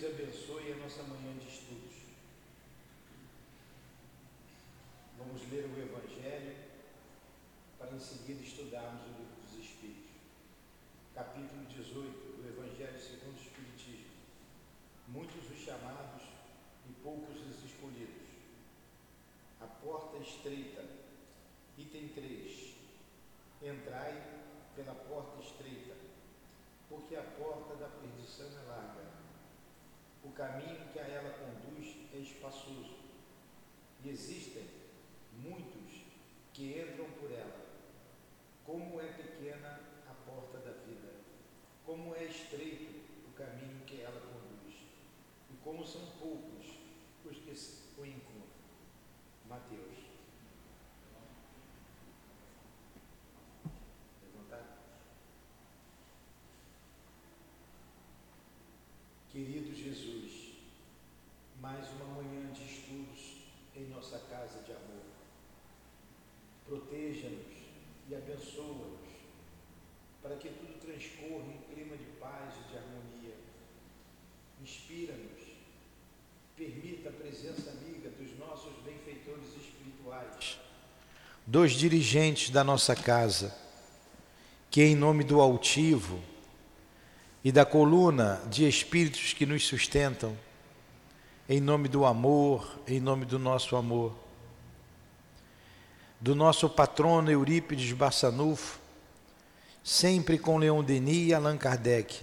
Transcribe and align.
Deus 0.00 0.14
abençoe 0.14 0.72
a 0.72 0.76
nossa 0.76 1.02
manhã 1.02 1.36
de 1.36 1.46
estudos. 1.46 1.94
Vamos 5.18 5.42
ler 5.50 5.66
o 5.66 5.78
Evangelho 5.78 6.56
para 7.78 7.94
em 7.94 8.00
seguida 8.00 8.42
estudarmos 8.42 9.02
o 9.02 9.08
livro 9.08 9.36
dos 9.42 9.62
Espíritos. 9.62 10.10
Capítulo 11.14 11.66
18 11.66 11.92
do 11.92 12.48
Evangelho 12.48 12.98
segundo 12.98 13.36
o 13.36 13.42
Espiritismo. 13.42 14.14
Muitos 15.08 15.50
os 15.50 15.58
chamados 15.58 16.22
e 16.88 16.92
poucos 17.02 17.36
os 17.36 17.62
escolhidos. 17.62 18.26
A 19.60 19.66
porta 19.66 20.16
estreita. 20.16 20.82
Item 21.76 22.08
3. 22.08 22.74
Entrai 23.60 24.14
pela 24.74 24.94
porta 24.94 25.42
estreita, 25.42 25.94
porque 26.88 27.16
a 27.16 27.22
porta 27.22 27.74
da 27.74 27.88
perdição 27.88 28.46
é 28.46 28.66
larga 28.66 28.99
o 30.30 30.32
caminho 30.32 30.88
que 30.92 30.98
a 31.00 31.02
ela 31.02 31.30
conduz 31.30 31.96
é 32.14 32.18
espaçoso 32.18 32.94
e 34.04 34.08
existem 34.08 34.64
muitos 35.32 36.02
que 36.52 36.78
entram 36.78 37.10
por 37.18 37.32
ela. 37.32 37.68
Como 38.64 39.00
é 39.00 39.06
pequena 39.08 39.80
a 40.08 40.14
porta 40.30 40.58
da 40.58 40.72
vida, 40.84 41.14
como 41.84 42.14
é 42.14 42.24
estreito 42.24 43.00
o 43.28 43.32
caminho 43.32 43.84
que 43.84 44.00
ela 44.00 44.20
conduz, 44.20 44.76
e 45.50 45.56
como 45.64 45.84
são 45.84 46.06
poucos 46.20 46.78
os 47.24 47.36
que 47.36 48.00
o 48.00 48.06
encontram. 48.06 48.40
Mateus. 49.48 49.98
Levantar. 54.22 54.80
Querido 59.30 59.72
Jesus, 59.72 60.56
mais 61.60 61.88
uma 61.92 62.22
manhã 62.22 62.52
de 62.52 62.64
estudos 62.64 63.44
em 63.76 63.86
nossa 63.86 64.18
casa 64.28 64.59
de 64.70 64.76
amor. 64.76 65.02
Proteja-nos 66.66 67.56
e 68.08 68.14
abençoa-nos 68.14 69.00
para 70.22 70.36
que 70.36 70.48
tudo 70.48 70.78
transcorra 70.80 71.46
em 71.46 71.74
clima 71.74 71.96
de 71.96 72.04
paz 72.20 72.54
e 72.54 72.70
de 72.70 72.76
harmonia. 72.78 73.34
Inspira-nos, 74.62 75.40
permita 76.56 77.08
a 77.08 77.12
presença 77.12 77.70
amiga 77.70 78.10
dos 78.10 78.38
nossos 78.38 78.72
benfeitores 78.84 79.48
espirituais, 79.56 80.58
dos 81.46 81.72
dirigentes 81.72 82.50
da 82.50 82.62
nossa 82.62 82.94
casa, 82.94 83.56
que 84.70 84.82
em 84.82 84.94
nome 84.94 85.24
do 85.24 85.40
altivo 85.40 86.20
e 87.42 87.50
da 87.50 87.64
coluna 87.64 88.40
de 88.48 88.68
espíritos 88.68 89.32
que 89.32 89.46
nos 89.46 89.66
sustentam, 89.66 90.36
em 91.48 91.60
nome 91.60 91.88
do 91.88 92.04
amor, 92.04 92.78
em 92.86 93.00
nome 93.00 93.24
do 93.24 93.38
nosso 93.38 93.74
amor. 93.74 94.19
Do 96.20 96.34
nosso 96.34 96.68
patrono 96.68 97.30
Eurípides 97.30 97.92
Barçanufo, 97.92 98.78
sempre 99.82 100.38
com 100.38 100.58
Leon 100.58 100.84
Denis 100.84 101.28
e 101.28 101.34
Allan 101.34 101.56
Kardec, 101.56 102.22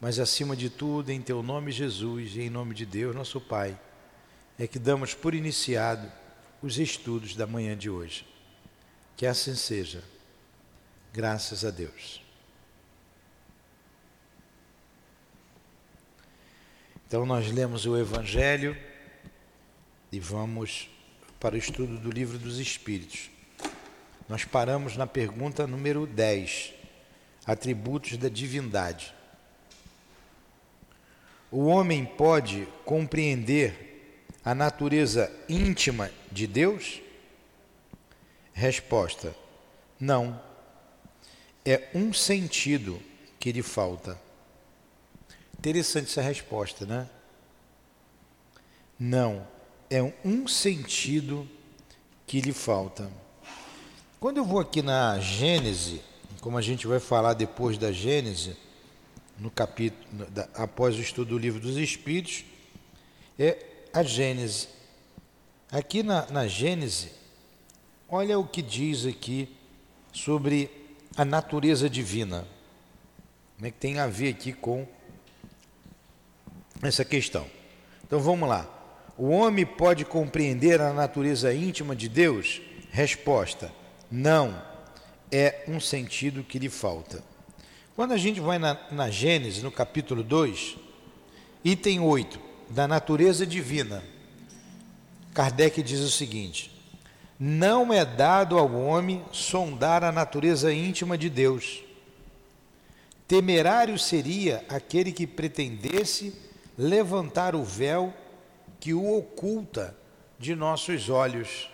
mas 0.00 0.18
acima 0.18 0.56
de 0.56 0.68
tudo, 0.68 1.10
em 1.10 1.20
teu 1.20 1.42
nome, 1.42 1.70
Jesus, 1.70 2.34
e 2.34 2.42
em 2.42 2.50
nome 2.50 2.74
de 2.74 2.84
Deus, 2.84 3.14
nosso 3.14 3.40
Pai, 3.40 3.78
é 4.58 4.66
que 4.66 4.78
damos 4.78 5.14
por 5.14 5.34
iniciado 5.34 6.10
os 6.60 6.78
estudos 6.78 7.36
da 7.36 7.46
manhã 7.46 7.76
de 7.76 7.88
hoje. 7.88 8.26
Que 9.16 9.26
assim 9.26 9.54
seja. 9.54 10.02
Graças 11.12 11.64
a 11.64 11.70
Deus. 11.70 12.22
Então, 17.06 17.24
nós 17.24 17.50
lemos 17.50 17.86
o 17.86 17.96
Evangelho 17.96 18.76
e 20.12 20.20
vamos 20.20 20.90
para 21.38 21.54
o 21.54 21.58
estudo 21.58 21.98
do 21.98 22.10
Livro 22.10 22.38
dos 22.38 22.58
Espíritos. 22.58 23.30
Nós 24.28 24.44
paramos 24.44 24.96
na 24.96 25.06
pergunta 25.06 25.66
número 25.66 26.06
10, 26.06 26.74
atributos 27.46 28.16
da 28.16 28.28
divindade. 28.28 29.14
O 31.50 31.66
homem 31.66 32.04
pode 32.04 32.68
compreender 32.84 34.26
a 34.44 34.54
natureza 34.54 35.32
íntima 35.48 36.10
de 36.30 36.46
Deus? 36.46 37.00
Resposta: 38.52 39.34
não. 39.98 40.40
É 41.64 41.88
um 41.94 42.12
sentido 42.12 43.00
que 43.38 43.52
lhe 43.52 43.62
falta. 43.62 44.18
Interessante 45.58 46.06
essa 46.10 46.22
resposta, 46.22 46.86
né? 46.86 47.08
Não, 48.98 49.46
é 49.90 50.02
um 50.24 50.46
sentido 50.46 51.48
que 52.26 52.40
lhe 52.40 52.52
falta. 52.52 53.10
Quando 54.20 54.38
eu 54.38 54.44
vou 54.44 54.60
aqui 54.60 54.82
na 54.82 55.18
Gênese, 55.18 56.02
como 56.40 56.58
a 56.58 56.62
gente 56.62 56.86
vai 56.86 57.00
falar 57.00 57.34
depois 57.34 57.78
da 57.78 57.90
Gênese, 57.92 58.56
no 59.38 59.50
capítulo 59.50 60.26
da, 60.30 60.48
após 60.54 60.96
o 60.96 61.00
estudo 61.00 61.30
do 61.30 61.38
livro 61.38 61.60
dos 61.60 61.76
Espíritos, 61.76 62.44
é 63.38 63.64
a 63.92 64.02
Gênese. 64.02 64.68
Aqui 65.70 66.02
na, 66.02 66.26
na 66.30 66.46
Gênese, 66.46 67.12
olha 68.08 68.38
o 68.38 68.46
que 68.46 68.60
diz 68.60 69.06
aqui 69.06 69.54
sobre 70.12 70.70
a 71.16 71.24
natureza 71.24 71.88
divina. 71.88 72.46
Como 73.56 73.66
é 73.66 73.70
que 73.70 73.78
tem 73.78 73.98
a 73.98 74.06
ver 74.06 74.30
aqui 74.30 74.52
com 74.52 74.86
essa 76.82 77.04
questão. 77.04 77.46
Então 78.04 78.20
vamos 78.20 78.48
lá. 78.48 78.77
O 79.18 79.30
homem 79.30 79.66
pode 79.66 80.04
compreender 80.04 80.80
a 80.80 80.92
natureza 80.92 81.52
íntima 81.52 81.96
de 81.96 82.08
Deus? 82.08 82.62
Resposta: 82.92 83.72
não. 84.08 84.62
É 85.30 85.64
um 85.68 85.78
sentido 85.78 86.42
que 86.42 86.58
lhe 86.58 86.70
falta. 86.70 87.22
Quando 87.94 88.12
a 88.12 88.16
gente 88.16 88.40
vai 88.40 88.58
na, 88.58 88.78
na 88.90 89.10
Gênesis, 89.10 89.62
no 89.62 89.70
capítulo 89.70 90.22
2, 90.22 90.76
item 91.64 92.00
8, 92.00 92.40
da 92.70 92.88
natureza 92.88 93.44
divina, 93.44 94.02
Kardec 95.34 95.82
diz 95.82 96.00
o 96.00 96.10
seguinte: 96.10 96.70
Não 97.38 97.92
é 97.92 98.04
dado 98.04 98.56
ao 98.56 98.72
homem 98.72 99.22
sondar 99.32 100.04
a 100.04 100.12
natureza 100.12 100.72
íntima 100.72 101.18
de 101.18 101.28
Deus. 101.28 101.82
Temerário 103.26 103.98
seria 103.98 104.64
aquele 104.68 105.12
que 105.12 105.26
pretendesse 105.26 106.34
levantar 106.78 107.54
o 107.54 107.64
véu 107.64 108.14
que 108.80 108.94
o 108.94 109.16
oculta 109.16 109.96
de 110.38 110.54
nossos 110.54 111.08
olhos. 111.08 111.68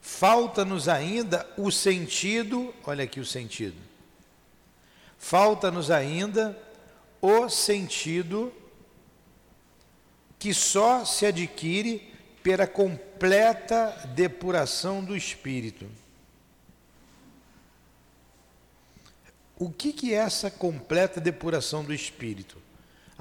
Falta-nos 0.00 0.88
ainda 0.88 1.48
o 1.56 1.70
sentido, 1.70 2.74
olha 2.84 3.04
aqui 3.04 3.20
o 3.20 3.24
sentido. 3.24 3.76
Falta-nos 5.16 5.90
ainda 5.90 6.58
o 7.20 7.48
sentido 7.48 8.52
que 10.38 10.52
só 10.52 11.04
se 11.04 11.24
adquire 11.24 12.12
pela 12.42 12.66
completa 12.66 13.90
depuração 14.14 15.04
do 15.04 15.16
espírito. 15.16 15.88
O 19.56 19.70
que, 19.70 19.92
que 19.92 20.12
é 20.12 20.16
essa 20.16 20.50
completa 20.50 21.20
depuração 21.20 21.84
do 21.84 21.94
espírito? 21.94 22.60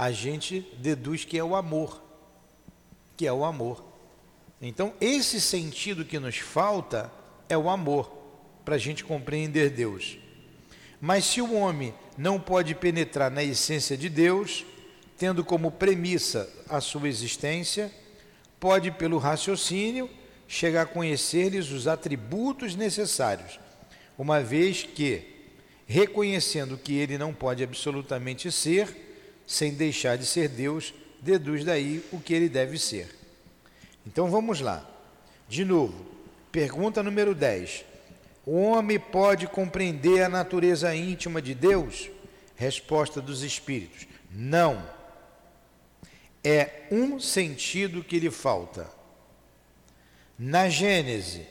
a 0.02 0.12
gente 0.12 0.62
deduz 0.80 1.26
que 1.26 1.38
é 1.38 1.44
o 1.44 1.56
amor, 1.56 2.02
que 3.22 3.28
é 3.28 3.32
o 3.32 3.46
amor. 3.46 3.86
Então, 4.60 4.96
esse 5.00 5.40
sentido 5.40 6.04
que 6.04 6.18
nos 6.18 6.38
falta 6.38 7.12
é 7.48 7.56
o 7.56 7.70
amor, 7.70 8.12
para 8.66 8.74
a 8.74 8.80
gente 8.80 9.04
compreender 9.04 9.70
Deus. 9.70 10.18
Mas 11.00 11.26
se 11.26 11.40
o 11.40 11.54
homem 11.54 11.94
não 12.18 12.40
pode 12.40 12.74
penetrar 12.74 13.30
na 13.30 13.44
essência 13.44 13.96
de 13.96 14.10
Deus, 14.10 14.66
tendo 15.20 15.46
como 15.46 15.70
premissa 15.70 16.52
a 16.68 16.82
sua 16.82 17.08
existência, 17.08 17.92
pode, 18.60 18.90
pelo 18.90 19.20
raciocínio, 19.20 20.10
chegar 20.48 20.82
a 20.82 20.88
conhecer-lhes 20.88 21.70
os 21.70 21.88
atributos 21.88 22.76
necessários, 22.76 23.60
uma 24.18 24.42
vez 24.42 24.82
que, 24.82 25.22
reconhecendo 25.86 26.76
que 26.76 26.98
ele 26.98 27.20
não 27.20 27.36
pode 27.36 27.64
absolutamente 27.64 28.52
ser, 28.52 29.44
sem 29.46 29.76
deixar 29.76 30.18
de 30.18 30.26
ser 30.26 30.50
Deus, 30.50 30.92
deduz 31.22 31.64
daí 31.64 32.04
o 32.12 32.20
que 32.20 32.34
ele 32.34 32.50
deve 32.50 32.78
ser. 32.78 33.16
Então 34.06 34.30
vamos 34.30 34.60
lá. 34.60 34.86
De 35.48 35.64
novo, 35.64 36.06
pergunta 36.52 37.04
número 37.04 37.36
10. 37.36 37.86
O 38.46 38.60
homem 38.60 39.00
pode 39.00 39.48
compreender 39.48 40.24
a 40.24 40.30
natureza 40.30 40.94
íntima 40.96 41.42
de 41.42 41.54
Deus? 41.54 42.10
Resposta 42.56 43.22
dos 43.22 43.44
Espíritos: 43.44 44.08
Não. 44.32 44.84
É 46.44 46.88
um 46.92 47.20
sentido 47.20 48.04
que 48.04 48.18
lhe 48.18 48.32
falta. 48.32 48.90
Na 50.40 50.68
Gênese, 50.70 51.46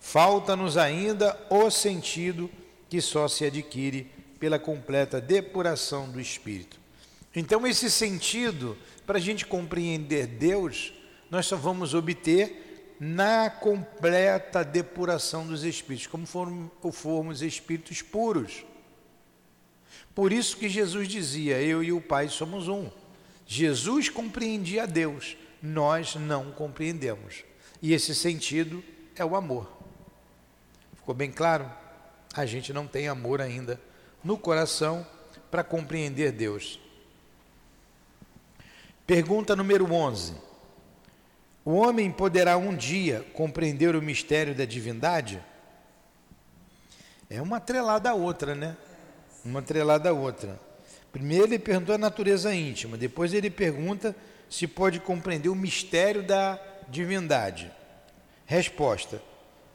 falta-nos 0.00 0.78
ainda 0.78 1.38
o 1.50 1.70
sentido 1.70 2.50
que 2.88 3.02
só 3.02 3.28
se 3.28 3.44
adquire 3.44 4.10
pela 4.38 4.58
completa 4.58 5.20
depuração 5.20 6.10
do 6.10 6.18
espírito. 6.18 6.80
Então, 7.36 7.66
esse 7.66 7.90
sentido, 7.90 8.76
para 9.10 9.18
a 9.18 9.20
gente 9.20 9.44
compreender 9.44 10.24
Deus, 10.24 10.92
nós 11.28 11.44
só 11.44 11.56
vamos 11.56 11.94
obter 11.94 12.94
na 13.00 13.50
completa 13.50 14.62
depuração 14.62 15.44
dos 15.44 15.64
espíritos, 15.64 16.06
como 16.06 16.24
formos, 16.24 16.70
formos 16.92 17.42
espíritos 17.42 18.02
puros. 18.02 18.64
Por 20.14 20.32
isso 20.32 20.56
que 20.56 20.68
Jesus 20.68 21.08
dizia: 21.08 21.60
Eu 21.60 21.82
e 21.82 21.90
o 21.90 22.00
Pai 22.00 22.28
somos 22.28 22.68
um. 22.68 22.88
Jesus 23.44 24.08
compreendia 24.08 24.86
Deus, 24.86 25.36
nós 25.60 26.14
não 26.14 26.52
compreendemos. 26.52 27.42
E 27.82 27.92
esse 27.92 28.14
sentido 28.14 28.80
é 29.16 29.24
o 29.24 29.34
amor. 29.34 29.68
Ficou 30.94 31.16
bem 31.16 31.32
claro? 31.32 31.68
A 32.32 32.46
gente 32.46 32.72
não 32.72 32.86
tem 32.86 33.08
amor 33.08 33.40
ainda 33.40 33.80
no 34.22 34.38
coração 34.38 35.04
para 35.50 35.64
compreender 35.64 36.30
Deus. 36.30 36.78
Pergunta 39.10 39.56
número 39.56 39.92
11. 39.92 40.34
O 41.64 41.72
homem 41.72 42.12
poderá 42.12 42.56
um 42.56 42.76
dia 42.76 43.26
compreender 43.34 43.96
o 43.96 44.00
mistério 44.00 44.54
da 44.54 44.64
divindade? 44.64 45.42
É 47.28 47.42
uma 47.42 47.56
atrelada 47.56 48.08
a 48.08 48.14
outra, 48.14 48.54
né? 48.54 48.76
Uma 49.44 49.58
atrelada 49.58 50.10
a 50.10 50.12
outra. 50.12 50.60
Primeiro 51.10 51.46
ele 51.46 51.58
perguntou 51.58 51.92
a 51.92 51.98
natureza 51.98 52.54
íntima, 52.54 52.96
depois 52.96 53.34
ele 53.34 53.50
pergunta 53.50 54.14
se 54.48 54.68
pode 54.68 55.00
compreender 55.00 55.48
o 55.48 55.56
mistério 55.56 56.22
da 56.22 56.56
divindade. 56.86 57.68
Resposta: 58.46 59.20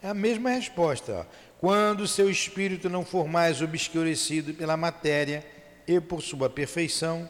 é 0.01 0.07
a 0.07 0.13
mesma 0.13 0.49
resposta. 0.51 1.11
Ó. 1.11 1.25
Quando 1.59 2.07
seu 2.07 2.29
espírito 2.29 2.89
não 2.89 3.03
for 3.03 3.27
mais 3.27 3.61
obscurecido 3.61 4.53
pela 4.53 4.77
matéria 4.77 5.45
e 5.85 5.99
por 5.99 6.21
sua 6.21 6.49
perfeição, 6.49 7.29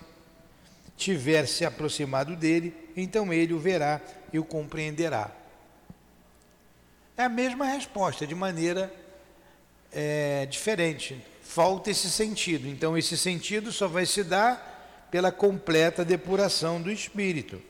tiver 0.96 1.46
se 1.48 1.66
aproximado 1.66 2.36
dele, 2.36 2.74
então 2.96 3.34
ele 3.34 3.54
o 3.54 3.60
verá 3.60 4.02
e 4.32 4.40
o 4.40 4.44
compreenderá. 4.44 5.32
É 7.18 7.24
a 7.24 7.30
mesma 7.30 7.66
resposta, 7.66 8.26
de 8.28 8.36
maneira 8.36 8.94
é, 9.92 10.46
diferente. 10.46 11.22
Falta 11.42 11.90
esse 11.90 12.10
sentido. 12.10 12.68
Então, 12.68 12.98
esse 12.98 13.18
sentido 13.18 13.72
só 13.72 13.88
vai 13.88 14.06
se 14.06 14.24
dar 14.24 15.08
pela 15.12 15.32
completa 15.32 16.04
depuração 16.04 16.82
do 16.82 16.92
espírito. 16.92 17.62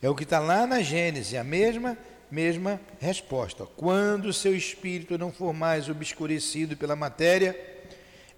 É 0.00 0.08
o 0.08 0.14
que 0.14 0.22
está 0.22 0.38
lá 0.38 0.66
na 0.66 0.80
Gênesis, 0.80 1.34
a 1.34 1.44
mesma 1.44 1.96
mesma 2.30 2.80
resposta. 3.00 3.66
Quando 3.66 4.32
seu 4.32 4.54
espírito 4.54 5.18
não 5.18 5.32
for 5.32 5.52
mais 5.52 5.88
obscurecido 5.88 6.76
pela 6.76 6.94
matéria 6.94 7.58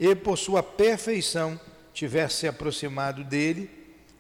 e 0.01 0.15
por 0.15 0.39
sua 0.39 0.63
perfeição 0.63 1.61
tiver 1.93 2.31
se 2.31 2.47
aproximado 2.47 3.23
dele, 3.25 3.71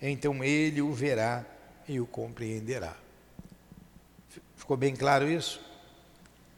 então 0.01 0.43
ele 0.43 0.83
o 0.83 0.93
verá 0.93 1.45
e 1.89 2.01
o 2.01 2.07
compreenderá. 2.07 2.97
Ficou 4.57 4.77
bem 4.77 4.95
claro 4.95 5.31
isso? 5.31 5.61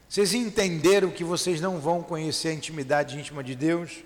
Vocês 0.09 0.35
entenderam 0.35 1.11
que 1.11 1.25
vocês 1.25 1.61
não 1.61 1.81
vão 1.81 2.03
conhecer 2.03 2.49
a 2.49 2.55
intimidade 2.55 3.19
íntima 3.19 3.43
de 3.43 3.55
Deus? 3.55 4.05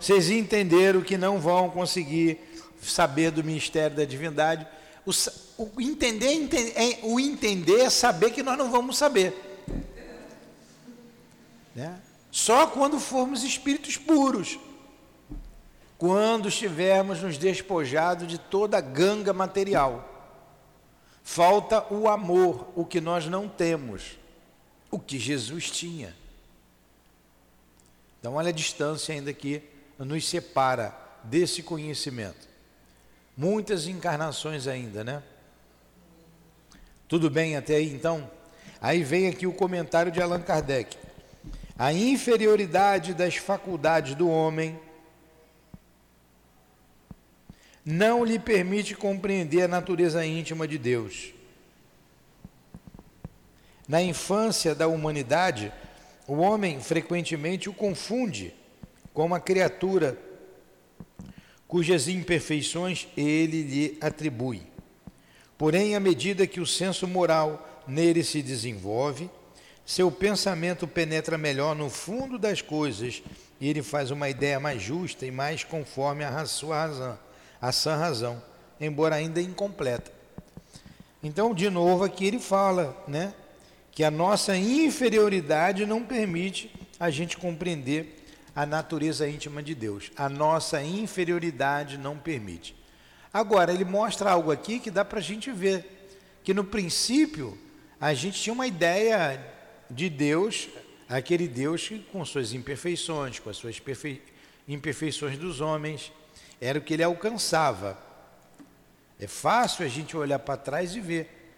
Vocês 0.00 0.30
entenderam 0.30 1.00
que 1.00 1.16
não 1.16 1.38
vão 1.40 1.70
conseguir 1.70 2.38
saber 2.82 3.30
do 3.30 3.44
mistério 3.44 3.96
da 3.96 4.04
divindade? 4.04 4.66
O, 5.04 5.10
o 5.58 5.80
entender, 5.80 6.32
entender, 6.32 6.72
é, 6.76 6.98
o 7.02 7.18
entender 7.20 7.80
é 7.80 7.90
saber 7.90 8.30
que 8.30 8.42
nós 8.42 8.58
não 8.58 8.70
vamos 8.70 8.96
saber. 8.96 9.34
Né? 11.74 12.00
Só 12.30 12.66
quando 12.66 12.98
formos 12.98 13.42
espíritos 13.42 13.96
puros. 13.96 14.58
Quando 15.98 16.48
estivermos 16.48 17.20
nos 17.20 17.36
despojados 17.36 18.28
de 18.28 18.38
toda 18.38 18.80
ganga 18.80 19.32
material. 19.32 20.14
Falta 21.24 21.92
o 21.92 22.08
amor, 22.08 22.72
o 22.74 22.86
que 22.86 23.00
nós 23.00 23.26
não 23.26 23.48
temos, 23.48 24.18
o 24.90 24.98
que 24.98 25.18
Jesus 25.18 25.70
tinha. 25.70 26.16
Então, 28.18 28.34
olha 28.34 28.48
a 28.48 28.52
distância 28.52 29.14
ainda 29.14 29.32
que 29.32 29.62
nos 29.98 30.26
separa 30.26 30.96
desse 31.24 31.62
conhecimento. 31.62 32.48
Muitas 33.36 33.86
encarnações 33.86 34.66
ainda, 34.66 35.04
né? 35.04 35.22
Tudo 37.06 37.28
bem 37.28 37.56
até 37.56 37.76
aí 37.76 37.92
então? 37.92 38.30
Aí 38.80 39.02
vem 39.02 39.28
aqui 39.28 39.46
o 39.46 39.52
comentário 39.52 40.12
de 40.12 40.22
Allan 40.22 40.42
Kardec. 40.42 40.96
A 41.78 41.92
inferioridade 41.92 43.14
das 43.14 43.36
faculdades 43.36 44.14
do 44.14 44.28
homem 44.28 44.78
não 47.84 48.24
lhe 48.24 48.38
permite 48.38 48.94
compreender 48.94 49.62
a 49.62 49.68
natureza 49.68 50.24
íntima 50.24 50.66
de 50.66 50.78
Deus. 50.78 51.32
Na 53.86 54.02
infância 54.02 54.74
da 54.74 54.86
humanidade, 54.86 55.72
o 56.26 56.34
homem 56.34 56.80
frequentemente 56.80 57.70
o 57.70 57.72
confunde 57.72 58.54
com 59.14 59.24
uma 59.24 59.40
criatura 59.40 60.18
cujas 61.66 62.08
imperfeições 62.08 63.08
ele 63.16 63.62
lhe 63.62 63.98
atribui. 64.00 64.62
Porém, 65.56 65.96
à 65.96 66.00
medida 66.00 66.46
que 66.46 66.60
o 66.60 66.66
senso 66.66 67.06
moral 67.06 67.82
nele 67.86 68.22
se 68.22 68.42
desenvolve, 68.42 69.30
seu 69.84 70.10
pensamento 70.10 70.86
penetra 70.86 71.38
melhor 71.38 71.74
no 71.74 71.88
fundo 71.88 72.38
das 72.38 72.60
coisas 72.60 73.22
e 73.58 73.68
ele 73.68 73.82
faz 73.82 74.10
uma 74.10 74.28
ideia 74.28 74.60
mais 74.60 74.82
justa 74.82 75.24
e 75.24 75.30
mais 75.30 75.64
conforme 75.64 76.24
a 76.24 76.44
sua 76.44 76.76
razão, 76.76 77.18
a 77.60 77.72
sã 77.72 77.96
razão, 77.96 78.42
embora 78.80 79.16
ainda 79.16 79.40
incompleta. 79.40 80.12
Então, 81.22 81.54
de 81.54 81.68
novo, 81.68 82.04
aqui 82.04 82.26
ele 82.26 82.38
fala, 82.38 82.96
né, 83.08 83.34
que 83.90 84.04
a 84.04 84.10
nossa 84.10 84.56
inferioridade 84.56 85.84
não 85.84 86.04
permite 86.04 86.72
a 87.00 87.10
gente 87.10 87.36
compreender 87.36 88.24
a 88.54 88.64
natureza 88.64 89.28
íntima 89.28 89.62
de 89.62 89.74
Deus. 89.74 90.10
A 90.16 90.28
nossa 90.28 90.82
inferioridade 90.82 91.98
não 91.98 92.16
permite. 92.16 92.76
Agora, 93.32 93.72
ele 93.72 93.84
mostra 93.84 94.30
algo 94.30 94.50
aqui 94.50 94.78
que 94.78 94.90
dá 94.90 95.04
para 95.04 95.18
a 95.18 95.22
gente 95.22 95.50
ver, 95.50 96.08
que 96.42 96.54
no 96.54 96.64
princípio 96.64 97.58
a 98.00 98.14
gente 98.14 98.40
tinha 98.40 98.52
uma 98.52 98.66
ideia 98.66 99.44
de 99.90 100.08
Deus, 100.08 100.68
aquele 101.08 101.48
Deus 101.48 101.86
que 101.88 101.98
com 102.12 102.24
suas 102.24 102.52
imperfeições, 102.52 103.38
com 103.38 103.50
as 103.50 103.56
suas 103.56 103.80
imperfeições 104.66 105.38
dos 105.38 105.60
homens, 105.60 106.12
era 106.60 106.78
o 106.78 106.82
que 106.82 106.94
ele 106.94 107.02
alcançava. 107.02 107.98
É 109.18 109.26
fácil 109.26 109.84
a 109.84 109.88
gente 109.88 110.16
olhar 110.16 110.38
para 110.38 110.56
trás 110.56 110.94
e 110.94 111.00
ver 111.00 111.52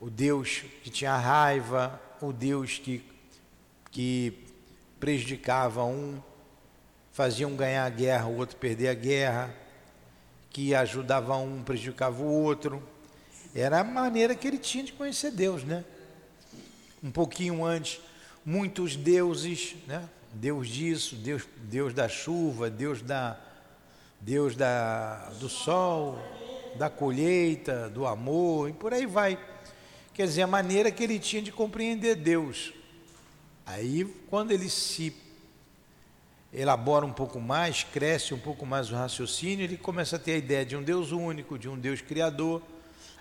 o 0.00 0.08
Deus 0.10 0.64
que 0.82 0.90
tinha 0.90 1.16
raiva, 1.16 2.00
o 2.20 2.32
Deus 2.32 2.78
que, 2.78 3.04
que 3.90 4.46
prejudicava 4.98 5.84
um, 5.84 6.20
faziam 7.12 7.54
ganhar 7.54 7.84
a 7.84 7.90
guerra, 7.90 8.26
o 8.26 8.36
outro 8.36 8.56
perder 8.56 8.88
a 8.88 8.94
guerra, 8.94 9.54
que 10.50 10.74
ajudava 10.74 11.36
um, 11.36 11.62
prejudicava 11.62 12.22
o 12.22 12.26
outro. 12.26 12.82
Era 13.54 13.80
a 13.80 13.84
maneira 13.84 14.34
que 14.34 14.46
ele 14.46 14.58
tinha 14.58 14.84
de 14.84 14.92
conhecer 14.92 15.30
Deus, 15.30 15.64
né? 15.64 15.84
Um 17.02 17.10
pouquinho 17.10 17.64
antes, 17.64 18.00
muitos 18.44 18.96
deuses, 18.96 19.74
né? 19.86 20.08
Deus 20.32 20.68
disso, 20.68 21.16
Deus, 21.16 21.46
Deus 21.58 21.92
da 21.92 22.08
chuva, 22.08 22.70
Deus 22.70 23.02
da 23.02 23.38
Deus 24.22 24.54
da 24.54 25.30
do 25.40 25.48
sol, 25.48 26.16
da 26.76 26.88
colheita, 26.88 27.90
do 27.90 28.06
amor 28.06 28.70
e 28.70 28.72
por 28.72 28.94
aí 28.94 29.04
vai. 29.04 29.36
Quer 30.14 30.26
dizer, 30.26 30.42
a 30.42 30.46
maneira 30.46 30.92
que 30.92 31.02
ele 31.02 31.18
tinha 31.18 31.42
de 31.42 31.50
compreender 31.50 32.14
Deus. 32.14 32.72
Aí, 33.66 34.04
quando 34.30 34.52
ele 34.52 34.68
se 34.68 35.12
elabora 36.52 37.04
um 37.04 37.12
pouco 37.12 37.40
mais, 37.40 37.82
cresce 37.82 38.32
um 38.32 38.38
pouco 38.38 38.64
mais 38.64 38.92
o 38.92 38.94
raciocínio, 38.94 39.64
ele 39.64 39.76
começa 39.76 40.14
a 40.14 40.18
ter 40.18 40.32
a 40.34 40.36
ideia 40.36 40.64
de 40.64 40.76
um 40.76 40.82
Deus 40.82 41.10
único, 41.10 41.58
de 41.58 41.68
um 41.68 41.78
Deus 41.78 42.00
criador, 42.00 42.62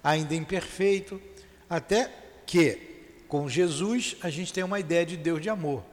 ainda 0.03 0.35
imperfeito, 0.35 1.19
até 1.67 2.11
que 2.45 3.23
com 3.27 3.49
Jesus 3.49 4.17
a 4.21 4.29
gente 4.29 4.53
tem 4.53 4.63
uma 4.63 4.79
ideia 4.79 5.05
de 5.05 5.17
Deus 5.17 5.41
de 5.41 5.49
amor. 5.49 5.83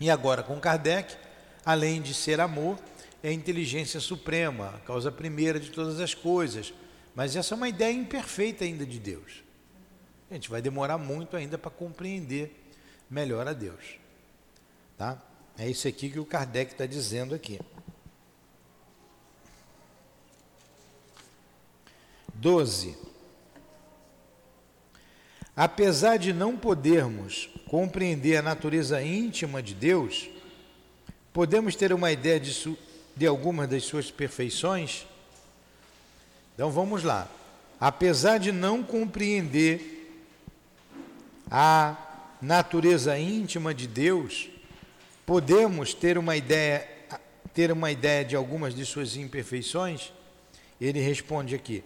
E 0.00 0.10
agora 0.10 0.42
com 0.42 0.58
Kardec, 0.58 1.14
além 1.64 2.02
de 2.02 2.14
ser 2.14 2.40
amor, 2.40 2.76
é 3.22 3.32
inteligência 3.32 4.00
suprema, 4.00 4.74
a 4.76 4.78
causa 4.80 5.12
primeira 5.12 5.60
de 5.60 5.70
todas 5.70 6.00
as 6.00 6.14
coisas. 6.14 6.72
Mas 7.14 7.36
essa 7.36 7.54
é 7.54 7.56
uma 7.56 7.68
ideia 7.68 7.92
imperfeita 7.92 8.64
ainda 8.64 8.86
de 8.86 8.98
Deus. 8.98 9.42
A 10.30 10.34
gente 10.34 10.48
vai 10.48 10.62
demorar 10.62 10.96
muito 10.96 11.36
ainda 11.36 11.58
para 11.58 11.70
compreender 11.70 12.54
melhor 13.10 13.46
a 13.46 13.52
Deus. 13.52 13.98
Tá? 14.96 15.20
É 15.58 15.68
isso 15.68 15.88
aqui 15.88 16.08
que 16.08 16.20
o 16.20 16.24
Kardec 16.24 16.72
está 16.72 16.86
dizendo 16.86 17.34
aqui. 17.34 17.60
12. 22.34 22.96
Apesar 25.54 26.16
de 26.16 26.32
não 26.32 26.56
podermos 26.56 27.50
compreender 27.66 28.36
a 28.36 28.42
natureza 28.42 29.02
íntima 29.02 29.62
de 29.62 29.74
Deus, 29.74 30.30
podemos 31.34 31.76
ter 31.76 31.92
uma 31.92 32.10
ideia 32.10 32.40
de, 32.40 32.50
de 33.16 33.26
algumas 33.26 33.68
das 33.68 33.84
suas 33.84 34.10
perfeições? 34.10 35.06
Então 36.54 36.70
vamos 36.70 37.02
lá. 37.02 37.28
Apesar 37.80 38.38
de 38.38 38.52
não 38.52 38.82
compreender 38.82 40.22
a 41.50 41.96
natureza 42.40 43.18
íntima 43.18 43.74
de 43.74 43.86
Deus, 43.86 44.48
podemos 45.24 45.94
ter 45.94 46.18
uma 46.18 46.36
ideia 46.36 46.88
ter 47.52 47.72
uma 47.72 47.90
ideia 47.90 48.24
de 48.24 48.36
algumas 48.36 48.74
de 48.74 48.86
suas 48.86 49.16
imperfeições? 49.16 50.12
Ele 50.80 51.00
responde 51.00 51.54
aqui: 51.54 51.82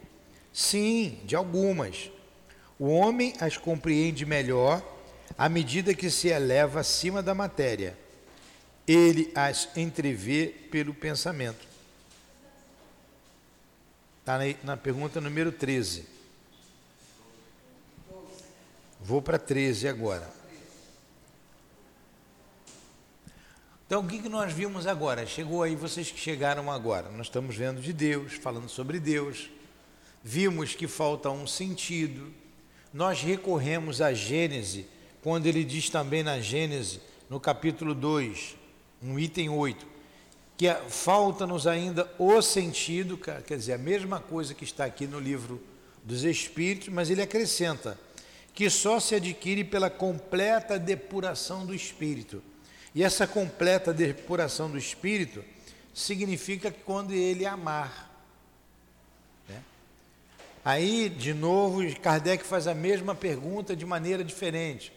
Sim, 0.53 1.19
de 1.25 1.35
algumas. 1.35 2.11
O 2.79 2.89
homem 2.89 3.35
as 3.41 3.57
compreende 3.57 4.27
melhor 4.27 4.83
à 5.39 5.49
medida 5.49 5.95
que 5.95 6.11
se 6.11 6.29
eleva 6.29 6.81
acima 6.81 7.23
da 7.23 7.35
matéria. 7.35 7.97
Ele 8.87 9.33
as 9.35 9.69
entrevê 9.77 10.47
pelo 10.71 10.93
pensamento. 10.93 11.67
Está 14.21 14.39
na 14.63 14.77
pergunta 14.77 15.21
número 15.21 15.53
13. 15.53 16.07
Vou 19.01 19.21
para 19.21 19.39
13 19.39 19.87
agora. 19.87 20.33
Então, 23.87 24.01
o 24.01 24.09
que, 24.09 24.23
que 24.23 24.31
nós 24.31 24.51
vimos 24.51 24.87
agora? 24.87 25.27
Chegou 25.27 25.63
aí, 25.63 25.77
vocês 25.77 26.11
que 26.11 26.19
chegaram 26.19 26.73
agora. 26.73 27.11
Nós 27.11 27.27
estamos 27.27 27.55
vendo 27.55 27.83
de 27.83 27.93
Deus, 27.93 28.33
falando 28.33 28.69
sobre 28.69 28.99
Deus. 28.99 29.51
Vimos 30.23 30.75
que 30.75 30.89
falta 30.89 31.29
um 31.29 31.47
sentido. 31.47 32.33
Nós 32.95 33.21
recorremos 33.21 34.01
à 34.01 34.15
Gênese, 34.15 34.87
quando 35.23 35.47
ele 35.47 35.63
diz 35.65 35.91
também 35.91 36.23
na 36.23 36.41
Gênese, 36.41 37.03
no 37.29 37.39
capítulo 37.39 37.95
2, 37.95 38.57
no 39.05 39.21
item 39.21 39.51
8, 39.51 39.87
que 40.57 40.67
é, 40.67 40.75
falta-nos 40.89 41.67
ainda 41.67 42.11
o 42.19 42.41
sentido, 42.41 43.19
quer 43.19 43.57
dizer, 43.57 43.75
a 43.75 43.79
mesma 43.79 44.19
coisa 44.19 44.55
que 44.55 44.65
está 44.65 44.85
aqui 44.87 45.07
no 45.07 45.21
livro 45.21 45.63
dos 46.03 46.25
Espíritos, 46.25 46.89
mas 46.89 47.11
ele 47.11 47.23
acrescenta 47.23 47.99
que 48.55 48.71
só 48.71 48.99
se 48.99 49.15
adquire 49.15 49.65
pela 49.65 49.91
completa 49.91 50.79
depuração 50.79 51.67
do 51.67 51.75
Espírito. 51.75 52.43
E 52.95 53.03
essa 53.03 53.27
completa 53.27 53.93
depuração 53.93 54.71
do 54.71 54.79
espírito 54.79 55.45
significa 55.93 56.71
que 56.71 56.81
quando 56.85 57.13
ele 57.13 57.45
amar. 57.45 58.09
Né? 59.49 59.61
Aí, 60.65 61.09
de 61.09 61.35
novo, 61.35 61.83
Kardec 62.01 62.45
faz 62.45 62.69
a 62.69 62.75
mesma 62.75 63.13
pergunta 63.13 63.75
de 63.75 63.85
maneira 63.85 64.23
diferente 64.23 64.93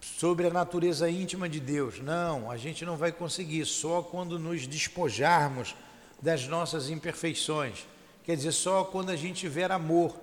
sobre 0.00 0.46
a 0.46 0.50
natureza 0.50 1.10
íntima 1.10 1.48
de 1.48 1.60
Deus. 1.60 2.00
Não, 2.00 2.50
a 2.50 2.56
gente 2.56 2.84
não 2.84 2.96
vai 2.96 3.12
conseguir 3.12 3.64
só 3.66 4.02
quando 4.02 4.38
nos 4.38 4.66
despojarmos 4.66 5.74
das 6.20 6.46
nossas 6.46 6.90
imperfeições. 6.90 7.86
Quer 8.24 8.36
dizer, 8.36 8.52
só 8.52 8.84
quando 8.84 9.10
a 9.10 9.16
gente 9.16 9.40
tiver 9.40 9.70
amor. 9.70 10.18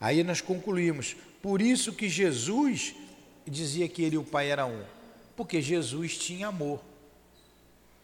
Aí 0.00 0.22
nós 0.22 0.40
concluímos. 0.40 1.16
Por 1.40 1.60
isso 1.60 1.92
que 1.92 2.08
Jesus 2.08 2.94
dizia 3.46 3.88
que 3.88 4.02
ele 4.02 4.16
e 4.16 4.18
o 4.18 4.24
Pai 4.24 4.50
eram 4.50 4.70
um. 4.72 4.84
Porque 5.36 5.60
Jesus 5.60 6.16
tinha 6.16 6.48
amor. 6.48 6.80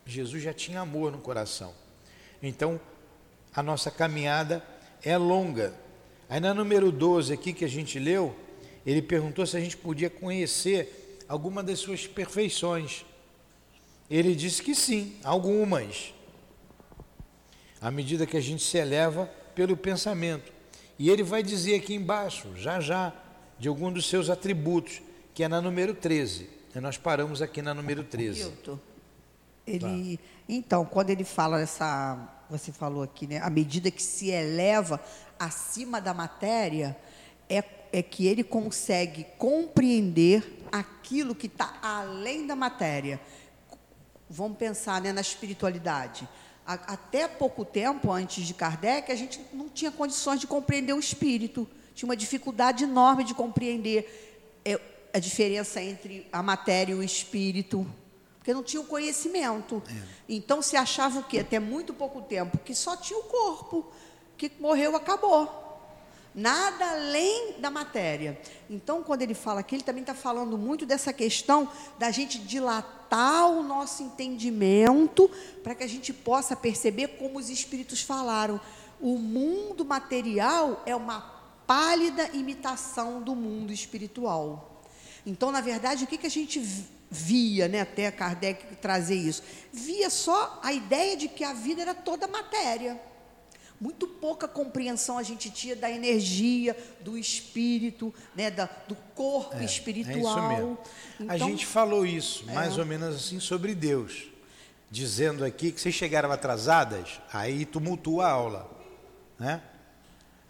Jesus 0.07 0.43
já 0.43 0.53
tinha 0.53 0.81
amor 0.81 1.13
no 1.13 1.19
coração. 1.19 1.75
Então, 2.43 2.81
a 3.55 3.63
nossa 3.63 3.91
caminhada 3.91 4.65
é 5.03 5.17
longa. 5.17 5.75
Aí 6.29 6.41
na 6.41 6.55
número 6.55 6.91
12 6.91 7.33
aqui 7.33 7.53
que 7.53 7.65
a 7.65 7.69
gente 7.69 7.99
leu, 7.99 8.35
ele 8.87 9.03
perguntou 9.03 9.47
se 9.47 9.57
a 9.57 9.61
gente 9.61 9.77
podia 9.77 10.09
conhecer 10.09 11.19
alguma 11.29 11.63
das 11.63 11.79
suas 11.79 12.07
perfeições. 12.07 13.05
Ele 14.11 14.35
disse 14.35 14.63
que 14.63 14.75
sim, 14.75 15.17
algumas. 15.23 16.15
À 17.81 17.91
medida 17.91 18.27
que 18.27 18.37
a 18.37 18.41
gente 18.41 18.63
se 18.63 18.79
eleva 18.79 19.27
pelo 19.55 19.77
pensamento. 19.77 20.53
E 20.99 21.11
ele 21.11 21.23
vai 21.23 21.43
dizer 21.43 21.77
aqui 21.77 21.95
embaixo, 21.95 22.49
já 22.57 22.81
já, 22.81 23.13
de 23.59 23.69
algum 23.69 23.93
dos 23.93 24.09
seus 24.09 24.31
atributos, 24.31 25.01
que 25.35 25.45
é 25.45 25.49
na 25.49 25.61
número 25.61 25.95
13. 25.95 26.49
E 26.75 26.81
nós 26.81 26.97
paramos 26.97 27.43
aqui 27.43 27.63
na 27.63 27.75
número 27.75 28.03
13. 28.03 28.41
Hilton, 28.41 28.79
ele, 29.67 30.17
tá. 30.17 30.25
então, 30.49 30.85
quando 30.85 31.11
ele 31.11 31.25
fala 31.25 31.61
essa, 31.61 32.19
você 32.49 32.73
falou 32.73 33.03
aqui, 33.03 33.27
né, 33.27 33.39
à 33.39 33.51
medida 33.51 33.91
que 33.91 34.03
se 34.03 34.31
eleva 34.31 35.01
acima 35.39 36.01
da 36.01 36.15
matéria, 36.15 36.97
é, 37.49 37.65
é 37.93 38.03
que 38.03 38.27
ele 38.27 38.45
consegue 38.45 39.25
compreender 39.37 40.59
aquilo 40.71 41.35
que 41.35 41.47
está 41.47 41.79
além 41.83 42.47
da 42.47 42.55
matéria. 42.55 43.21
Vamos 44.29 44.59
pensar 44.59 45.01
né, 45.01 45.13
na 45.13 45.21
espiritualidade. 45.21 46.29
Até 46.67 47.27
pouco 47.27 47.65
tempo, 47.65 48.13
antes 48.13 48.47
de 48.47 48.53
Kardec, 48.53 49.11
a 49.11 49.15
gente 49.15 49.41
não 49.55 49.71
tinha 49.71 49.91
condições 49.91 50.39
de 50.39 50.47
compreender 50.47 50.93
o 50.93 50.99
espírito. 50.99 51.67
Tinha 51.95 52.07
uma 52.07 52.17
dificuldade 52.17 52.85
enorme 52.85 53.25
de 53.25 53.33
compreender 53.35 54.61
é, 54.67 54.79
a 55.15 55.19
diferença 55.19 55.81
entre 55.81 56.29
a 56.31 56.43
matéria 56.43 56.93
e 56.93 56.95
o 56.95 57.03
espírito, 57.03 57.87
porque 58.39 58.53
não 58.53 58.63
tinha 58.63 58.83
o 58.83 58.85
conhecimento. 58.85 59.83
É. 59.89 60.03
Então 60.29 60.61
se 60.61 60.77
achava 60.77 61.21
o 61.21 61.25
quê? 61.25 61.39
Até 61.39 61.59
muito 61.59 61.95
pouco 61.95 62.21
tempo, 62.21 62.59
que 62.59 62.75
só 62.75 62.97
tinha 62.97 63.19
o 63.19 63.25
corpo, 63.25 63.91
que 64.37 64.53
morreu, 64.61 64.95
acabou. 64.95 65.68
Nada 66.39 66.93
além 66.93 67.55
da 67.59 67.69
matéria. 67.69 68.41
Então, 68.71 69.03
quando 69.03 69.23
ele 69.23 69.35
fala 69.35 69.59
aqui, 69.59 69.75
ele 69.75 69.83
também 69.83 70.03
está 70.03 70.15
falando 70.15 70.57
muito 70.57 70.87
dessa 70.87 71.13
questão 71.13 71.69
da 71.99 72.13
gente 72.13 72.39
dilatar 72.39 73.51
o 73.51 73.65
nosso 73.65 74.05
entendimento 74.05 75.29
para 75.65 75.75
que 75.75 75.83
a 75.83 75.89
gente 75.89 76.13
possa 76.13 76.55
perceber 76.55 77.09
como 77.19 77.41
os 77.41 77.51
espíritos 77.51 78.03
falaram. 78.03 78.61
O 79.01 79.19
mundo 79.19 79.85
material 79.85 80.81
é 80.87 80.95
uma 80.95 81.23
pálida 81.67 82.31
imitação 82.33 83.21
do 83.21 83.35
mundo 83.35 83.73
espiritual. 83.73 84.85
Então, 85.27 85.51
na 85.51 85.61
verdade, 85.61 86.05
o 86.05 86.07
que, 86.07 86.19
que 86.19 86.27
a 86.29 86.31
gente 86.31 86.61
via, 87.11 87.67
né, 87.67 87.81
até 87.81 88.13
Kardec 88.13 88.77
trazer 88.77 89.17
isso? 89.17 89.43
Via 89.73 90.09
só 90.09 90.61
a 90.63 90.73
ideia 90.73 91.17
de 91.17 91.27
que 91.27 91.43
a 91.43 91.53
vida 91.53 91.83
era 91.83 91.95
toda 91.97 92.29
matéria. 92.29 93.08
Muito 93.81 94.09
pouca 94.09 94.49
compreensão 94.49 95.19
a 95.19 95.23
gente 95.23 95.51
tinha 95.51 95.77
da 95.77 95.89
energia, 95.91 96.77
do 97.01 97.17
espírito, 97.17 98.13
né, 98.35 98.51
da, 98.51 98.69
do 98.89 98.97
corpo 99.15 99.57
é, 99.57 99.65
espiritual. 99.65 100.17
É 100.17 100.21
isso 100.21 100.49
mesmo. 100.49 100.79
Então, 101.21 101.35
a 101.35 101.39
gente 101.39 101.65
falou 101.65 102.05
isso, 102.05 102.45
é. 102.49 102.53
mais 102.53 102.77
ou 102.77 102.85
menos 102.85 103.15
assim, 103.15 103.39
sobre 103.39 103.75
Deus. 103.75 104.27
Dizendo 104.91 105.45
aqui 105.45 105.71
que 105.71 105.81
vocês 105.81 105.95
chegaram 105.95 106.33
atrasadas, 106.33 107.21
aí 107.33 107.65
tumultua 107.65 108.27
a 108.27 108.31
aula. 108.31 108.71
Né? 109.39 109.63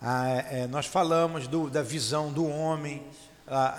Ah, 0.00 0.28
é, 0.50 0.66
nós 0.66 0.86
falamos 0.86 1.46
do, 1.48 1.68
da 1.68 1.82
visão 1.82 2.32
do 2.32 2.46
homem, 2.46 3.02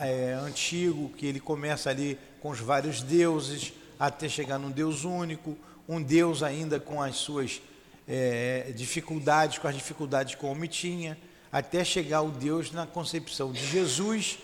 é, 0.02 0.34
antigo, 0.34 1.10
que 1.10 1.26
ele 1.26 1.40
começa 1.40 1.90
ali 1.90 2.20
com 2.42 2.50
os 2.50 2.60
vários 2.60 3.02
deuses, 3.02 3.74
até 4.00 4.28
chegar 4.30 4.58
num 4.58 4.70
Deus 4.70 5.06
único, 5.06 5.58
um 5.88 6.02
Deus 6.02 6.44
ainda 6.44 6.80
com 6.80 7.02
as 7.02 7.16
suas 7.16 7.62
é, 8.10 8.74
dificuldades, 8.76 9.60
com 9.60 9.68
as 9.68 9.76
dificuldades 9.76 10.34
que 10.34 10.44
o 10.44 10.50
homem 10.50 10.68
tinha, 10.68 11.16
até 11.52 11.84
chegar 11.84 12.24
o 12.24 12.32
Deus 12.32 12.72
na 12.72 12.88
concepção 12.88 13.52
de 13.52 13.64
Jesus, 13.64 14.40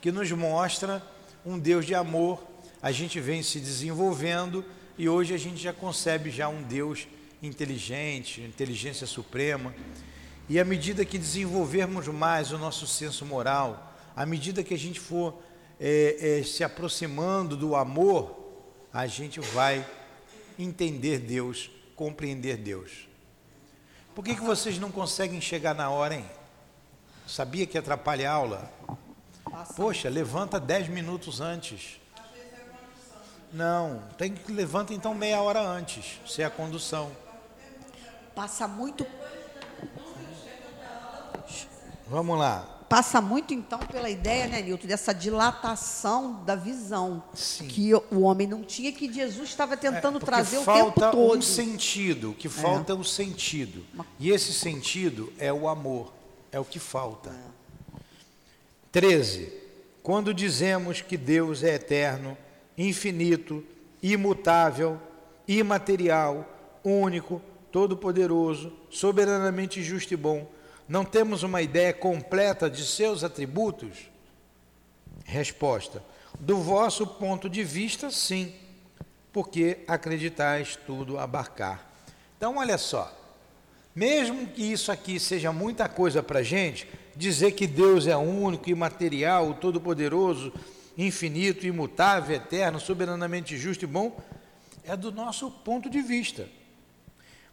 que 0.00 0.10
nos 0.10 0.32
mostra 0.32 1.02
um 1.44 1.58
Deus 1.58 1.84
de 1.84 1.94
amor. 1.94 2.42
A 2.80 2.90
gente 2.90 3.20
vem 3.20 3.42
se 3.42 3.60
desenvolvendo 3.60 4.64
e 4.96 5.06
hoje 5.06 5.34
a 5.34 5.38
gente 5.38 5.62
já 5.62 5.72
concebe 5.72 6.30
já 6.30 6.48
um 6.48 6.62
Deus 6.62 7.06
inteligente, 7.42 8.40
inteligência 8.40 9.06
suprema. 9.06 9.74
E 10.48 10.58
à 10.58 10.64
medida 10.64 11.04
que 11.04 11.18
desenvolvermos 11.18 12.08
mais 12.08 12.52
o 12.52 12.58
nosso 12.58 12.86
senso 12.86 13.26
moral, 13.26 13.94
à 14.16 14.24
medida 14.24 14.64
que 14.64 14.74
a 14.74 14.78
gente 14.78 14.98
for 14.98 15.42
é, 15.78 16.38
é, 16.38 16.42
se 16.42 16.64
aproximando 16.64 17.56
do 17.56 17.76
amor, 17.76 18.38
a 18.92 19.06
gente 19.06 19.40
vai 19.40 19.86
entender 20.58 21.18
Deus, 21.18 21.70
compreender 21.94 22.56
Deus. 22.56 23.09
Por 24.20 24.24
que, 24.24 24.34
que 24.34 24.42
vocês 24.42 24.78
não 24.78 24.90
conseguem 24.90 25.40
chegar 25.40 25.74
na 25.74 25.88
hora, 25.88 26.14
hein? 26.14 26.26
Sabia 27.26 27.66
que 27.66 27.78
atrapalha 27.78 28.30
a 28.30 28.34
aula? 28.34 28.70
Poxa, 29.74 30.10
levanta 30.10 30.60
dez 30.60 30.88
minutos 30.88 31.40
antes. 31.40 31.98
Não, 33.50 34.02
tem 34.18 34.34
que 34.34 34.52
levanta 34.52 34.92
então 34.92 35.14
meia 35.14 35.40
hora 35.40 35.62
antes, 35.62 36.20
se 36.26 36.42
é 36.42 36.44
a 36.44 36.50
condução. 36.50 37.10
Passa 38.34 38.68
muito. 38.68 39.06
Vamos 42.06 42.38
lá 42.38 42.79
passa 42.90 43.20
muito 43.20 43.54
então 43.54 43.78
pela 43.78 44.10
ideia, 44.10 44.48
né, 44.48 44.60
Nilton, 44.60 44.88
dessa 44.88 45.14
dilatação 45.14 46.42
da 46.44 46.56
visão 46.56 47.22
Sim. 47.32 47.68
que 47.68 47.94
o 47.94 48.22
homem 48.22 48.48
não 48.48 48.64
tinha, 48.64 48.90
que 48.90 49.10
Jesus 49.12 49.48
estava 49.48 49.76
tentando 49.76 50.18
é, 50.18 50.20
trazer 50.20 50.58
o 50.58 50.64
tempo 50.64 50.90
todo. 50.90 51.00
Falta 51.00 51.16
um 51.16 51.40
sentido, 51.40 52.34
que 52.36 52.48
falta 52.48 52.92
é. 52.92 52.96
um 52.96 53.04
sentido. 53.04 53.84
E 54.18 54.30
esse 54.30 54.52
sentido 54.52 55.32
é 55.38 55.52
o 55.52 55.68
amor, 55.68 56.12
é 56.50 56.58
o 56.58 56.64
que 56.64 56.80
falta. 56.80 57.30
É. 57.30 58.00
13. 58.90 59.52
Quando 60.02 60.34
dizemos 60.34 61.00
que 61.00 61.16
Deus 61.16 61.62
é 61.62 61.76
eterno, 61.76 62.36
infinito, 62.76 63.64
imutável, 64.02 65.00
imaterial, 65.46 66.44
único, 66.82 67.40
todo-poderoso, 67.70 68.72
soberanamente 68.90 69.80
justo 69.80 70.12
e 70.12 70.16
bom, 70.16 70.50
não 70.90 71.04
temos 71.04 71.44
uma 71.44 71.62
ideia 71.62 71.92
completa 71.92 72.68
de 72.68 72.84
seus 72.84 73.22
atributos? 73.22 74.10
Resposta: 75.24 76.02
Do 76.40 76.56
vosso 76.56 77.06
ponto 77.06 77.48
de 77.48 77.62
vista, 77.62 78.10
sim, 78.10 78.52
porque 79.32 79.84
acreditais 79.86 80.74
tudo 80.74 81.16
abarcar. 81.16 81.88
Então, 82.36 82.56
olha 82.56 82.76
só, 82.76 83.16
mesmo 83.94 84.48
que 84.48 84.64
isso 84.64 84.90
aqui 84.90 85.20
seja 85.20 85.52
muita 85.52 85.88
coisa 85.88 86.24
para 86.24 86.40
a 86.40 86.42
gente, 86.42 86.88
dizer 87.14 87.52
que 87.52 87.68
Deus 87.68 88.08
é 88.08 88.16
único, 88.16 88.68
imaterial, 88.68 89.54
todo-poderoso, 89.54 90.52
infinito, 90.98 91.68
imutável, 91.68 92.34
eterno, 92.34 92.80
soberanamente 92.80 93.56
justo 93.56 93.84
e 93.84 93.86
bom, 93.86 94.20
é 94.82 94.96
do 94.96 95.12
nosso 95.12 95.52
ponto 95.52 95.88
de 95.88 96.02
vista. 96.02 96.48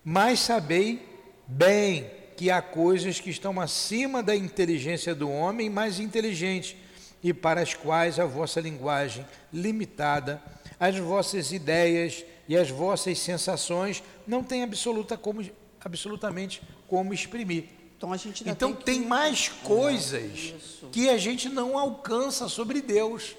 Mas 0.03 0.39
sabei 0.39 1.08
bem 1.46 2.17
que 2.38 2.51
há 2.51 2.62
coisas 2.62 3.20
que 3.20 3.32
estão 3.32 3.60
acima 3.60 4.22
da 4.22 4.36
inteligência 4.36 5.15
do 5.15 5.27
homem 5.27 5.72
mais 5.72 6.00
inteligente 6.00 6.77
e 7.24 7.34
para 7.34 7.62
as 7.62 7.74
quais 7.74 8.20
a 8.20 8.25
vossa 8.25 8.62
linguagem 8.62 9.25
limitada, 9.51 10.39
as 10.79 10.96
vossas 11.00 11.51
ideias 11.51 12.24
e 12.48 12.56
as 12.56 12.70
vossas 12.70 13.17
sensações 13.17 14.03
não 14.27 14.44
têm 14.44 14.62
absoluta 14.62 15.17
como, 15.17 15.44
absolutamente 15.84 16.62
como 16.88 17.12
exprimir. 17.12 17.65
Então, 17.98 18.13
a 18.13 18.17
gente 18.17 18.48
então 18.48 18.72
tem, 18.72 19.00
tem 19.00 19.08
mais 19.08 19.50
coisas 19.50 20.53
que 20.91 21.10
a 21.10 21.17
gente 21.17 21.50
não 21.50 21.75
alcança 21.75 22.48
sobre 22.48 22.82
Deus 22.84 23.36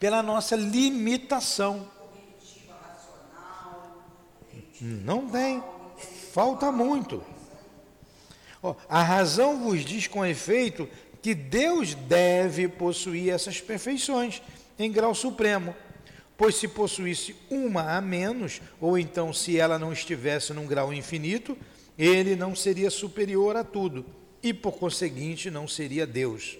pela 0.00 0.20
nossa 0.20 0.56
limitação. 0.56 1.88
Não 4.80 5.28
tem, 5.28 5.62
falta 6.32 6.72
muito. 6.72 7.35
A 8.88 9.02
razão 9.02 9.62
vos 9.62 9.84
diz 9.84 10.06
com 10.06 10.24
efeito 10.24 10.88
que 11.22 11.34
Deus 11.34 11.94
deve 11.94 12.68
possuir 12.68 13.30
essas 13.32 13.60
perfeições 13.60 14.42
em 14.78 14.90
grau 14.90 15.14
supremo, 15.14 15.74
pois 16.36 16.54
se 16.54 16.68
possuísse 16.68 17.34
uma 17.50 17.96
a 17.96 18.00
menos, 18.00 18.60
ou 18.80 18.98
então 18.98 19.32
se 19.32 19.58
ela 19.58 19.78
não 19.78 19.92
estivesse 19.92 20.52
num 20.52 20.66
grau 20.66 20.92
infinito, 20.92 21.56
ele 21.98 22.36
não 22.36 22.54
seria 22.54 22.90
superior 22.90 23.56
a 23.56 23.64
tudo 23.64 24.04
e, 24.42 24.52
por 24.52 24.72
conseguinte, 24.72 25.50
não 25.50 25.66
seria 25.66 26.06
Deus. 26.06 26.58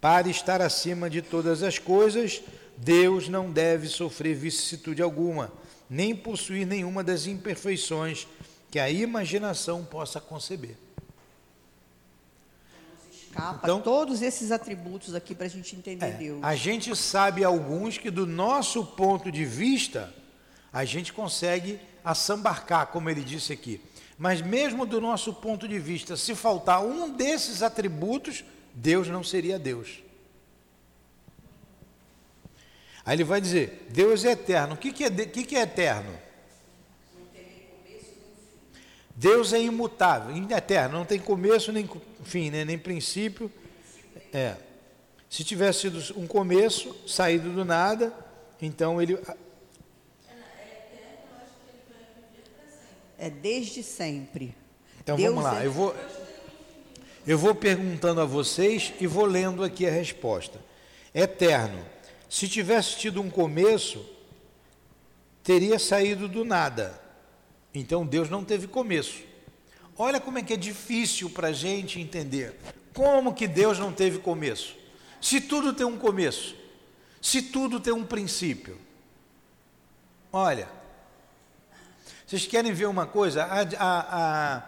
Para 0.00 0.28
estar 0.28 0.60
acima 0.60 1.10
de 1.10 1.22
todas 1.22 1.62
as 1.62 1.78
coisas, 1.78 2.42
Deus 2.76 3.28
não 3.28 3.50
deve 3.50 3.88
sofrer 3.88 4.34
vicissitude 4.34 5.02
alguma, 5.02 5.52
nem 5.88 6.14
possuir 6.14 6.66
nenhuma 6.66 7.04
das 7.04 7.26
imperfeições 7.26 8.26
que 8.72 8.78
a 8.78 8.88
imaginação 8.88 9.84
possa 9.84 10.18
conceber. 10.18 10.78
Escapa 13.12 13.60
então, 13.62 13.82
todos 13.82 14.22
esses 14.22 14.50
atributos 14.50 15.14
aqui 15.14 15.34
para 15.34 15.44
a 15.44 15.50
gente 15.50 15.76
entender 15.76 16.06
é, 16.06 16.10
Deus. 16.12 16.42
A 16.42 16.54
gente 16.54 16.96
sabe 16.96 17.44
alguns 17.44 17.98
que, 17.98 18.10
do 18.10 18.26
nosso 18.26 18.82
ponto 18.82 19.30
de 19.30 19.44
vista, 19.44 20.10
a 20.72 20.86
gente 20.86 21.12
consegue 21.12 21.78
assambarcar, 22.02 22.86
como 22.86 23.10
ele 23.10 23.20
disse 23.20 23.52
aqui. 23.52 23.78
Mas, 24.16 24.40
mesmo 24.40 24.86
do 24.86 25.02
nosso 25.02 25.34
ponto 25.34 25.68
de 25.68 25.78
vista, 25.78 26.16
se 26.16 26.34
faltar 26.34 26.82
um 26.82 27.10
desses 27.10 27.62
atributos, 27.62 28.42
Deus 28.72 29.06
não 29.06 29.22
seria 29.22 29.58
Deus. 29.58 30.02
Aí 33.04 33.16
ele 33.16 33.24
vai 33.24 33.38
dizer: 33.38 33.86
Deus 33.90 34.24
é 34.24 34.30
eterno. 34.30 34.76
O 34.76 34.78
que, 34.78 34.92
que, 34.92 35.04
é, 35.04 35.10
que, 35.10 35.44
que 35.44 35.56
é 35.56 35.60
eterno? 35.60 36.31
Deus 39.14 39.52
é 39.52 39.60
imutável, 39.60 40.34
eterno, 40.50 40.98
não 40.98 41.04
tem 41.04 41.18
começo 41.18 41.70
nem 41.70 41.88
fim, 42.24 42.50
né, 42.50 42.64
nem 42.64 42.78
princípio. 42.78 43.50
É. 44.32 44.56
Se 45.28 45.44
tivesse 45.44 45.80
sido 45.80 46.18
um 46.18 46.26
começo, 46.26 46.96
saído 47.06 47.50
do 47.50 47.64
nada, 47.64 48.12
então 48.60 49.00
ele. 49.00 49.18
É 53.18 53.30
desde 53.30 53.82
sempre. 53.82 54.54
Então 55.00 55.16
Deus 55.16 55.34
vamos 55.34 55.44
lá, 55.44 55.62
é... 55.62 55.66
eu 55.66 55.72
vou, 55.72 55.94
eu 57.26 57.38
vou 57.38 57.54
perguntando 57.54 58.20
a 58.20 58.24
vocês 58.24 58.92
e 59.00 59.06
vou 59.06 59.24
lendo 59.24 59.62
aqui 59.62 59.86
a 59.86 59.90
resposta. 59.90 60.60
Eterno. 61.14 61.84
Se 62.28 62.48
tivesse 62.48 62.96
tido 62.96 63.20
um 63.20 63.28
começo, 63.28 64.04
teria 65.42 65.78
saído 65.78 66.28
do 66.28 66.44
nada. 66.44 67.01
Então 67.74 68.06
Deus 68.06 68.28
não 68.28 68.44
teve 68.44 68.66
começo. 68.66 69.22
Olha 69.96 70.20
como 70.20 70.38
é 70.38 70.42
que 70.42 70.52
é 70.52 70.56
difícil 70.56 71.30
para 71.30 71.48
a 71.48 71.52
gente 71.52 72.00
entender. 72.00 72.58
Como 72.94 73.34
que 73.34 73.46
Deus 73.46 73.78
não 73.78 73.92
teve 73.92 74.18
começo? 74.18 74.76
Se 75.20 75.40
tudo 75.40 75.72
tem 75.72 75.86
um 75.86 75.96
começo, 75.96 76.56
se 77.20 77.40
tudo 77.42 77.78
tem 77.78 77.92
um 77.92 78.04
princípio. 78.04 78.78
Olha, 80.32 80.68
vocês 82.26 82.46
querem 82.46 82.72
ver 82.72 82.86
uma 82.86 83.06
coisa? 83.06 83.44
A, 83.44 83.60
a, 83.60 84.62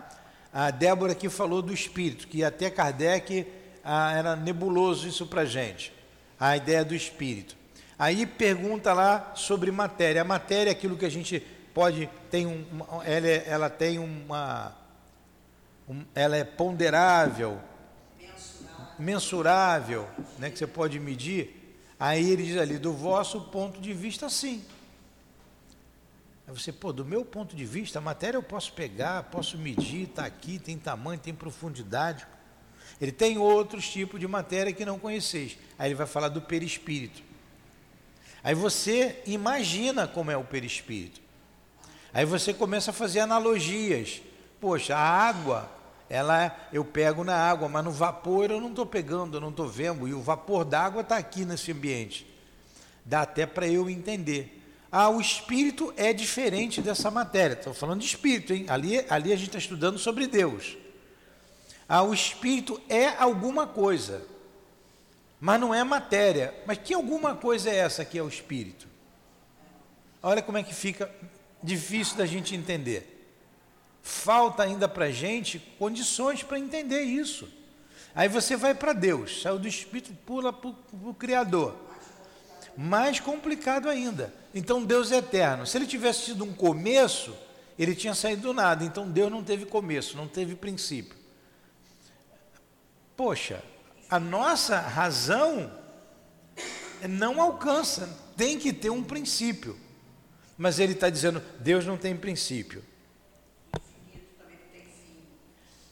a, 0.52 0.66
a 0.66 0.70
Débora 0.70 1.12
aqui 1.12 1.28
falou 1.28 1.62
do 1.62 1.72
espírito, 1.72 2.28
que 2.28 2.44
até 2.44 2.70
Kardec 2.70 3.46
a, 3.82 4.12
era 4.12 4.36
nebuloso 4.36 5.08
isso 5.08 5.26
para 5.26 5.42
a 5.42 5.46
gente, 5.46 5.92
a 6.38 6.56
ideia 6.56 6.84
do 6.84 6.94
espírito. 6.94 7.56
Aí 7.98 8.26
pergunta 8.26 8.92
lá 8.92 9.32
sobre 9.34 9.70
matéria. 9.70 10.22
A 10.22 10.24
matéria 10.24 10.70
é 10.70 10.72
aquilo 10.72 10.96
que 10.96 11.04
a 11.04 11.10
gente 11.10 11.42
pode 11.74 12.08
tem 12.30 12.46
um, 12.46 12.64
ela, 13.04 13.26
é, 13.26 13.44
ela 13.46 13.68
tem 13.68 13.98
uma, 13.98 14.74
um, 15.88 16.04
ela 16.14 16.36
é 16.36 16.44
ponderável, 16.44 17.60
mensurável, 18.18 18.94
mensurável, 18.98 20.08
né, 20.38 20.50
que 20.50 20.58
você 20.58 20.66
pode 20.66 20.98
medir. 21.00 21.60
Aí 21.98 22.30
ele 22.30 22.44
diz 22.44 22.56
ali, 22.56 22.78
do 22.78 22.92
vosso 22.92 23.40
ponto 23.40 23.80
de 23.80 23.92
vista, 23.92 24.30
sim. 24.30 24.64
Aí 26.46 26.54
você, 26.54 26.70
pô, 26.70 26.92
do 26.92 27.04
meu 27.04 27.24
ponto 27.24 27.56
de 27.56 27.64
vista, 27.64 27.98
a 27.98 28.02
matéria 28.02 28.38
eu 28.38 28.42
posso 28.42 28.72
pegar, 28.72 29.24
posso 29.24 29.58
medir, 29.58 30.08
está 30.08 30.24
aqui, 30.24 30.58
tem 30.58 30.78
tamanho, 30.78 31.18
tem 31.18 31.34
profundidade. 31.34 32.26
Ele 33.00 33.10
tem 33.10 33.38
outros 33.38 33.88
tipos 33.88 34.20
de 34.20 34.28
matéria 34.28 34.72
que 34.72 34.84
não 34.84 34.98
conheceis. 34.98 35.58
Aí 35.78 35.88
ele 35.88 35.94
vai 35.94 36.06
falar 36.06 36.28
do 36.28 36.42
perispírito. 36.42 37.22
Aí 38.42 38.54
você 38.54 39.22
imagina 39.26 40.06
como 40.06 40.30
é 40.30 40.36
o 40.36 40.44
perispírito. 40.44 41.23
Aí 42.14 42.24
você 42.24 42.54
começa 42.54 42.92
a 42.92 42.94
fazer 42.94 43.18
analogias. 43.18 44.22
Poxa, 44.60 44.96
a 44.96 45.00
água, 45.00 45.68
ela 46.08 46.56
eu 46.72 46.84
pego 46.84 47.24
na 47.24 47.34
água, 47.34 47.68
mas 47.68 47.84
no 47.84 47.90
vapor 47.90 48.52
eu 48.52 48.60
não 48.60 48.70
estou 48.70 48.86
pegando, 48.86 49.36
eu 49.36 49.40
não 49.40 49.50
estou 49.50 49.66
vendo, 49.66 50.06
e 50.06 50.14
o 50.14 50.22
vapor 50.22 50.64
d'água 50.64 51.02
está 51.02 51.16
aqui 51.16 51.44
nesse 51.44 51.72
ambiente. 51.72 52.24
Dá 53.04 53.22
até 53.22 53.44
para 53.44 53.66
eu 53.66 53.90
entender. 53.90 54.62
Ah, 54.92 55.10
o 55.10 55.20
espírito 55.20 55.92
é 55.96 56.12
diferente 56.12 56.80
dessa 56.80 57.10
matéria. 57.10 57.54
Estou 57.54 57.74
falando 57.74 57.98
de 57.98 58.06
espírito, 58.06 58.54
hein? 58.54 58.64
Ali, 58.68 59.04
ali 59.10 59.32
a 59.32 59.36
gente 59.36 59.48
está 59.48 59.58
estudando 59.58 59.98
sobre 59.98 60.28
Deus. 60.28 60.76
Ah, 61.88 62.04
o 62.04 62.14
espírito 62.14 62.80
é 62.88 63.08
alguma 63.08 63.66
coisa, 63.66 64.24
mas 65.40 65.60
não 65.60 65.74
é 65.74 65.82
matéria. 65.82 66.54
Mas 66.64 66.78
que 66.78 66.94
alguma 66.94 67.34
coisa 67.34 67.68
é 67.70 67.74
essa 67.74 68.04
que 68.04 68.16
é 68.16 68.22
o 68.22 68.28
espírito? 68.28 68.86
Olha 70.22 70.40
como 70.40 70.56
é 70.56 70.62
que 70.62 70.72
fica 70.72 71.10
difícil 71.64 72.16
da 72.16 72.26
gente 72.26 72.54
entender. 72.54 73.10
Falta 74.02 74.62
ainda 74.62 74.86
para 74.86 75.06
a 75.06 75.10
gente 75.10 75.58
condições 75.78 76.42
para 76.42 76.58
entender 76.58 77.02
isso. 77.02 77.48
Aí 78.14 78.28
você 78.28 78.54
vai 78.54 78.74
para 78.74 78.92
Deus, 78.92 79.40
saiu 79.42 79.58
do 79.58 79.66
Espírito, 79.66 80.12
pula 80.26 80.52
para 80.52 80.70
o 80.70 81.14
Criador. 81.14 81.74
Mais 82.76 83.18
complicado 83.18 83.88
ainda. 83.88 84.32
Então 84.54 84.84
Deus 84.84 85.10
é 85.10 85.16
eterno. 85.16 85.66
Se 85.66 85.78
ele 85.78 85.86
tivesse 85.86 86.26
tido 86.26 86.44
um 86.44 86.52
começo, 86.52 87.34
ele 87.78 87.94
tinha 87.94 88.14
saído 88.14 88.42
do 88.42 88.52
nada. 88.52 88.84
Então 88.84 89.10
Deus 89.10 89.32
não 89.32 89.42
teve 89.42 89.64
começo, 89.64 90.16
não 90.16 90.28
teve 90.28 90.54
princípio. 90.54 91.16
Poxa, 93.16 93.62
a 94.10 94.20
nossa 94.20 94.78
razão 94.80 95.72
não 97.08 97.40
alcança, 97.40 98.08
tem 98.36 98.58
que 98.58 98.72
ter 98.72 98.90
um 98.90 99.02
princípio. 99.02 99.78
Mas 100.56 100.78
ele 100.78 100.92
está 100.92 101.10
dizendo: 101.10 101.42
Deus 101.60 101.84
não 101.84 101.96
tem 101.96 102.16
princípio. 102.16 102.82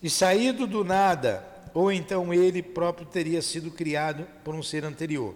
E 0.03 0.11
saído 0.11 0.67
do 0.67 0.85
nada, 0.85 1.47
ou 1.73 1.93
então 1.93 2.35
ele 2.35 2.63
próprio 2.63 3.07
teria 3.07 3.41
sido 3.41 3.71
criado 3.71 4.27
por 4.43 4.55
um 4.55 4.63
ser 4.63 4.85
anterior. 4.85 5.35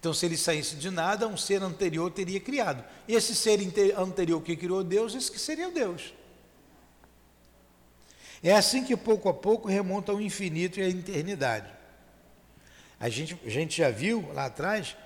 Então, 0.00 0.12
se 0.12 0.26
ele 0.26 0.36
saísse 0.36 0.74
de 0.74 0.90
nada, 0.90 1.28
um 1.28 1.36
ser 1.36 1.62
anterior 1.62 2.10
teria 2.10 2.40
criado. 2.40 2.84
Esse 3.06 3.36
ser 3.36 3.60
anterior 3.96 4.42
que 4.42 4.56
criou 4.56 4.82
Deus, 4.82 5.14
esse 5.14 5.30
que 5.30 5.38
seria 5.38 5.70
Deus. 5.70 6.12
É 8.42 8.52
assim 8.52 8.82
que 8.82 8.96
pouco 8.96 9.28
a 9.28 9.34
pouco 9.34 9.68
remonta 9.68 10.10
ao 10.10 10.20
infinito 10.20 10.80
e 10.80 10.82
à 10.82 10.88
eternidade. 10.88 11.70
A 12.98 13.08
gente, 13.08 13.38
a 13.46 13.48
gente 13.48 13.78
já 13.78 13.90
viu 13.90 14.28
lá 14.34 14.46
atrás 14.46 14.96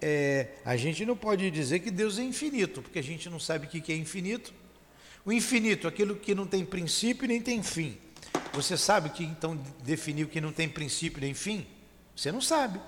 é, 0.00 0.48
a 0.64 0.76
gente 0.76 1.04
não 1.04 1.16
pode 1.16 1.50
dizer 1.50 1.80
que 1.80 1.90
Deus 1.90 2.18
é 2.18 2.22
infinito, 2.22 2.82
porque 2.82 2.98
a 2.98 3.02
gente 3.02 3.28
não 3.28 3.38
sabe 3.38 3.66
o 3.66 3.70
que 3.70 3.92
é 3.92 3.96
infinito. 3.96 4.52
O 5.24 5.32
infinito, 5.32 5.86
aquilo 5.86 6.16
que 6.16 6.34
não 6.34 6.46
tem 6.46 6.64
princípio 6.64 7.28
nem 7.28 7.40
tem 7.40 7.62
fim. 7.62 7.96
Você 8.52 8.76
sabe 8.76 9.10
que 9.10 9.24
então 9.24 9.58
definiu 9.84 10.28
que 10.28 10.40
não 10.40 10.52
tem 10.52 10.68
princípio 10.68 11.20
nem 11.20 11.32
fim? 11.32 11.66
Você 12.14 12.30
não 12.32 12.40
sabe. 12.40 12.80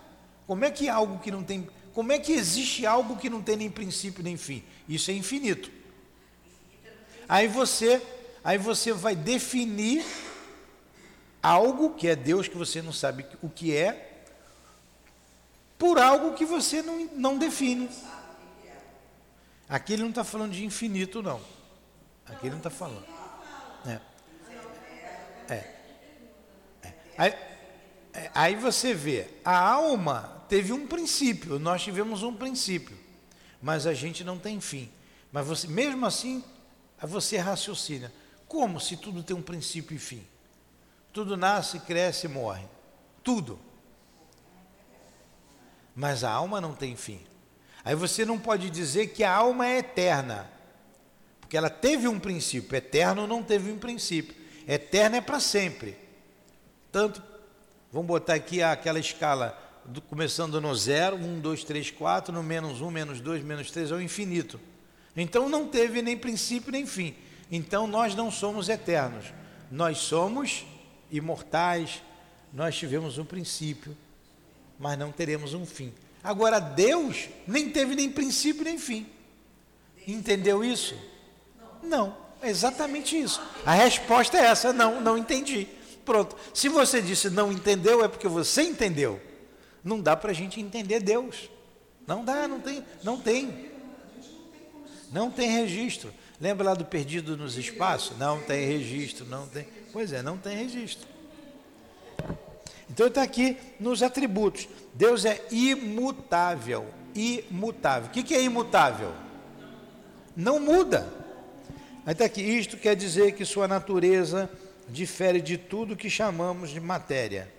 Como 0.46 0.64
é 0.64 0.70
que 0.70 0.88
algo 0.88 1.18
que 1.20 1.30
não 1.30 1.42
tem, 1.42 1.66
como 1.92 2.12
é 2.12 2.18
que 2.18 2.32
existe 2.32 2.84
algo 2.84 3.16
que 3.16 3.30
não 3.30 3.40
tem 3.40 3.56
nem 3.56 3.70
princípio 3.70 4.22
nem 4.22 4.36
fim? 4.36 4.62
Isso 4.88 5.10
é 5.10 5.14
infinito. 5.14 5.70
Aí 7.28 7.48
você, 7.48 8.02
aí 8.42 8.58
você 8.58 8.92
vai 8.92 9.16
definir 9.16 10.04
algo 11.42 11.94
que 11.94 12.08
é 12.08 12.16
Deus 12.16 12.48
que 12.48 12.56
você 12.56 12.82
não 12.82 12.92
sabe 12.92 13.24
o 13.42 13.48
que 13.48 13.74
é, 13.74 14.13
por 15.84 15.98
algo 15.98 16.32
que 16.32 16.46
você 16.46 16.80
não, 16.80 17.04
não 17.14 17.36
define. 17.36 17.90
Aqui 19.68 19.92
ele 19.92 20.00
não 20.00 20.08
está 20.08 20.24
falando 20.24 20.52
de 20.52 20.64
infinito, 20.64 21.22
não. 21.22 21.38
Aqui 22.24 22.46
ele 22.46 22.52
não 22.52 22.56
está 22.56 22.70
falando. 22.70 23.04
É. 23.86 24.00
É. 25.46 25.74
é. 26.82 26.94
Aí, 27.18 27.34
é, 28.14 28.30
aí 28.34 28.56
você 28.56 28.94
vê, 28.94 29.28
a 29.44 29.58
alma 29.58 30.46
teve 30.48 30.72
um 30.72 30.86
princípio, 30.86 31.58
nós 31.58 31.82
tivemos 31.82 32.22
um 32.22 32.34
princípio, 32.34 32.96
mas 33.60 33.86
a 33.86 33.92
gente 33.92 34.24
não 34.24 34.38
tem 34.38 34.62
fim. 34.62 34.90
Mas 35.30 35.46
você, 35.46 35.68
mesmo 35.68 36.06
assim, 36.06 36.42
você 37.02 37.36
raciocina. 37.36 38.10
Como 38.48 38.80
se 38.80 38.96
tudo 38.96 39.22
tem 39.22 39.36
um 39.36 39.42
princípio 39.42 39.94
e 39.94 39.98
fim? 39.98 40.26
Tudo 41.12 41.36
nasce, 41.36 41.78
cresce 41.80 42.24
e 42.24 42.30
morre. 42.30 42.64
Tudo 43.22 43.60
mas 45.94 46.24
a 46.24 46.30
alma 46.30 46.60
não 46.60 46.74
tem 46.74 46.96
fim. 46.96 47.20
Aí 47.84 47.94
você 47.94 48.24
não 48.24 48.38
pode 48.38 48.70
dizer 48.70 49.08
que 49.08 49.22
a 49.22 49.32
alma 49.32 49.66
é 49.66 49.78
eterna, 49.78 50.50
porque 51.40 51.56
ela 51.56 51.70
teve 51.70 52.08
um 52.08 52.18
princípio, 52.18 52.76
eterno 52.76 53.26
não 53.26 53.42
teve 53.42 53.70
um 53.70 53.78
princípio, 53.78 54.34
eterno 54.66 55.16
é 55.16 55.20
para 55.20 55.38
sempre. 55.38 55.96
Tanto, 56.90 57.22
vamos 57.92 58.08
botar 58.08 58.34
aqui 58.34 58.62
aquela 58.62 58.98
escala, 58.98 59.60
do, 59.84 60.00
começando 60.00 60.60
no 60.60 60.74
zero, 60.74 61.16
um, 61.16 61.38
dois, 61.38 61.62
três, 61.62 61.90
quatro, 61.90 62.32
no 62.32 62.42
menos 62.42 62.80
um, 62.80 62.90
menos 62.90 63.20
dois, 63.20 63.42
menos 63.42 63.70
três, 63.70 63.90
é 63.90 63.94
o 63.94 64.00
infinito. 64.00 64.58
Então 65.16 65.48
não 65.48 65.68
teve 65.68 66.00
nem 66.00 66.16
princípio 66.16 66.72
nem 66.72 66.86
fim. 66.86 67.14
Então 67.50 67.86
nós 67.86 68.14
não 68.14 68.30
somos 68.30 68.68
eternos, 68.68 69.26
nós 69.70 69.98
somos 69.98 70.64
imortais, 71.10 72.02
nós 72.52 72.76
tivemos 72.76 73.18
um 73.18 73.24
princípio, 73.24 73.96
mas 74.78 74.98
não 74.98 75.12
teremos 75.12 75.54
um 75.54 75.64
fim. 75.64 75.92
Agora, 76.22 76.58
Deus 76.58 77.28
nem 77.46 77.70
teve 77.70 77.94
nem 77.94 78.10
princípio 78.10 78.64
nem 78.64 78.78
fim. 78.78 79.06
Entendeu 80.06 80.64
isso? 80.64 80.96
Não, 81.82 82.16
é 82.42 82.48
exatamente 82.48 83.18
isso. 83.18 83.40
A 83.64 83.74
resposta 83.74 84.38
é 84.38 84.46
essa: 84.46 84.72
não, 84.72 85.00
não 85.00 85.18
entendi. 85.18 85.68
Pronto. 86.04 86.36
Se 86.52 86.68
você 86.68 87.00
disse 87.00 87.30
não 87.30 87.50
entendeu, 87.52 88.04
é 88.04 88.08
porque 88.08 88.28
você 88.28 88.62
entendeu. 88.62 89.20
Não 89.82 90.00
dá 90.00 90.16
para 90.16 90.30
a 90.30 90.34
gente 90.34 90.60
entender 90.60 91.00
Deus. 91.00 91.50
Não 92.06 92.24
dá, 92.24 92.46
não 92.46 92.60
tem, 92.60 92.84
não 93.02 93.18
tem. 93.18 93.70
Não 95.12 95.30
tem 95.30 95.50
registro. 95.50 96.12
Lembra 96.40 96.66
lá 96.66 96.74
do 96.74 96.84
perdido 96.84 97.36
nos 97.36 97.56
espaços? 97.56 98.18
Não 98.18 98.40
tem 98.40 98.66
registro, 98.66 99.24
não 99.26 99.46
tem. 99.46 99.66
Pois 99.92 100.12
é, 100.12 100.22
não 100.22 100.36
tem 100.36 100.56
registro. 100.56 101.06
Então 102.88 103.06
está 103.06 103.22
aqui 103.22 103.56
nos 103.80 104.02
atributos. 104.02 104.68
Deus 104.92 105.24
é 105.24 105.42
imutável. 105.50 106.86
Imutável. 107.14 108.08
O 108.08 108.12
que, 108.12 108.22
que 108.22 108.34
é 108.34 108.42
imutável? 108.42 109.12
Não 110.36 110.58
muda. 110.58 111.08
Aí 112.04 112.12
está 112.12 112.24
aqui. 112.24 112.42
Isto 112.42 112.76
quer 112.76 112.94
dizer 112.94 113.32
que 113.32 113.44
sua 113.44 113.66
natureza 113.66 114.50
difere 114.88 115.40
de 115.40 115.56
tudo 115.56 115.96
que 115.96 116.10
chamamos 116.10 116.70
de 116.70 116.80
matéria. 116.80 117.52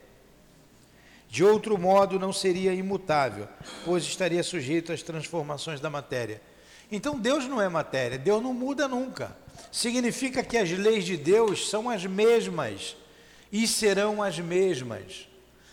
De 1.27 1.43
outro 1.43 1.77
modo, 1.77 2.19
não 2.19 2.31
seria 2.31 2.73
imutável, 2.73 3.47
pois 3.83 4.03
estaria 4.03 4.43
sujeito 4.43 4.93
às 4.93 5.01
transformações 5.01 5.81
da 5.81 5.89
matéria. 5.89 6.41
Então, 6.91 7.19
Deus 7.19 7.47
não 7.47 7.61
é 7.61 7.67
matéria, 7.67 8.17
Deus 8.17 8.41
não 8.41 8.53
muda 8.53 8.88
nunca. 8.88 9.35
Significa 9.71 10.43
que 10.43 10.57
as 10.57 10.69
leis 10.69 11.03
de 11.03 11.17
Deus 11.17 11.69
são 11.69 11.89
as 11.89 12.05
mesmas 12.05 12.95
e 13.55 13.65
serão 13.65 14.21
as 14.21 14.37
mesmas. 14.37 15.27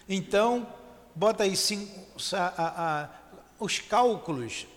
Então, 0.09 0.73
bota 1.17 1.43
aí 1.43 1.57
cinco, 1.57 2.01
a, 2.33 2.53
a, 2.57 3.09
os 3.59 3.81
cálculos, 3.81 4.69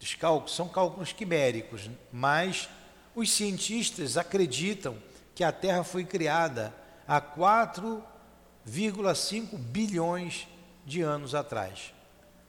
os 0.00 0.14
cálculos 0.14 0.54
são 0.54 0.68
cálculos 0.68 1.12
quiméricos, 1.12 1.90
mas 2.12 2.68
os 3.16 3.32
cientistas 3.32 4.16
acreditam 4.16 4.96
que 5.34 5.42
a 5.42 5.50
Terra 5.50 5.82
foi 5.82 6.04
criada 6.04 6.72
há 7.08 7.20
4,5 7.20 9.58
bilhões 9.58 10.46
de 10.84 11.02
anos 11.02 11.34
atrás. 11.34 11.92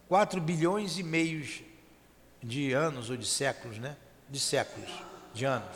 4 0.07 0.39
bilhões 0.39 0.99
e 0.99 1.03
meios 1.03 1.63
de 2.43 2.71
anos 2.71 3.09
ou 3.09 3.17
de 3.17 3.25
séculos, 3.25 3.79
né? 3.79 3.97
De 4.29 4.39
séculos, 4.39 4.91
de 5.33 5.43
anos. 5.43 5.75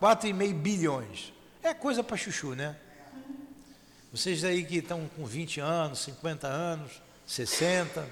4,5 0.00 0.54
bilhões. 0.54 1.34
É 1.62 1.74
coisa 1.74 2.02
para 2.02 2.16
chuchu, 2.16 2.54
né? 2.54 2.78
Vocês 4.12 4.44
aí 4.44 4.62
que 4.62 4.76
estão 4.76 5.08
com 5.16 5.24
20 5.24 5.58
anos, 5.58 6.00
50 6.00 6.46
anos, 6.46 7.00
60, 7.26 8.06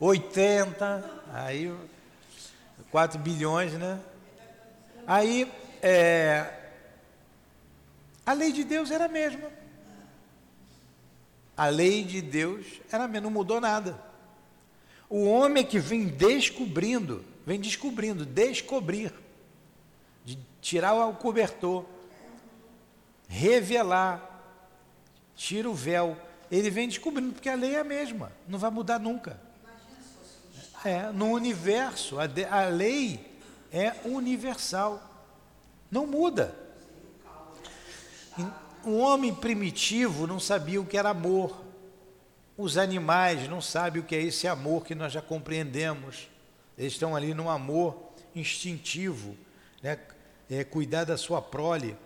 80, 0.00 1.22
aí 1.30 1.70
4 2.90 3.18
bilhões, 3.18 3.74
né? 3.74 4.00
Aí 5.06 5.52
é, 5.82 6.70
a 8.24 8.32
lei 8.32 8.50
de 8.50 8.64
Deus 8.64 8.90
era 8.90 9.04
a 9.04 9.08
mesma. 9.08 9.50
A 11.54 11.66
lei 11.66 12.02
de 12.02 12.22
Deus 12.22 12.64
era 12.90 13.04
a 13.04 13.06
mesma, 13.06 13.24
não 13.24 13.30
mudou 13.30 13.60
nada. 13.60 14.02
O 15.10 15.26
homem 15.28 15.66
que 15.66 15.78
vem 15.78 16.06
descobrindo, 16.06 17.22
vem 17.46 17.60
descobrindo, 17.60 18.24
descobrir, 18.24 19.12
de 20.24 20.38
tirar 20.62 20.94
o 20.94 21.12
cobertor, 21.12 21.84
revelar, 23.28 24.33
tira 25.36 25.68
o 25.68 25.74
véu, 25.74 26.16
ele 26.50 26.70
vem 26.70 26.88
descobrindo, 26.88 27.32
porque 27.32 27.48
a 27.48 27.54
lei 27.54 27.74
é 27.74 27.80
a 27.80 27.84
mesma, 27.84 28.32
não 28.46 28.58
vai 28.58 28.70
mudar 28.70 28.98
nunca. 28.98 29.40
É, 30.84 31.10
no 31.12 31.30
universo, 31.30 32.20
a, 32.20 32.26
de, 32.26 32.44
a 32.44 32.66
lei 32.66 33.38
é 33.72 33.94
universal, 34.04 35.02
não 35.90 36.06
muda. 36.06 36.54
Um 38.84 38.98
homem 39.00 39.34
primitivo 39.34 40.26
não 40.26 40.38
sabia 40.38 40.80
o 40.80 40.84
que 40.84 40.98
era 40.98 41.08
amor. 41.08 41.64
Os 42.56 42.76
animais 42.76 43.48
não 43.48 43.60
sabem 43.60 44.02
o 44.02 44.04
que 44.04 44.14
é 44.14 44.22
esse 44.22 44.46
amor 44.46 44.84
que 44.84 44.94
nós 44.94 45.12
já 45.12 45.22
compreendemos. 45.22 46.28
Eles 46.76 46.92
estão 46.92 47.16
ali 47.16 47.32
no 47.32 47.48
amor 47.48 48.12
instintivo, 48.34 49.36
né? 49.82 49.98
É, 50.50 50.62
cuidar 50.62 51.04
da 51.04 51.16
sua 51.16 51.40
prole. 51.40 51.96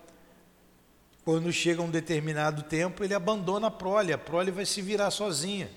Quando 1.29 1.53
chega 1.53 1.83
um 1.83 1.91
determinado 1.91 2.63
tempo, 2.63 3.05
ele 3.05 3.13
abandona 3.13 3.67
a 3.67 3.71
prole, 3.71 4.15
a 4.15 4.17
prole 4.17 4.51
vai 4.51 4.65
se 4.65 4.81
virar 4.81 5.11
sozinha. 5.11 5.71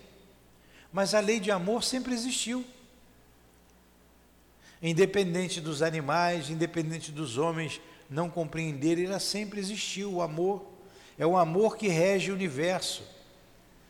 Mas 0.93 1.13
a 1.13 1.19
lei 1.19 1.41
de 1.41 1.51
amor 1.51 1.83
sempre 1.83 2.13
existiu. 2.13 2.65
Independente 4.81 5.59
dos 5.59 5.81
animais, 5.81 6.49
independente 6.49 7.11
dos 7.11 7.37
homens 7.37 7.81
não 8.09 8.29
compreenderem, 8.29 9.07
ela 9.07 9.19
sempre 9.19 9.59
existiu. 9.59 10.13
O 10.13 10.21
amor 10.21 10.65
é 11.19 11.27
o 11.27 11.35
amor 11.35 11.75
que 11.75 11.89
rege 11.89 12.31
o 12.31 12.33
universo. 12.33 13.03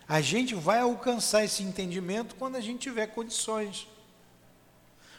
A 0.08 0.20
gente 0.20 0.56
vai 0.56 0.80
alcançar 0.80 1.44
esse 1.44 1.62
entendimento 1.62 2.34
quando 2.34 2.56
a 2.56 2.60
gente 2.60 2.80
tiver 2.80 3.06
condições. 3.06 3.88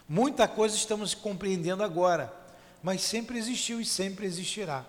Muita 0.09 0.49
coisa 0.49 0.75
estamos 0.75 1.15
compreendendo 1.15 1.85
agora, 1.85 2.35
mas 2.83 3.01
sempre 3.01 3.39
existiu 3.39 3.81
e 3.81 3.85
sempre 3.85 4.27
existirá. 4.27 4.85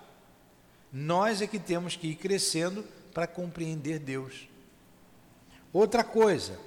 Nós 0.94 1.42
é 1.42 1.48
que 1.48 1.58
temos 1.58 1.96
que 1.96 2.10
ir 2.10 2.16
crescendo 2.16 2.86
para 3.12 3.26
compreender 3.26 3.98
Deus. 3.98 4.48
Outra 5.74 6.04
coisa, 6.04 6.60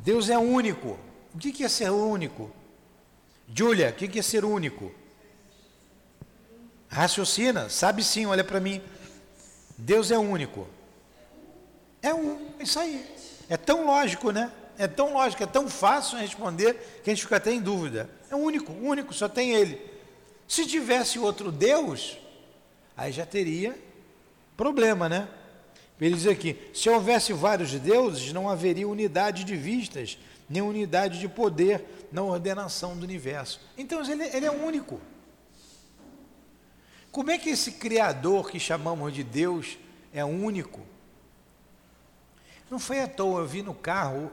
Deus 0.00 0.30
é 0.30 0.38
único. 0.38 0.98
O 1.34 1.38
que 1.38 1.62
é 1.62 1.68
ser 1.68 1.90
único? 1.90 2.50
Júlia, 3.54 3.90
o 3.90 3.92
que 3.92 4.18
é 4.18 4.22
ser 4.22 4.46
único? 4.46 4.90
Raciocina, 6.88 7.68
sabe 7.68 8.02
sim, 8.02 8.24
olha 8.24 8.42
para 8.42 8.58
mim. 8.60 8.80
Deus 9.76 10.10
é 10.10 10.16
único. 10.16 10.66
É 12.00 12.14
um, 12.14 12.54
isso 12.58 12.78
aí. 12.78 13.06
É 13.46 13.58
tão 13.58 13.84
lógico, 13.84 14.30
né? 14.30 14.50
É 14.78 14.88
tão 14.88 15.12
lógico, 15.12 15.42
é 15.42 15.46
tão 15.46 15.68
fácil 15.68 16.16
responder 16.16 17.00
que 17.04 17.10
a 17.10 17.14
gente 17.14 17.24
fica 17.24 17.36
até 17.36 17.52
em 17.52 17.60
dúvida. 17.60 18.08
É 18.30 18.34
único, 18.34 18.72
único, 18.72 19.12
só 19.12 19.28
tem 19.28 19.50
Ele. 19.50 19.78
Se 20.48 20.64
tivesse 20.64 21.18
outro 21.18 21.52
Deus, 21.52 22.16
aí 23.00 23.10
já 23.12 23.24
teria 23.24 23.76
problema, 24.58 25.08
né? 25.08 25.26
Ele 25.98 26.14
diz 26.14 26.26
aqui: 26.26 26.56
se 26.74 26.88
houvesse 26.90 27.32
vários 27.32 27.72
deuses, 27.72 28.30
não 28.30 28.48
haveria 28.48 28.86
unidade 28.86 29.42
de 29.42 29.56
vistas, 29.56 30.18
nem 30.48 30.60
unidade 30.60 31.18
de 31.18 31.26
poder 31.26 31.82
na 32.12 32.22
ordenação 32.22 32.96
do 32.96 33.04
universo. 33.04 33.58
Então 33.76 34.04
ele, 34.04 34.24
ele 34.24 34.44
é 34.44 34.50
único. 34.50 35.00
Como 37.10 37.30
é 37.30 37.38
que 37.38 37.48
esse 37.48 37.72
Criador 37.72 38.50
que 38.50 38.60
chamamos 38.60 39.14
de 39.14 39.24
Deus 39.24 39.78
é 40.12 40.22
único? 40.24 40.80
Não 42.70 42.78
foi 42.78 43.00
à 43.00 43.08
toa, 43.08 43.40
eu 43.40 43.46
vi 43.46 43.62
no 43.62 43.74
carro 43.74 44.30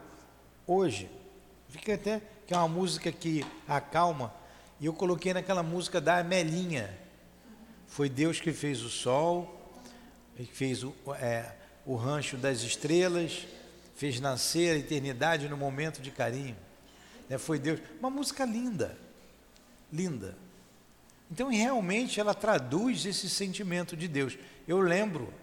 hoje, 0.68 1.10
fica 1.70 1.96
até 1.96 2.22
que 2.46 2.54
é 2.54 2.58
uma 2.58 2.68
música 2.68 3.12
que 3.12 3.46
acalma, 3.68 4.32
e 4.80 4.86
eu 4.86 4.94
coloquei 4.94 5.34
naquela 5.34 5.64
música 5.64 6.00
da 6.00 6.20
Amelinha. 6.20 7.07
Foi 7.88 8.10
Deus 8.10 8.40
que 8.40 8.54
fez 8.54 8.82
o 8.82 8.90
sol, 8.90 9.58
fez 10.54 10.84
o, 10.84 10.94
é, 11.20 11.52
o 11.86 11.96
rancho 11.96 12.38
das 12.38 12.62
estrelas, 12.62 13.48
fez 13.96 14.20
nascer 14.20 14.76
a 14.76 14.78
eternidade 14.78 15.50
no 15.50 15.58
momento 15.58 16.02
de 16.02 16.12
carinho. 16.12 16.56
Né? 17.28 17.38
Foi 17.38 17.58
Deus. 17.58 17.80
Uma 18.00 18.10
música 18.10 18.46
linda, 18.46 18.98
linda. 19.92 20.38
Então, 21.32 21.50
realmente, 21.50 22.20
ela 22.20 22.34
traduz 22.34 23.06
esse 23.06 23.30
sentimento 23.30 23.98
de 23.98 24.08
Deus. 24.08 24.38
Eu 24.68 24.80
lembro, 24.80 25.34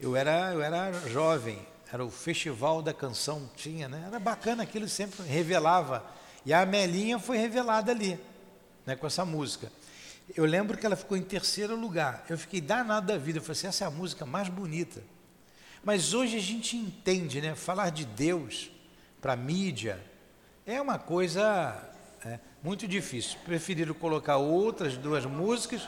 eu 0.00 0.16
era, 0.16 0.52
eu 0.52 0.62
era 0.62 0.92
jovem, 1.08 1.58
era 1.92 2.04
o 2.04 2.10
Festival 2.10 2.82
da 2.82 2.94
Canção, 2.94 3.50
tinha, 3.54 3.88
né? 3.88 4.04
Era 4.06 4.18
bacana, 4.18 4.62
aquilo 4.62 4.88
sempre 4.88 5.22
revelava. 5.24 6.04
E 6.46 6.52
a 6.52 6.62
Amelinha 6.62 7.18
foi 7.18 7.36
revelada 7.36 7.92
ali, 7.92 8.18
né, 8.84 8.96
com 8.96 9.06
essa 9.06 9.24
música. 9.24 9.70
Eu 10.36 10.44
lembro 10.44 10.78
que 10.78 10.86
ela 10.86 10.96
ficou 10.96 11.16
em 11.16 11.22
terceiro 11.22 11.76
lugar. 11.76 12.24
Eu 12.28 12.38
fiquei 12.38 12.60
danado 12.60 13.08
da 13.08 13.18
vida. 13.18 13.38
Eu 13.38 13.42
falei 13.42 13.58
assim, 13.58 13.66
essa 13.66 13.84
é 13.84 13.86
a 13.86 13.90
música 13.90 14.24
mais 14.24 14.48
bonita. 14.48 15.02
Mas 15.84 16.14
hoje 16.14 16.36
a 16.36 16.40
gente 16.40 16.76
entende, 16.76 17.42
né? 17.42 17.54
Falar 17.54 17.90
de 17.90 18.06
Deus 18.06 18.70
para 19.20 19.34
a 19.34 19.36
mídia 19.36 20.00
é 20.66 20.80
uma 20.80 20.98
coisa 20.98 21.76
é, 22.24 22.38
muito 22.62 22.88
difícil. 22.88 23.38
Preferiram 23.44 23.92
colocar 23.92 24.38
outras 24.38 24.96
duas 24.96 25.26
músicas, 25.26 25.86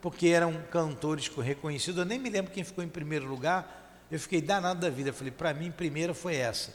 porque 0.00 0.28
eram 0.28 0.62
cantores 0.70 1.26
reconhecidos. 1.28 1.98
Eu 1.98 2.04
nem 2.04 2.20
me 2.20 2.30
lembro 2.30 2.52
quem 2.52 2.62
ficou 2.62 2.84
em 2.84 2.88
primeiro 2.88 3.26
lugar. 3.26 4.04
Eu 4.10 4.20
fiquei 4.20 4.40
danado 4.40 4.80
da 4.80 4.90
vida. 4.90 5.10
Eu 5.10 5.14
falei, 5.14 5.32
para 5.32 5.52
mim, 5.52 5.72
primeira 5.72 6.14
foi 6.14 6.36
essa. 6.36 6.72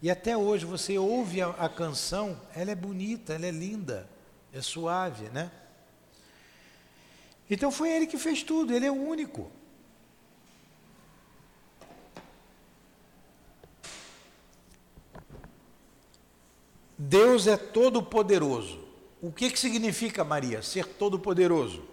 E 0.00 0.10
até 0.10 0.34
hoje 0.36 0.64
você 0.64 0.98
ouve 0.98 1.42
a, 1.42 1.48
a 1.50 1.68
canção, 1.68 2.40
ela 2.54 2.70
é 2.70 2.74
bonita, 2.74 3.34
ela 3.34 3.46
é 3.46 3.50
linda, 3.50 4.08
é 4.52 4.60
suave, 4.60 5.28
né? 5.30 5.50
Então 7.48 7.70
foi 7.70 7.90
ele 7.90 8.06
que 8.06 8.16
fez 8.16 8.42
tudo, 8.42 8.74
ele 8.74 8.86
é 8.86 8.90
o 8.90 8.94
único. 8.94 9.50
Deus 16.96 17.46
é 17.46 17.56
todo 17.56 18.02
poderoso. 18.02 18.82
O 19.20 19.30
que, 19.30 19.50
que 19.50 19.58
significa, 19.58 20.24
Maria, 20.24 20.62
ser 20.62 20.86
todo 20.86 21.18
poderoso? 21.18 21.84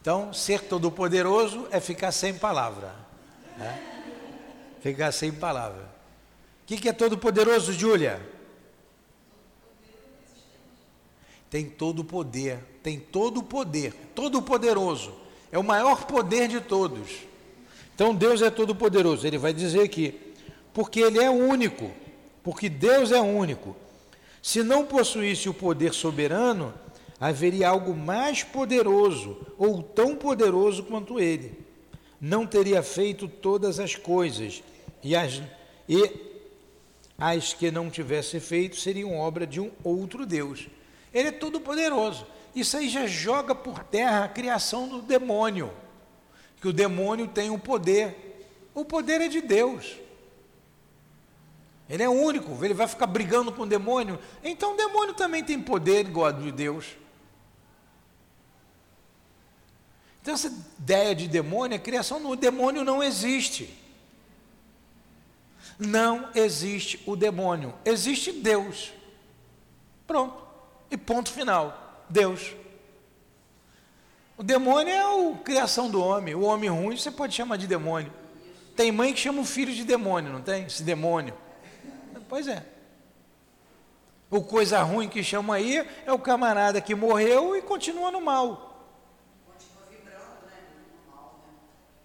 Então, 0.00 0.32
ser 0.32 0.64
todo 0.64 0.90
poderoso 0.90 1.68
é 1.70 1.78
ficar 1.78 2.10
sem 2.10 2.36
palavra. 2.36 2.92
Né? 3.56 3.91
Ficar 4.82 5.12
sem 5.12 5.30
palavra. 5.30 5.82
O 6.62 6.66
que, 6.66 6.76
que 6.76 6.88
é 6.88 6.92
todo 6.92 7.16
poderoso, 7.16 7.72
Júlia? 7.72 8.20
Tem 11.48 11.66
todo 11.66 12.00
o 12.00 12.04
poder, 12.04 12.58
tem 12.82 12.98
todo 12.98 13.38
o 13.38 13.42
poder, 13.44 13.94
todo 14.12 14.42
poderoso. 14.42 15.12
É 15.52 15.58
o 15.58 15.62
maior 15.62 16.04
poder 16.06 16.48
de 16.48 16.60
todos. 16.60 17.10
Então 17.94 18.12
Deus 18.12 18.42
é 18.42 18.50
todo 18.50 18.74
poderoso. 18.74 19.24
Ele 19.24 19.38
vai 19.38 19.52
dizer 19.52 19.82
aqui, 19.82 20.18
porque 20.74 20.98
ele 21.00 21.20
é 21.20 21.30
único, 21.30 21.92
porque 22.42 22.68
Deus 22.68 23.12
é 23.12 23.20
único. 23.20 23.76
Se 24.42 24.64
não 24.64 24.84
possuísse 24.84 25.48
o 25.48 25.54
poder 25.54 25.92
soberano, 25.92 26.74
haveria 27.20 27.68
algo 27.68 27.94
mais 27.94 28.42
poderoso 28.42 29.46
ou 29.56 29.80
tão 29.80 30.16
poderoso 30.16 30.82
quanto 30.82 31.20
ele. 31.20 31.56
Não 32.20 32.46
teria 32.46 32.82
feito 32.82 33.28
todas 33.28 33.78
as 33.78 33.94
coisas 33.94 34.62
e 35.02 35.16
as, 35.16 35.42
e 35.88 36.32
as 37.18 37.52
que 37.52 37.70
não 37.70 37.90
tivesse 37.90 38.38
feito 38.40 38.76
seriam 38.76 39.18
obra 39.18 39.46
de 39.46 39.60
um 39.60 39.70
outro 39.82 40.24
Deus. 40.24 40.68
Ele 41.12 41.28
é 41.28 41.32
todo 41.32 41.60
poderoso. 41.60 42.26
Isso 42.54 42.76
aí 42.76 42.88
já 42.88 43.06
joga 43.06 43.54
por 43.54 43.82
terra 43.84 44.24
a 44.24 44.28
criação 44.28 44.88
do 44.88 45.02
demônio. 45.02 45.72
Que 46.60 46.68
o 46.68 46.72
demônio 46.72 47.26
tem 47.26 47.50
um 47.50 47.58
poder. 47.58 48.48
O 48.74 48.84
poder 48.84 49.20
é 49.20 49.28
de 49.28 49.40
Deus. 49.40 49.96
Ele 51.88 52.02
é 52.02 52.08
único, 52.08 52.64
ele 52.64 52.72
vai 52.72 52.88
ficar 52.88 53.06
brigando 53.06 53.52
com 53.52 53.62
o 53.62 53.66
demônio. 53.66 54.18
Então 54.42 54.74
o 54.74 54.76
demônio 54.76 55.14
também 55.14 55.44
tem 55.44 55.60
poder 55.60 56.06
igual 56.06 56.32
de 56.32 56.50
Deus. 56.50 56.96
Então 60.22 60.32
essa 60.32 60.50
ideia 60.78 61.14
de 61.14 61.26
demônio, 61.26 61.76
a 61.76 61.80
criação 61.80 62.22
do 62.22 62.36
demônio 62.36 62.84
não 62.84 63.02
existe. 63.02 63.81
Não 65.86 66.28
existe 66.34 67.02
o 67.06 67.16
demônio, 67.16 67.74
existe 67.84 68.30
Deus. 68.30 68.92
Pronto. 70.06 70.36
E 70.90 70.96
ponto 70.96 71.30
final. 71.32 72.04
Deus. 72.08 72.54
O 74.36 74.42
demônio 74.42 74.92
é 74.92 75.00
a 75.00 75.36
criação 75.38 75.90
do 75.90 76.02
homem. 76.02 76.34
O 76.34 76.42
homem 76.42 76.70
ruim 76.70 76.96
você 76.96 77.10
pode 77.10 77.34
chamar 77.34 77.56
de 77.56 77.66
demônio. 77.66 78.12
Tem 78.76 78.92
mãe 78.92 79.12
que 79.12 79.20
chama 79.20 79.40
o 79.40 79.44
filho 79.44 79.72
de 79.72 79.84
demônio, 79.84 80.32
não 80.32 80.40
tem? 80.40 80.64
Esse 80.64 80.82
demônio. 80.82 81.34
Pois 82.28 82.46
é. 82.46 82.64
O 84.30 84.42
coisa 84.42 84.82
ruim 84.82 85.08
que 85.08 85.22
chama 85.22 85.56
aí 85.56 85.86
é 86.06 86.12
o 86.12 86.18
camarada 86.18 86.80
que 86.80 86.94
morreu 86.94 87.56
e 87.56 87.62
continua 87.62 88.10
no 88.10 88.20
mal. 88.20 88.88
Continua 89.46 89.84
vibrando, 89.90 90.46
né? 90.46 90.52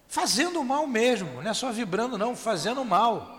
Fazendo 0.07 0.63
mal 0.63 0.87
mesmo, 0.87 1.41
não 1.41 1.51
é 1.51 1.53
só 1.53 1.71
vibrando, 1.71 2.17
não, 2.17 2.35
fazendo 2.35 2.83
mal 2.83 3.36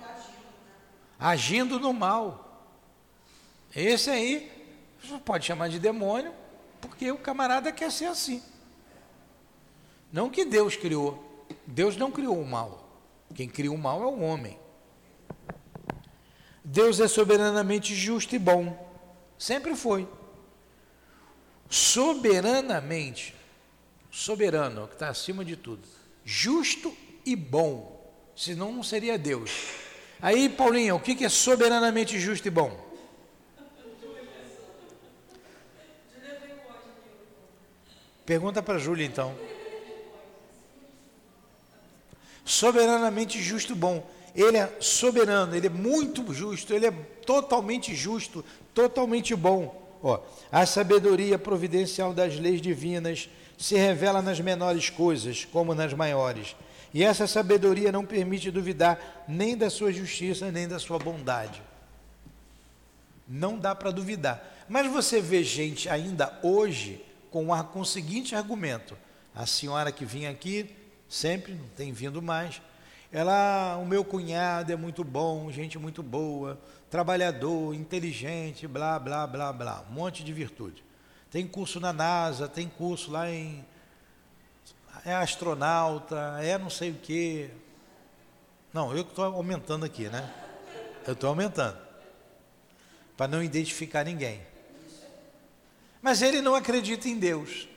agindo 1.18 1.80
no 1.80 1.92
mal. 1.92 2.44
Esse 3.74 4.10
aí, 4.10 4.50
você 5.02 5.18
pode 5.18 5.46
chamar 5.46 5.68
de 5.68 5.78
demônio, 5.78 6.32
porque 6.80 7.10
o 7.10 7.18
camarada 7.18 7.72
quer 7.72 7.90
ser 7.90 8.06
assim. 8.06 8.42
Não 10.12 10.30
que 10.30 10.44
Deus 10.44 10.76
criou. 10.76 11.46
Deus 11.66 11.96
não 11.96 12.10
criou 12.10 12.40
o 12.40 12.46
mal. 12.46 12.88
Quem 13.34 13.48
criou 13.48 13.74
o 13.74 13.78
mal 13.78 14.02
é 14.02 14.06
o 14.06 14.20
homem. 14.20 14.58
Deus 16.64 17.00
é 17.00 17.08
soberanamente 17.08 17.94
justo 17.94 18.34
e 18.34 18.38
bom. 18.38 18.86
Sempre 19.38 19.74
foi. 19.74 20.08
Soberanamente. 21.68 23.34
Soberano, 24.10 24.88
que 24.88 24.94
está 24.94 25.08
acima 25.08 25.44
de 25.44 25.56
tudo. 25.56 25.86
Justo 26.24 26.94
e 27.24 27.36
bom. 27.36 27.96
Senão 28.34 28.72
não 28.72 28.82
seria 28.82 29.18
Deus. 29.18 29.50
Aí, 30.20 30.48
Paulinho, 30.48 30.96
o 30.96 31.00
que 31.00 31.24
é 31.24 31.28
soberanamente 31.28 32.18
justo 32.18 32.48
e 32.48 32.50
bom? 32.50 32.88
Pergunta 38.26 38.62
para 38.62 38.74
a 38.74 38.78
Júlia 38.78 39.06
então. 39.06 39.34
Soberanamente 42.44 43.40
justo 43.40 43.72
e 43.72 43.76
bom. 43.76 44.04
Ele 44.34 44.58
é 44.58 44.76
soberano, 44.80 45.54
ele 45.54 45.68
é 45.68 45.70
muito 45.70 46.34
justo, 46.34 46.74
ele 46.74 46.86
é 46.86 46.90
totalmente 47.24 47.94
justo, 47.94 48.44
totalmente 48.74 49.34
bom. 49.34 49.98
Ó, 50.02 50.20
a 50.50 50.66
sabedoria 50.66 51.38
providencial 51.38 52.12
das 52.12 52.38
leis 52.38 52.60
divinas 52.60 53.28
se 53.56 53.76
revela 53.76 54.20
nas 54.20 54.40
menores 54.40 54.90
coisas, 54.90 55.44
como 55.44 55.74
nas 55.74 55.94
maiores 55.94 56.54
e 56.92 57.04
essa 57.04 57.26
sabedoria 57.26 57.92
não 57.92 58.04
permite 58.04 58.50
duvidar 58.50 59.24
nem 59.28 59.56
da 59.56 59.68
sua 59.68 59.92
justiça, 59.92 60.50
nem 60.50 60.66
da 60.66 60.78
sua 60.78 60.98
bondade. 60.98 61.62
Não 63.28 63.58
dá 63.58 63.74
para 63.74 63.90
duvidar. 63.90 64.42
Mas 64.68 64.90
você 64.90 65.20
vê 65.20 65.44
gente 65.44 65.88
ainda 65.88 66.38
hoje 66.42 67.04
com, 67.30 67.52
a, 67.52 67.62
com 67.62 67.80
o 67.80 67.84
seguinte 67.84 68.34
argumento: 68.34 68.96
a 69.34 69.44
senhora 69.46 69.92
que 69.92 70.04
vinha 70.04 70.30
aqui, 70.30 70.74
sempre, 71.08 71.52
não 71.52 71.68
tem 71.76 71.92
vindo 71.92 72.22
mais, 72.22 72.60
ela, 73.12 73.76
o 73.76 73.86
meu 73.86 74.04
cunhado 74.04 74.72
é 74.72 74.76
muito 74.76 75.02
bom, 75.02 75.50
gente 75.50 75.78
muito 75.78 76.02
boa, 76.02 76.60
trabalhador, 76.90 77.74
inteligente, 77.74 78.66
blá, 78.66 78.98
blá, 78.98 79.26
blá, 79.26 79.52
blá, 79.52 79.84
um 79.90 79.94
monte 79.94 80.22
de 80.22 80.32
virtude. 80.32 80.84
Tem 81.30 81.46
curso 81.46 81.80
na 81.80 81.92
NASA, 81.92 82.48
tem 82.48 82.68
curso 82.68 83.10
lá 83.10 83.30
em 83.30 83.64
é 85.04 85.14
astronauta, 85.14 86.38
é 86.42 86.58
não 86.58 86.70
sei 86.70 86.90
o 86.90 86.94
quê. 86.94 87.50
Não, 88.72 88.94
eu 88.94 89.02
estou 89.02 89.24
aumentando 89.24 89.84
aqui, 89.84 90.08
né? 90.08 90.32
Eu 91.06 91.14
estou 91.14 91.28
aumentando. 91.28 91.78
Para 93.16 93.28
não 93.28 93.42
identificar 93.42 94.04
ninguém. 94.04 94.40
Mas 96.00 96.22
ele 96.22 96.40
não 96.40 96.54
acredita 96.54 97.08
em 97.08 97.18
Deus. 97.18 97.68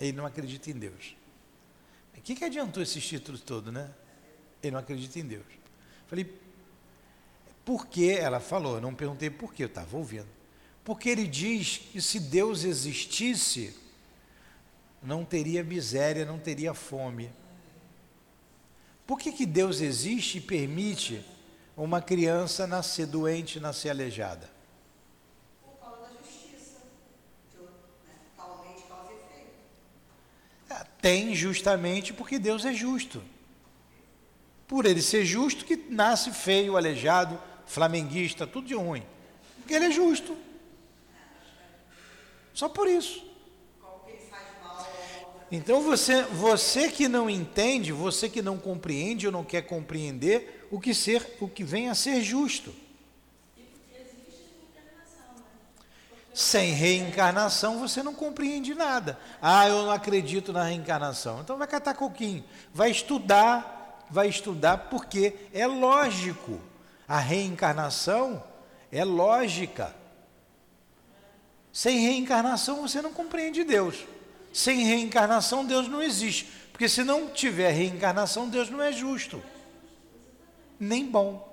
Ele 0.00 0.12
não 0.12 0.26
acredita 0.26 0.70
em 0.70 0.74
Deus. 0.74 1.16
O 2.16 2.20
que, 2.20 2.34
que 2.34 2.44
adiantou 2.44 2.82
esses 2.82 3.06
títulos 3.06 3.40
todos, 3.40 3.72
né? 3.72 3.90
Ele 4.62 4.72
não 4.72 4.80
acredita 4.80 5.18
em 5.18 5.24
Deus. 5.24 5.46
Falei, 6.08 6.40
por 7.64 7.86
que? 7.86 8.10
Ela 8.10 8.40
falou, 8.40 8.76
eu 8.76 8.80
não 8.80 8.94
perguntei 8.94 9.30
por 9.30 9.52
que, 9.52 9.62
eu 9.62 9.68
estava 9.68 9.96
ouvindo. 9.96 10.28
Porque 10.84 11.08
ele 11.08 11.26
diz 11.26 11.78
que 11.92 12.00
se 12.00 12.18
Deus 12.18 12.64
existisse, 12.64 13.76
não 15.02 15.24
teria 15.24 15.62
miséria, 15.62 16.24
não 16.24 16.38
teria 16.38 16.74
fome. 16.74 17.30
Por 19.06 19.18
que, 19.18 19.32
que 19.32 19.46
Deus 19.46 19.80
existe 19.80 20.38
e 20.38 20.40
permite 20.40 21.24
uma 21.76 22.02
criança 22.02 22.66
nascer 22.66 23.06
doente, 23.06 23.58
nascer 23.58 23.90
aleijada? 23.90 24.50
Por 25.62 25.78
causa 25.78 26.02
da 26.02 26.08
justiça. 26.08 26.80
Né? 28.06 28.14
Causamente, 28.36 28.82
causa 28.82 29.12
efeito. 29.12 29.50
É, 30.68 30.84
tem 31.00 31.34
justamente 31.34 32.12
porque 32.12 32.38
Deus 32.38 32.64
é 32.64 32.74
justo. 32.74 33.22
Por 34.66 34.84
ele 34.84 35.00
ser 35.00 35.24
justo, 35.24 35.64
que 35.64 35.76
nasce 35.76 36.30
feio, 36.30 36.76
aleijado, 36.76 37.40
flamenguista, 37.64 38.46
tudo 38.46 38.66
de 38.66 38.74
ruim. 38.74 39.02
Porque 39.60 39.72
ele 39.72 39.86
é 39.86 39.90
justo. 39.90 40.36
Só 42.52 42.68
por 42.68 42.88
isso. 42.88 43.27
Então 45.50 45.82
você, 45.82 46.22
você 46.22 46.90
que 46.90 47.08
não 47.08 47.28
entende, 47.28 47.90
você 47.90 48.28
que 48.28 48.42
não 48.42 48.58
compreende 48.58 49.26
ou 49.26 49.32
não 49.32 49.44
quer 49.44 49.62
compreender 49.62 50.68
o 50.70 50.78
que 50.78 50.92
ser, 50.92 51.36
o 51.40 51.48
que 51.48 51.64
vem 51.64 51.88
a 51.88 51.94
ser 51.94 52.22
justo. 52.22 52.74
Sem 56.34 56.72
reencarnação 56.72 57.80
você 57.80 58.02
não 58.02 58.14
compreende 58.14 58.74
nada. 58.74 59.18
Ah, 59.42 59.66
eu 59.68 59.84
não 59.84 59.90
acredito 59.90 60.52
na 60.52 60.64
reencarnação. 60.64 61.40
Então 61.40 61.56
vai 61.56 61.66
catar 61.66 61.94
coquinho, 61.94 62.44
vai 62.72 62.90
estudar, 62.90 64.06
vai 64.10 64.28
estudar 64.28 64.88
porque 64.90 65.34
é 65.52 65.66
lógico. 65.66 66.60
A 67.08 67.18
reencarnação 67.18 68.44
é 68.92 69.02
lógica. 69.02 69.96
Sem 71.72 71.98
reencarnação 72.00 72.82
você 72.82 73.00
não 73.00 73.12
compreende 73.12 73.64
Deus. 73.64 74.06
Sem 74.52 74.84
reencarnação 74.84 75.64
Deus 75.64 75.88
não 75.88 76.02
existe. 76.02 76.46
Porque 76.72 76.88
se 76.88 77.02
não 77.02 77.28
tiver 77.28 77.70
reencarnação, 77.70 78.48
Deus 78.48 78.70
não 78.70 78.80
é 78.80 78.92
justo. 78.92 79.42
Nem 80.78 81.04
bom. 81.04 81.48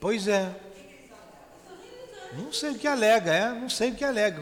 Pois 0.00 0.28
é. 0.28 0.67
Não 2.38 2.52
sei 2.52 2.70
o 2.70 2.78
que 2.78 2.86
alega, 2.86 3.32
é, 3.32 3.50
não 3.50 3.68
sei 3.68 3.90
o 3.90 3.94
que 3.94 4.04
alega. 4.04 4.40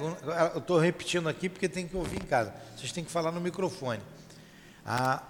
Eu 0.54 0.58
estou 0.58 0.78
repetindo 0.78 1.28
aqui 1.28 1.48
porque 1.48 1.68
tem 1.68 1.88
que 1.88 1.96
ouvir 1.96 2.16
em 2.16 2.26
casa. 2.26 2.52
Vocês 2.76 2.92
têm 2.92 3.02
que 3.02 3.10
falar 3.10 3.32
no 3.32 3.40
microfone. 3.40 4.02
A, 4.84 5.22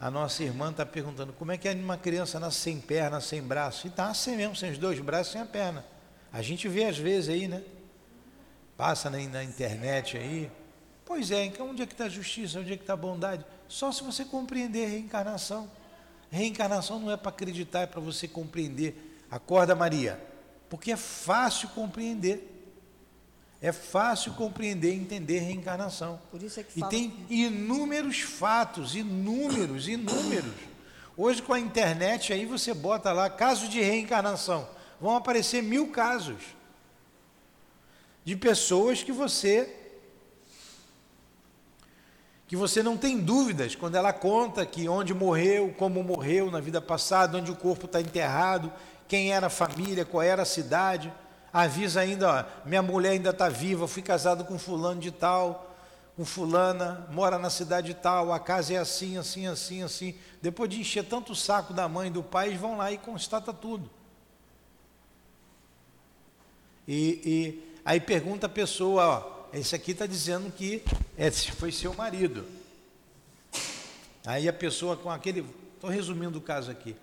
a 0.00 0.10
nossa 0.10 0.42
irmã 0.42 0.70
está 0.70 0.86
perguntando 0.86 1.32
como 1.34 1.52
é 1.52 1.58
que 1.58 1.68
uma 1.68 1.98
criança 1.98 2.40
nasce 2.40 2.60
sem 2.60 2.80
perna, 2.80 3.20
sem 3.20 3.42
braço. 3.42 3.86
E 3.86 3.90
está 3.90 4.08
assim 4.08 4.36
mesmo, 4.36 4.56
sem 4.56 4.70
os 4.70 4.78
dois 4.78 4.98
braços, 5.00 5.32
sem 5.32 5.40
a 5.42 5.46
perna. 5.46 5.84
A 6.32 6.40
gente 6.40 6.66
vê 6.66 6.84
às 6.84 6.96
vezes 6.96 7.28
aí, 7.28 7.46
né? 7.46 7.62
Passa 8.76 9.10
na, 9.10 9.18
na 9.18 9.44
internet 9.44 10.16
aí. 10.16 10.50
Pois 11.04 11.30
é, 11.30 11.44
então 11.44 11.68
onde 11.68 11.82
é 11.82 11.86
que 11.86 11.92
está 11.92 12.06
a 12.06 12.08
justiça? 12.08 12.58
Onde 12.58 12.72
é 12.72 12.76
que 12.76 12.82
está 12.82 12.94
a 12.94 12.96
bondade? 12.96 13.44
Só 13.68 13.92
se 13.92 14.02
você 14.02 14.24
compreender 14.24 14.86
a 14.86 14.88
reencarnação. 14.88 15.70
Reencarnação 16.30 16.98
não 16.98 17.10
é 17.10 17.16
para 17.16 17.28
acreditar, 17.28 17.82
é 17.82 17.86
para 17.86 18.00
você 18.00 18.26
compreender 18.26 19.12
Acorda, 19.30 19.74
Maria, 19.74 20.20
porque 20.74 20.90
é 20.90 20.96
fácil 20.96 21.68
compreender. 21.68 22.50
É 23.62 23.70
fácil 23.70 24.32
compreender 24.32 24.92
e 24.92 24.96
entender 24.96 25.38
reencarnação. 25.38 26.20
Por 26.32 26.42
isso 26.42 26.58
é 26.58 26.64
que 26.64 26.80
e 26.80 26.88
tem 26.88 27.14
inúmeros 27.30 28.18
fatos, 28.18 28.96
inúmeros, 28.96 29.86
inúmeros. 29.86 30.52
Hoje 31.16 31.40
com 31.40 31.52
a 31.52 31.60
internet 31.60 32.32
aí 32.32 32.44
você 32.44 32.74
bota 32.74 33.12
lá 33.12 33.30
caso 33.30 33.68
de 33.68 33.80
reencarnação. 33.80 34.68
Vão 35.00 35.14
aparecer 35.14 35.62
mil 35.62 35.92
casos 35.92 36.42
de 38.24 38.34
pessoas 38.34 39.00
que 39.00 39.12
você 39.12 39.72
que 42.48 42.56
você 42.56 42.82
não 42.82 42.96
tem 42.96 43.20
dúvidas 43.20 43.76
quando 43.76 43.94
ela 43.94 44.12
conta 44.12 44.66
que 44.66 44.88
onde 44.88 45.14
morreu, 45.14 45.72
como 45.78 46.02
morreu 46.02 46.50
na 46.50 46.58
vida 46.58 46.80
passada, 46.80 47.38
onde 47.38 47.52
o 47.52 47.56
corpo 47.56 47.86
está 47.86 48.00
enterrado, 48.00 48.72
quem 49.08 49.32
era 49.32 49.46
a 49.46 49.50
família, 49.50 50.04
qual 50.04 50.22
era 50.22 50.42
a 50.42 50.46
cidade. 50.46 51.12
Avisa 51.52 52.00
ainda, 52.00 52.30
ó, 52.30 52.66
minha 52.66 52.82
mulher 52.82 53.10
ainda 53.10 53.30
está 53.30 53.48
viva, 53.48 53.86
fui 53.86 54.02
casado 54.02 54.44
com 54.44 54.58
fulano 54.58 55.00
de 55.00 55.10
tal, 55.10 55.74
com 56.16 56.24
fulana, 56.24 57.06
mora 57.10 57.38
na 57.38 57.50
cidade 57.50 57.94
tal, 57.94 58.32
a 58.32 58.40
casa 58.40 58.74
é 58.74 58.76
assim, 58.76 59.16
assim, 59.16 59.46
assim, 59.46 59.82
assim. 59.82 60.14
Depois 60.42 60.68
de 60.70 60.80
encher 60.80 61.04
tanto 61.04 61.32
o 61.32 61.36
saco 61.36 61.72
da 61.72 61.88
mãe 61.88 62.08
e 62.08 62.12
do 62.12 62.22
pai, 62.22 62.48
eles 62.48 62.60
vão 62.60 62.76
lá 62.76 62.90
e 62.90 62.98
constata 62.98 63.52
tudo. 63.52 63.90
E, 66.86 67.20
e 67.24 67.78
aí 67.84 68.00
pergunta 68.00 68.46
a 68.46 68.50
pessoa, 68.50 69.06
ó, 69.06 69.56
esse 69.56 69.74
aqui 69.74 69.92
está 69.92 70.06
dizendo 70.06 70.50
que 70.50 70.82
esse 71.16 71.52
foi 71.52 71.70
seu 71.70 71.94
marido. 71.94 72.44
Aí 74.26 74.48
a 74.48 74.52
pessoa 74.52 74.96
com 74.96 75.10
aquele, 75.10 75.46
estou 75.74 75.90
resumindo 75.90 76.38
o 76.38 76.42
caso 76.42 76.70
aqui. 76.70 76.96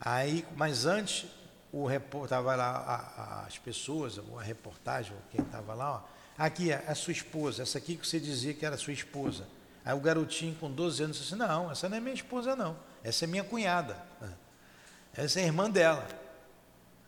Aí, 0.00 0.46
mas 0.56 0.86
antes, 0.86 1.26
o 1.72 1.88
estava 1.90 2.56
lá 2.56 2.70
a, 2.70 2.94
a, 2.94 3.46
as 3.46 3.58
pessoas, 3.58 4.18
a 4.18 4.42
reportagem, 4.42 5.14
quem 5.30 5.44
estava 5.44 5.74
lá, 5.74 5.96
ó, 5.96 6.02
aqui 6.38 6.72
é 6.72 6.84
a 6.86 6.94
sua 6.94 7.12
esposa, 7.12 7.62
essa 7.62 7.78
aqui 7.78 7.96
que 7.96 8.06
você 8.06 8.18
dizia 8.18 8.54
que 8.54 8.64
era 8.64 8.76
sua 8.78 8.94
esposa. 8.94 9.46
Aí 9.84 9.94
o 9.94 10.00
garotinho 10.00 10.54
com 10.56 10.70
12 10.70 11.02
anos 11.02 11.18
disse 11.18 11.34
assim, 11.34 11.42
não, 11.42 11.70
essa 11.70 11.88
não 11.88 11.96
é 11.96 12.00
minha 12.00 12.14
esposa 12.14 12.56
não, 12.56 12.76
essa 13.04 13.24
é 13.24 13.28
minha 13.28 13.44
cunhada. 13.44 13.96
Essa 15.12 15.40
é 15.40 15.42
a 15.42 15.46
irmã 15.46 15.68
dela. 15.68 16.06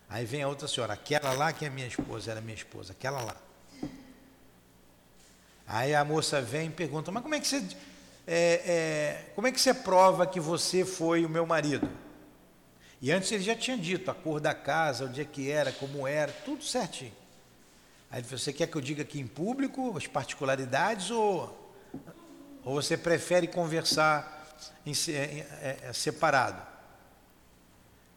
Aí 0.08 0.26
vem 0.26 0.42
a 0.42 0.48
outra 0.48 0.68
senhora, 0.68 0.92
aquela 0.92 1.32
lá 1.32 1.52
que 1.52 1.64
é 1.64 1.70
minha 1.70 1.86
esposa, 1.86 2.30
era 2.30 2.40
minha 2.40 2.54
esposa, 2.54 2.92
aquela 2.92 3.22
lá. 3.22 3.36
Aí 5.66 5.94
a 5.94 6.04
moça 6.04 6.42
vem 6.42 6.68
e 6.68 6.70
pergunta, 6.70 7.10
mas 7.10 7.22
como 7.22 7.34
é 7.34 7.40
que 7.40 7.46
você, 7.46 7.64
é, 8.26 8.62
é, 8.66 9.32
como 9.34 9.46
é 9.46 9.52
que 9.52 9.60
você 9.60 9.72
prova 9.72 10.26
que 10.26 10.40
você 10.40 10.84
foi 10.84 11.24
o 11.24 11.28
meu 11.28 11.46
marido? 11.46 11.88
E 13.02 13.10
antes 13.10 13.32
ele 13.32 13.42
já 13.42 13.56
tinha 13.56 13.76
dito 13.76 14.08
a 14.12 14.14
cor 14.14 14.40
da 14.40 14.54
casa, 14.54 15.06
onde 15.06 15.20
é 15.20 15.24
que 15.24 15.50
era, 15.50 15.72
como 15.72 16.06
era, 16.06 16.30
tudo 16.30 16.62
certinho. 16.62 17.12
Aí 18.08 18.22
você 18.22 18.52
quer 18.52 18.68
que 18.68 18.76
eu 18.76 18.80
diga 18.80 19.02
aqui 19.02 19.18
em 19.18 19.26
público 19.26 19.96
as 19.96 20.06
particularidades 20.06 21.10
ou, 21.10 21.74
ou 22.62 22.74
você 22.74 22.96
prefere 22.96 23.48
conversar 23.48 24.56
em, 24.86 24.92
em, 24.92 25.40
é, 25.40 25.78
é, 25.82 25.92
separado? 25.92 26.62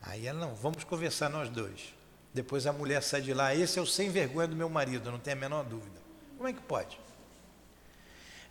Aí 0.04 0.28
ela, 0.28 0.40
não, 0.40 0.54
vamos 0.54 0.84
conversar 0.84 1.30
nós 1.30 1.50
dois. 1.50 1.96
Depois 2.32 2.68
a 2.68 2.74
mulher 2.74 3.02
sai 3.02 3.22
de 3.22 3.34
lá, 3.34 3.56
esse 3.56 3.80
é 3.80 3.82
o 3.82 3.88
sem 3.88 4.12
vergonha 4.12 4.48
do 4.48 4.56
meu 4.56 4.70
marido, 4.70 5.10
não 5.10 5.18
tem 5.18 5.34
a 5.34 5.36
menor 5.36 5.64
dúvida. 5.64 6.00
Como 6.38 6.48
é 6.48 6.54
que 6.54 6.62
pode? 6.62 7.00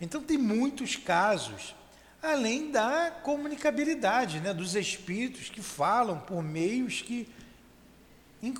Então 0.00 0.20
tem 0.20 0.36
muitos 0.36 0.96
casos 0.96 1.76
além 2.24 2.70
da 2.70 3.12
comunicabilidade 3.22 4.40
né, 4.40 4.54
dos 4.54 4.74
espíritos 4.74 5.50
que 5.50 5.62
falam 5.62 6.18
por 6.18 6.42
meios 6.42 7.02
que 7.02 7.28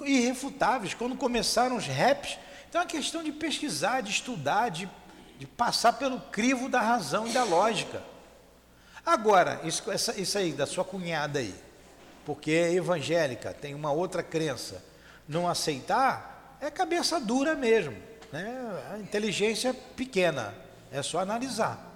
irrefutáveis. 0.05 0.93
Quando 0.93 1.17
começaram 1.17 1.77
os 1.77 1.87
raps, 1.87 2.39
então 2.69 2.81
é 2.81 2.85
uma 2.85 2.91
questão 2.91 3.23
de 3.23 3.33
pesquisar, 3.33 4.03
de 4.03 4.11
estudar, 4.11 4.69
de, 4.69 4.89
de 5.39 5.47
passar 5.47 5.95
pelo 5.95 6.21
crivo 6.21 6.69
da 6.69 6.81
razão 6.81 7.27
e 7.27 7.33
da 7.33 7.43
lógica. 7.43 8.03
Agora, 9.05 9.61
isso, 9.65 9.91
essa, 9.91 10.19
isso 10.21 10.37
aí 10.37 10.53
da 10.53 10.67
sua 10.67 10.85
cunhada 10.85 11.39
aí, 11.39 11.55
porque 12.25 12.51
é 12.51 12.73
evangélica, 12.73 13.53
tem 13.53 13.75
uma 13.75 13.93
outra 13.93 14.23
crença, 14.23 14.83
não 15.29 15.49
aceitar, 15.49 16.57
é 16.61 16.71
cabeça 16.71 17.21
dura 17.21 17.55
mesmo. 17.55 17.97
Né? 18.33 18.55
A 18.93 18.99
inteligência 18.99 19.73
pequena, 19.73 20.55
é 20.91 21.03
só 21.03 21.19
analisar. 21.19 21.94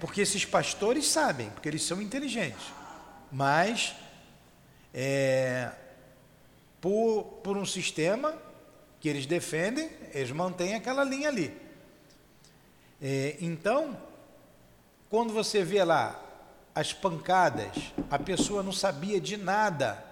Porque 0.00 0.22
esses 0.22 0.44
pastores 0.44 1.06
sabem, 1.06 1.50
porque 1.50 1.68
eles 1.68 1.82
são 1.82 2.00
inteligentes. 2.00 2.72
Mas, 3.30 3.94
é, 4.92 5.70
por, 6.80 7.24
por 7.44 7.56
um 7.56 7.66
sistema 7.66 8.34
que 8.98 9.08
eles 9.08 9.26
defendem, 9.26 9.90
eles 10.12 10.30
mantêm 10.32 10.74
aquela 10.74 11.04
linha 11.04 11.28
ali. 11.28 11.54
É, 13.00 13.36
então, 13.40 13.96
quando 15.08 15.32
você 15.32 15.62
vê 15.62 15.84
lá 15.84 16.20
as 16.74 16.92
pancadas, 16.92 17.92
a 18.10 18.18
pessoa 18.18 18.62
não 18.62 18.72
sabia 18.72 19.20
de 19.20 19.36
nada 19.36 20.04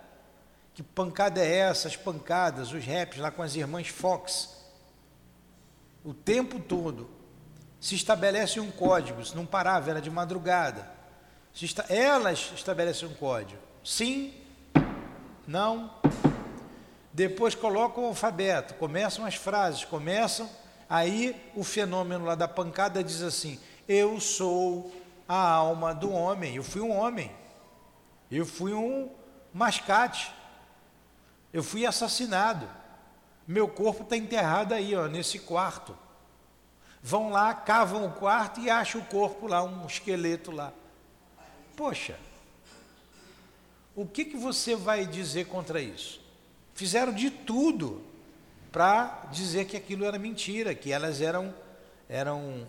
Que 0.75 0.83
pancada 0.83 1.41
é 1.41 1.57
essa? 1.57 1.89
As 1.89 1.97
pancadas, 1.97 2.73
os 2.73 2.85
raps 2.85 3.19
lá 3.19 3.33
com 3.33 3.43
as 3.43 3.57
irmãs 3.57 3.89
Fox. 3.89 4.57
O 6.05 6.15
tempo 6.15 6.61
todo 6.61 7.18
se 7.81 7.95
estabelece 7.95 8.61
um 8.61 8.71
código, 8.71 9.25
se 9.25 9.37
não 9.37 9.47
parava, 9.47 9.91
era 9.91 10.01
de 10.01 10.11
madrugada. 10.11 10.89
Está, 11.55 11.85
elas 11.89 12.53
estabelecem 12.55 13.09
um 13.09 13.15
código. 13.15 13.61
Sim, 13.85 14.33
não. 15.47 15.91
Depois 17.13 17.55
colocam 17.55 18.05
o 18.05 18.09
alfabeto, 18.09 18.75
começam 18.75 19.25
as 19.25 19.35
frases, 19.35 19.85
começam. 19.85 20.49
Aí 20.89 21.35
o 21.55 21.65
fenômeno 21.65 22.25
lá 22.25 22.35
da 22.35 22.47
pancada 22.47 23.03
diz 23.03 23.23
assim: 23.23 23.59
Eu 23.89 24.21
sou 24.21 24.93
a 25.29 25.37
alma 25.37 25.95
do 25.95 26.13
homem. 26.13 26.55
Eu 26.55 26.63
fui 26.63 26.81
um 26.81 26.97
homem. 26.97 27.31
Eu 28.31 28.47
fui 28.47 28.73
um 28.73 29.11
mascate. 29.53 30.33
Eu 31.53 31.63
fui 31.63 31.85
assassinado. 31.85 32.69
Meu 33.47 33.67
corpo 33.67 34.03
está 34.03 34.17
enterrado 34.17 34.75
aí, 34.75 34.95
ó, 34.95 35.07
nesse 35.07 35.39
quarto. 35.39 35.97
Vão 37.09 37.31
lá, 37.31 37.55
cavam 37.55 38.05
o 38.05 38.13
quarto 38.13 38.61
e 38.61 38.69
acham 38.69 39.01
o 39.01 39.05
corpo 39.07 39.47
lá, 39.47 39.65
um 39.65 39.87
esqueleto 39.87 40.51
lá. 40.51 40.75
Poxa, 41.75 42.19
o 43.97 44.05
que, 44.05 44.27
que 44.27 44.37
você 44.37 44.77
vai 44.77 45.07
dizer 45.07 45.47
contra 45.47 45.81
isso? 45.81 46.21
Fizeram 46.75 47.11
de 47.15 47.31
tudo 47.31 48.05
para 48.71 49.23
dizer 49.33 49.65
que 49.65 49.75
aquilo 49.75 50.05
era 50.05 50.19
mentira, 50.19 50.75
que 50.75 50.93
elas 50.93 51.23
eram, 51.23 51.55
eram 52.11 52.69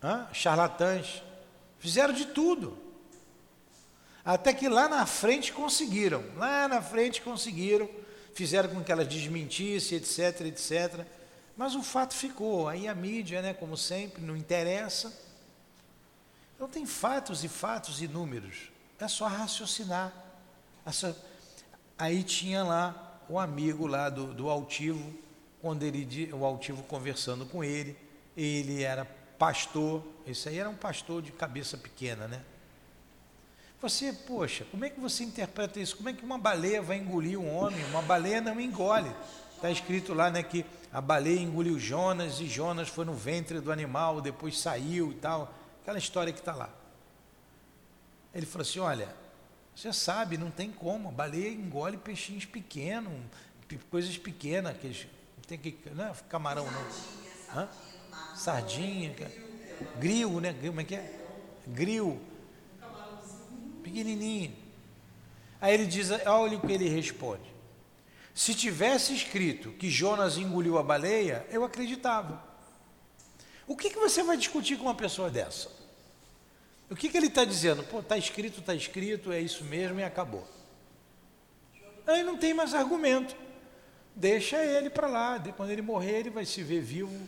hã? 0.00 0.28
charlatãs. 0.32 1.24
Fizeram 1.80 2.14
de 2.14 2.26
tudo. 2.26 2.78
Até 4.24 4.54
que 4.54 4.68
lá 4.68 4.88
na 4.88 5.06
frente 5.06 5.52
conseguiram. 5.52 6.22
Lá 6.36 6.68
na 6.68 6.80
frente 6.80 7.20
conseguiram. 7.20 7.90
Fizeram 8.32 8.68
com 8.68 8.84
que 8.84 8.92
elas 8.92 9.08
desmentissem, 9.08 9.98
etc, 9.98 10.42
etc. 10.42 11.15
Mas 11.56 11.74
o 11.74 11.82
fato 11.82 12.14
ficou. 12.14 12.68
Aí 12.68 12.86
a 12.86 12.94
mídia, 12.94 13.40
né, 13.40 13.54
como 13.54 13.76
sempre, 13.76 14.22
não 14.22 14.36
interessa. 14.36 15.12
Então 16.54 16.68
tem 16.68 16.86
fatos 16.86 17.44
e 17.44 17.48
fatos 17.48 18.02
e 18.02 18.08
números. 18.08 18.70
É 18.98 19.08
só 19.08 19.26
raciocinar. 19.26 20.12
Aí 21.98 22.22
tinha 22.22 22.62
lá 22.62 23.20
o 23.28 23.38
amigo 23.38 23.86
lá 23.86 24.08
do, 24.08 24.32
do 24.32 24.48
altivo, 24.48 25.12
quando 25.60 25.82
ele 25.82 26.32
o 26.32 26.44
altivo 26.44 26.82
conversando 26.84 27.44
com 27.46 27.64
ele, 27.64 27.96
ele 28.36 28.82
era 28.82 29.04
pastor, 29.38 30.02
esse 30.26 30.48
aí 30.48 30.58
era 30.58 30.68
um 30.68 30.76
pastor 30.76 31.20
de 31.22 31.32
cabeça 31.32 31.76
pequena, 31.76 32.28
né? 32.28 32.42
Você, 33.80 34.12
poxa, 34.12 34.64
como 34.70 34.84
é 34.84 34.90
que 34.90 34.98
você 34.98 35.22
interpreta 35.22 35.78
isso? 35.78 35.96
Como 35.96 36.08
é 36.08 36.12
que 36.12 36.24
uma 36.24 36.38
baleia 36.38 36.80
vai 36.80 36.96
engolir 36.96 37.38
um 37.38 37.54
homem? 37.54 37.84
Uma 37.86 38.00
baleia 38.00 38.40
não 38.40 38.58
engole. 38.58 39.10
Está 39.54 39.70
escrito 39.70 40.14
lá, 40.14 40.30
né, 40.30 40.42
que 40.42 40.64
a 40.96 41.00
baleia 41.02 41.40
engoliu 41.40 41.78
Jonas 41.78 42.40
e 42.40 42.46
Jonas 42.46 42.88
foi 42.88 43.04
no 43.04 43.12
ventre 43.12 43.60
do 43.60 43.70
animal, 43.70 44.22
depois 44.22 44.58
saiu 44.58 45.12
e 45.12 45.14
tal. 45.16 45.52
Aquela 45.82 45.98
história 45.98 46.32
que 46.32 46.38
está 46.38 46.54
lá. 46.54 46.70
Ele 48.34 48.46
falou 48.46 48.62
assim: 48.62 48.78
olha, 48.78 49.06
você 49.74 49.92
sabe, 49.92 50.38
não 50.38 50.50
tem 50.50 50.72
como, 50.72 51.10
a 51.10 51.12
baleia 51.12 51.50
engole 51.50 51.98
peixinhos 51.98 52.46
pequenos, 52.46 53.12
coisas 53.90 54.16
pequenas, 54.16 54.74
aqueles, 54.74 55.06
tem 55.46 55.58
que, 55.58 55.76
não 55.94 56.06
é 56.06 56.14
camarão 56.30 56.64
não. 56.64 56.86
Hã? 57.54 57.68
Sardinha, 58.34 59.14
gril, 60.00 60.40
né? 60.40 60.54
Como 60.64 60.80
é 60.80 60.84
que 60.84 60.94
é? 60.94 61.20
Gril. 61.66 62.18
Pequenininho. 63.82 64.56
Aí 65.60 65.74
ele 65.74 65.84
diz, 65.84 66.08
olha 66.24 66.56
o 66.56 66.60
que 66.62 66.72
ele 66.72 66.88
responde. 66.88 67.55
Se 68.36 68.54
tivesse 68.54 69.14
escrito 69.14 69.70
que 69.72 69.88
Jonas 69.88 70.36
engoliu 70.36 70.76
a 70.76 70.82
baleia, 70.82 71.46
eu 71.50 71.64
acreditava. 71.64 72.44
O 73.66 73.74
que, 73.74 73.88
que 73.88 73.98
você 73.98 74.22
vai 74.22 74.36
discutir 74.36 74.76
com 74.76 74.82
uma 74.82 74.94
pessoa 74.94 75.30
dessa? 75.30 75.70
O 76.90 76.94
que, 76.94 77.08
que 77.08 77.16
ele 77.16 77.28
está 77.28 77.46
dizendo? 77.46 77.82
Pô, 77.84 78.00
está 78.00 78.18
escrito, 78.18 78.60
está 78.60 78.74
escrito, 78.74 79.32
é 79.32 79.40
isso 79.40 79.64
mesmo 79.64 80.00
e 80.00 80.04
acabou. 80.04 80.46
Aí 82.06 82.22
não 82.22 82.36
tem 82.36 82.52
mais 82.52 82.74
argumento. 82.74 83.34
Deixa 84.14 84.62
ele 84.62 84.90
para 84.90 85.06
lá. 85.06 85.42
Quando 85.56 85.70
ele 85.70 85.80
morrer, 85.80 86.18
ele 86.18 86.30
vai 86.30 86.44
se 86.44 86.62
ver 86.62 86.82
vivo. 86.82 87.18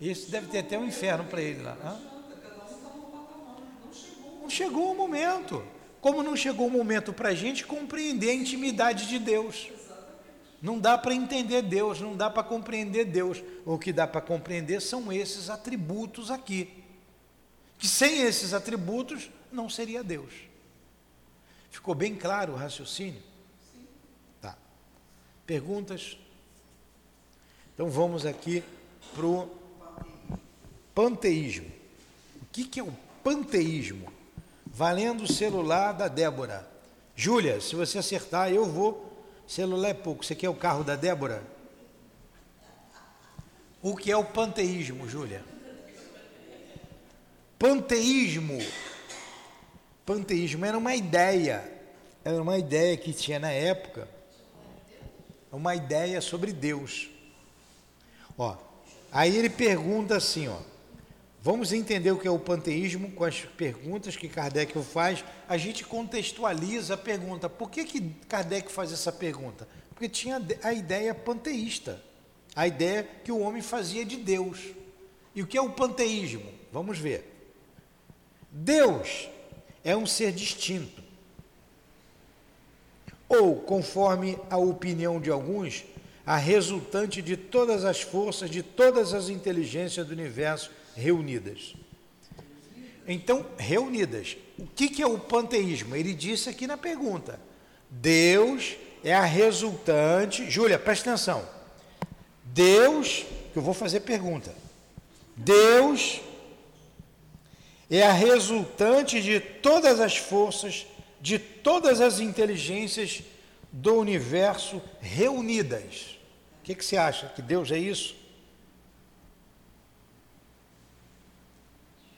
Esse 0.00 0.30
deve 0.30 0.46
ter 0.46 0.58
até 0.60 0.78
um 0.78 0.86
inferno 0.86 1.24
para 1.24 1.42
ele 1.42 1.60
lá. 1.60 1.76
Hã? 1.84 2.00
Não 4.42 4.48
chegou 4.48 4.92
o 4.92 4.96
momento. 4.96 5.66
Como 6.00 6.22
não 6.22 6.36
chegou 6.36 6.68
o 6.68 6.70
momento 6.70 7.12
para 7.12 7.30
a 7.30 7.34
gente 7.34 7.66
compreender 7.66 8.30
a 8.30 8.34
intimidade 8.34 9.08
de 9.08 9.18
Deus. 9.18 9.72
Não 10.60 10.78
dá 10.78 10.96
para 10.96 11.14
entender 11.14 11.62
Deus, 11.62 12.00
não 12.00 12.16
dá 12.16 12.30
para 12.30 12.42
compreender 12.42 13.04
Deus. 13.04 13.42
O 13.64 13.78
que 13.78 13.92
dá 13.92 14.06
para 14.06 14.20
compreender 14.20 14.80
são 14.80 15.12
esses 15.12 15.50
atributos 15.50 16.30
aqui. 16.30 16.82
Que 17.78 17.86
sem 17.86 18.22
esses 18.22 18.54
atributos 18.54 19.30
não 19.52 19.68
seria 19.68 20.02
Deus. 20.02 20.32
Ficou 21.70 21.94
bem 21.94 22.14
claro 22.14 22.54
o 22.54 22.56
raciocínio? 22.56 23.20
Sim. 23.72 23.86
Tá. 24.40 24.56
Perguntas? 25.44 26.16
Então 27.74 27.90
vamos 27.90 28.24
aqui 28.24 28.64
para 29.14 29.26
o 29.26 29.50
panteísmo. 30.94 31.70
O 32.42 32.46
que, 32.50 32.64
que 32.64 32.80
é 32.80 32.82
o 32.82 32.96
panteísmo? 33.22 34.10
Valendo 34.64 35.24
o 35.24 35.32
celular 35.32 35.92
da 35.92 36.08
Débora. 36.08 36.66
Júlia, 37.14 37.60
se 37.60 37.76
você 37.76 37.98
acertar, 37.98 38.50
eu 38.50 38.64
vou. 38.64 39.05
Celular 39.46 39.90
é 39.90 39.94
pouco. 39.94 40.24
Você 40.24 40.34
quer 40.34 40.48
o 40.48 40.54
carro 40.54 40.82
da 40.82 40.96
Débora? 40.96 41.42
O 43.82 43.96
que 43.96 44.10
é 44.10 44.16
o 44.16 44.24
panteísmo, 44.24 45.08
Júlia? 45.08 45.44
Panteísmo. 47.58 48.58
Panteísmo 50.04 50.64
era 50.64 50.76
uma 50.76 50.94
ideia, 50.94 51.68
era 52.24 52.40
uma 52.40 52.58
ideia 52.58 52.96
que 52.96 53.12
tinha 53.12 53.38
na 53.38 53.50
época, 53.50 54.08
uma 55.50 55.74
ideia 55.74 56.20
sobre 56.20 56.52
Deus. 56.52 57.08
Ó, 58.38 58.56
aí 59.10 59.36
ele 59.36 59.50
pergunta 59.50 60.16
assim, 60.16 60.48
ó, 60.48 60.58
vamos 61.46 61.72
entender 61.72 62.10
o 62.10 62.18
que 62.18 62.26
é 62.26 62.30
o 62.30 62.40
panteísmo 62.40 63.12
com 63.12 63.22
as 63.22 63.42
perguntas 63.42 64.16
que 64.16 64.28
Kardec 64.28 64.76
faz, 64.82 65.24
a 65.48 65.56
gente 65.56 65.84
contextualiza 65.84 66.94
a 66.94 66.96
pergunta. 66.96 67.48
Por 67.48 67.70
que, 67.70 67.84
que 67.84 68.00
Kardec 68.28 68.68
faz 68.68 68.92
essa 68.92 69.12
pergunta? 69.12 69.68
Porque 69.90 70.08
tinha 70.08 70.44
a 70.60 70.72
ideia 70.72 71.14
panteísta, 71.14 72.02
a 72.52 72.66
ideia 72.66 73.08
que 73.22 73.30
o 73.30 73.38
homem 73.38 73.62
fazia 73.62 74.04
de 74.04 74.16
Deus. 74.16 74.58
E 75.36 75.42
o 75.42 75.46
que 75.46 75.56
é 75.56 75.62
o 75.62 75.70
panteísmo? 75.70 76.52
Vamos 76.72 76.98
ver. 76.98 77.32
Deus 78.50 79.28
é 79.84 79.96
um 79.96 80.04
ser 80.04 80.32
distinto. 80.32 81.00
Ou, 83.28 83.60
conforme 83.60 84.36
a 84.50 84.56
opinião 84.56 85.20
de 85.20 85.30
alguns, 85.30 85.84
a 86.26 86.36
resultante 86.36 87.22
de 87.22 87.36
todas 87.36 87.84
as 87.84 88.02
forças, 88.02 88.50
de 88.50 88.64
todas 88.64 89.14
as 89.14 89.28
inteligências 89.28 90.04
do 90.04 90.12
universo 90.12 90.72
reunidas. 90.96 91.74
Então, 93.06 93.46
reunidas. 93.56 94.36
O 94.58 94.66
que, 94.66 95.00
é 95.00 95.06
o 95.06 95.18
panteísmo? 95.18 95.94
Ele 95.94 96.14
disse 96.14 96.48
aqui 96.48 96.66
na 96.66 96.76
pergunta: 96.76 97.38
Deus 97.88 98.76
é 99.04 99.14
a 99.14 99.24
resultante. 99.24 100.50
Júlia, 100.50 100.78
presta 100.78 101.10
atenção. 101.10 101.46
Deus, 102.42 103.24
que 103.52 103.58
eu 103.58 103.62
vou 103.62 103.74
fazer 103.74 104.00
pergunta. 104.00 104.52
Deus 105.36 106.20
é 107.90 108.02
a 108.02 108.12
resultante 108.12 109.20
de 109.20 109.38
todas 109.38 110.00
as 110.00 110.16
forças, 110.16 110.86
de 111.20 111.38
todas 111.38 112.00
as 112.00 112.18
inteligências 112.18 113.22
do 113.70 113.94
universo 113.94 114.80
reunidas. 115.00 116.18
O 116.60 116.64
que, 116.64 116.74
que 116.74 116.84
você 116.84 116.96
acha? 116.96 117.28
Que 117.28 117.42
Deus 117.42 117.70
é 117.70 117.78
isso? 117.78 118.16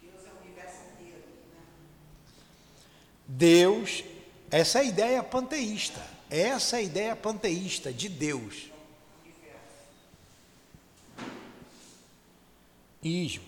Deus 0.00 0.24
é 0.24 0.30
o 0.30 0.44
universo 0.44 0.78
inteiro. 0.94 1.18
Né? 1.52 1.60
Deus, 3.28 4.02
essa 4.50 4.78
é 4.78 4.80
a 4.80 4.84
ideia 4.84 5.22
panteísta. 5.22 6.00
Essa 6.30 6.76
é 6.76 6.78
a 6.80 6.82
ideia 6.82 7.14
panteísta 7.14 7.92
de 7.92 8.08
Deus. 8.08 8.70
Ismo. 13.02 13.44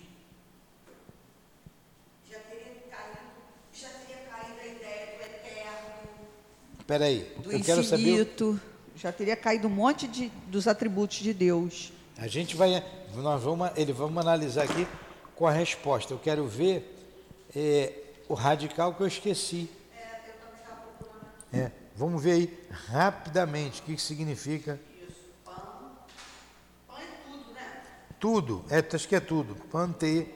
Espera 6.78 7.04
aí, 7.04 7.20
do 7.38 7.52
eu 7.52 7.58
infinito, 7.58 7.64
quero 7.64 7.84
saber. 7.84 8.60
Já 8.96 9.12
teria 9.12 9.36
caído 9.36 9.68
um 9.68 9.70
monte 9.70 10.08
de, 10.08 10.28
dos 10.48 10.66
atributos 10.66 11.18
de 11.18 11.32
Deus. 11.32 11.92
A 12.18 12.26
gente 12.26 12.56
vai, 12.56 12.84
nós 13.14 13.42
vamos, 13.42 13.70
ele 13.76 13.92
vamos 13.92 14.18
analisar 14.18 14.64
aqui 14.64 14.86
com 15.36 15.46
a 15.46 15.52
resposta. 15.52 16.12
Eu 16.12 16.18
quero 16.18 16.46
ver 16.48 16.96
é, 17.54 17.92
o 18.30 18.34
radical 18.34 18.94
que 18.94 19.00
eu 19.00 19.08
esqueci. 19.08 19.68
É. 21.52 21.58
É. 21.58 21.72
Vamos 21.96 22.22
ver 22.22 22.30
aí 22.30 22.68
rapidamente 22.70 23.80
o 23.80 23.84
que, 23.84 23.96
que 23.96 24.00
significa. 24.00 24.78
Tudo, 28.20 28.64
é, 28.70 28.78
acho 28.94 29.08
que 29.08 29.16
é 29.16 29.20
tudo. 29.20 29.56
Pante. 29.68 30.32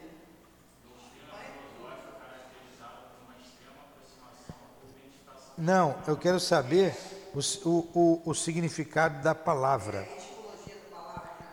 Não, 5.56 5.96
eu 6.08 6.16
quero 6.16 6.40
saber 6.40 6.96
o, 7.32 7.68
o, 7.68 7.90
o, 7.94 8.30
o 8.30 8.34
significado 8.34 9.22
da 9.22 9.36
palavra. 9.36 10.08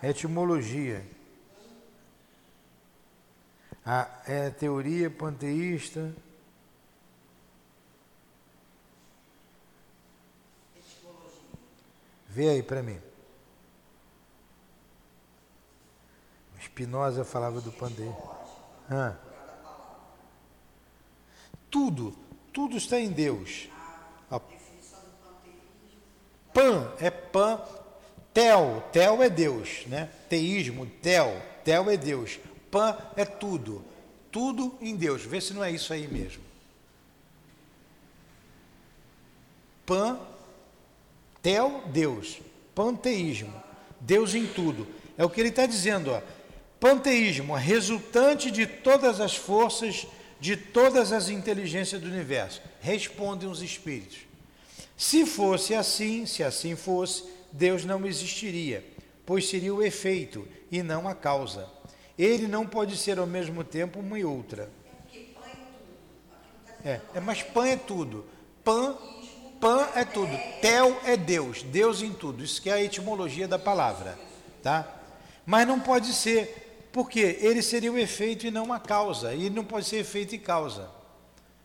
Etimologia. 0.01 1.05
A 3.85 4.09
é, 4.25 4.49
teoria 4.49 5.07
panteísta. 5.11 6.15
Vê 12.31 12.47
aí 12.47 12.63
para 12.63 12.81
mim. 12.81 12.97
Spinoza 16.61 17.25
falava 17.25 17.59
do 17.59 17.73
pandeiro. 17.73 18.15
Ah. 18.89 19.15
Tudo, 21.69 22.15
tudo 22.53 22.77
está 22.77 22.97
em 22.97 23.09
Deus. 23.09 23.67
A 24.29 24.39
pan 26.53 26.93
é 27.01 27.11
pan, 27.11 27.59
tel, 28.33 28.81
tel 28.93 29.21
é 29.21 29.29
Deus, 29.29 29.85
né? 29.87 30.09
Teísmo, 30.29 30.85
tel, 30.85 31.41
tel 31.65 31.89
é 31.89 31.97
Deus. 31.97 32.39
Pan 32.69 32.97
é 33.17 33.25
tudo, 33.25 33.83
tudo 34.31 34.77
em 34.79 34.95
Deus. 34.95 35.23
Vê 35.23 35.41
se 35.41 35.53
não 35.53 35.61
é 35.61 35.69
isso 35.69 35.91
aí 35.91 36.07
mesmo. 36.07 36.43
Pan, 39.85 40.17
tel, 41.41 41.83
Deus. 41.87 42.39
Panteísmo, 42.73 43.53
Deus 43.99 44.33
em 44.33 44.47
tudo. 44.47 44.87
É 45.17 45.25
o 45.25 45.29
que 45.29 45.41
ele 45.41 45.49
está 45.49 45.65
dizendo, 45.65 46.11
ó 46.11 46.21
panteísmo, 46.81 47.53
resultante 47.53 48.49
de 48.49 48.65
todas 48.65 49.21
as 49.21 49.35
forças, 49.35 50.07
de 50.39 50.57
todas 50.57 51.13
as 51.13 51.29
inteligências 51.29 52.01
do 52.01 52.07
universo. 52.07 52.59
Respondem 52.81 53.47
os 53.47 53.61
espíritos. 53.61 54.17
Se 54.97 55.27
fosse 55.27 55.75
assim, 55.75 56.25
se 56.25 56.43
assim 56.43 56.75
fosse, 56.75 57.23
Deus 57.51 57.85
não 57.85 58.05
existiria, 58.07 58.83
pois 59.25 59.47
seria 59.47 59.73
o 59.73 59.83
efeito 59.83 60.47
e 60.71 60.81
não 60.81 61.07
a 61.07 61.13
causa. 61.13 61.69
Ele 62.17 62.47
não 62.47 62.65
pode 62.65 62.97
ser 62.97 63.19
ao 63.19 63.27
mesmo 63.27 63.63
tempo 63.63 63.99
uma 63.99 64.17
e 64.17 64.25
outra. 64.25 64.67
É, 66.83 66.99
é 67.13 67.19
mas 67.19 67.43
pan 67.43 67.67
é 67.67 67.77
tudo. 67.77 68.25
Pan 68.63 68.97
é 70.01 70.05
tudo. 70.05 70.37
Tel 70.61 70.99
é 71.05 71.15
Deus, 71.15 71.63
Deus 71.63 72.01
em 72.01 72.11
tudo. 72.11 72.43
Isso 72.43 72.61
que 72.61 72.69
é 72.69 72.73
a 72.73 72.83
etimologia 72.83 73.47
da 73.47 73.59
palavra, 73.59 74.17
tá? 74.61 74.87
Mas 75.45 75.67
não 75.67 75.79
pode 75.79 76.13
ser 76.13 76.89
porque 76.91 77.37
ele 77.39 77.61
seria 77.61 77.91
o 77.91 77.97
efeito 77.97 78.45
e 78.45 78.51
não 78.51 78.73
a 78.73 78.79
causa, 78.79 79.33
e 79.33 79.49
não 79.49 79.63
pode 79.63 79.85
ser 79.85 79.97
efeito 79.97 80.35
e 80.35 80.39
causa. 80.39 80.89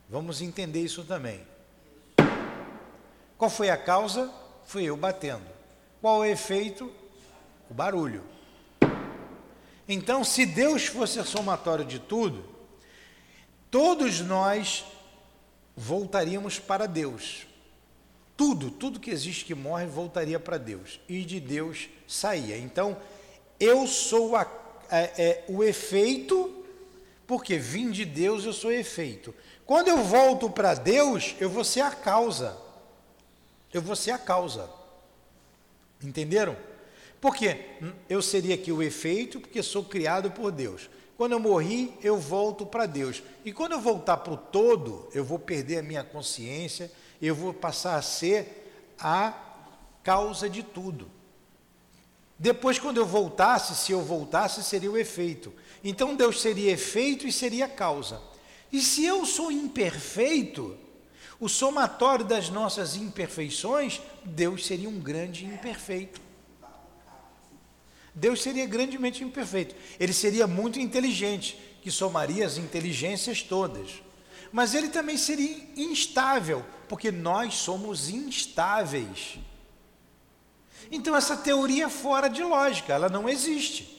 Vamos 0.09 0.41
entender 0.41 0.80
isso 0.80 1.03
também. 1.03 1.45
Qual 3.37 3.51
foi 3.51 3.70
a 3.70 3.76
causa? 3.76 4.32
Fui 4.64 4.84
eu 4.84 4.97
batendo. 4.97 5.45
Qual 6.01 6.24
é 6.24 6.28
o 6.28 6.30
efeito? 6.30 6.93
O 7.68 7.74
barulho. 7.74 8.22
Então, 9.89 10.22
se 10.22 10.47
Deus 10.47 10.87
fosse 10.87 11.22
somatório 11.24 11.84
de 11.84 11.99
tudo, 11.99 12.45
todos 13.70 14.20
nós 14.20 14.84
voltaríamos 15.76 16.59
para 16.59 16.87
Deus. 16.87 17.45
Tudo, 18.37 18.70
tudo 18.70 19.01
que 19.01 19.11
existe 19.11 19.45
que 19.45 19.55
morre 19.55 19.87
voltaria 19.87 20.39
para 20.39 20.59
Deus. 20.59 21.01
E 21.09 21.24
de 21.24 21.41
Deus 21.41 21.89
saía. 22.07 22.59
Então, 22.59 22.97
eu 23.59 23.87
sou 23.87 24.37
a 24.37 24.45
é, 24.91 25.12
é, 25.18 25.45
o 25.49 25.64
efeito, 25.64 26.64
porque 27.26 27.59
vim 27.59 27.91
de 27.91 28.05
Deus, 28.05 28.45
eu 28.45 28.53
sou 28.53 28.72
efeito. 28.72 29.34
Quando 29.64 29.89
eu 29.89 30.03
volto 30.05 30.49
para 30.49 30.74
Deus, 30.74 31.34
eu 31.41 31.51
vou 31.51 31.64
ser 31.64 31.80
a 31.80 31.91
causa. 31.91 32.57
Eu 33.72 33.82
vou 33.82 33.97
ser 33.97 34.12
a 34.12 34.18
causa. 34.18 34.70
Entenderam? 36.03 36.57
Porque 37.20 37.59
eu 38.09 38.22
seria 38.22 38.55
aqui 38.55 38.70
o 38.70 38.82
efeito, 38.82 39.41
porque 39.41 39.62
sou 39.62 39.84
criado 39.84 40.30
por 40.30 40.53
Deus. 40.53 40.89
Quando 41.16 41.32
eu 41.32 41.41
morri, 41.41 41.95
eu 42.03 42.16
volto 42.18 42.66
para 42.66 42.87
Deus. 42.87 43.22
E 43.45 43.53
quando 43.53 43.72
eu 43.72 43.80
voltar 43.80 44.18
para 44.18 44.34
o 44.34 44.37
todo, 44.37 45.09
eu 45.12 45.24
vou 45.24 45.39
perder 45.39 45.78
a 45.78 45.82
minha 45.82 46.05
consciência, 46.05 46.91
eu 47.20 47.34
vou 47.34 47.52
passar 47.52 47.96
a 47.96 48.02
ser 48.02 48.94
a 48.98 49.32
causa 50.02 50.48
de 50.48 50.62
tudo. 50.62 51.10
Depois, 52.38 52.78
quando 52.78 52.98
eu 52.98 53.06
voltasse, 53.06 53.74
se 53.74 53.92
eu 53.92 54.02
voltasse, 54.02 54.62
seria 54.62 54.90
o 54.90 54.98
efeito. 54.98 55.52
Então, 55.82 56.14
Deus 56.14 56.40
seria 56.40 56.72
efeito 56.72 57.26
e 57.26 57.32
seria 57.32 57.66
causa. 57.66 58.20
E 58.70 58.80
se 58.80 59.04
eu 59.04 59.24
sou 59.24 59.50
imperfeito, 59.50 60.76
o 61.40 61.48
somatório 61.48 62.24
das 62.24 62.50
nossas 62.50 62.96
imperfeições, 62.96 64.00
Deus 64.24 64.66
seria 64.66 64.88
um 64.88 65.00
grande 65.00 65.44
imperfeito. 65.44 66.20
Deus 68.14 68.42
seria 68.42 68.66
grandemente 68.66 69.22
imperfeito. 69.22 69.74
Ele 70.00 70.12
seria 70.12 70.46
muito 70.46 70.78
inteligente, 70.78 71.58
que 71.82 71.90
somaria 71.90 72.46
as 72.46 72.56
inteligências 72.56 73.42
todas. 73.42 74.02
Mas 74.53 74.74
ele 74.74 74.88
também 74.88 75.16
seria 75.16 75.66
instável, 75.76 76.64
porque 76.88 77.11
nós 77.11 77.55
somos 77.55 78.09
instáveis. 78.09 79.38
Então 80.90 81.16
essa 81.16 81.36
teoria 81.36 81.86
é 81.86 81.90
fora 81.90 82.28
de 82.28 82.42
lógica, 82.42 82.92
ela 82.92 83.09
não 83.09 83.28
existe. 83.28 83.97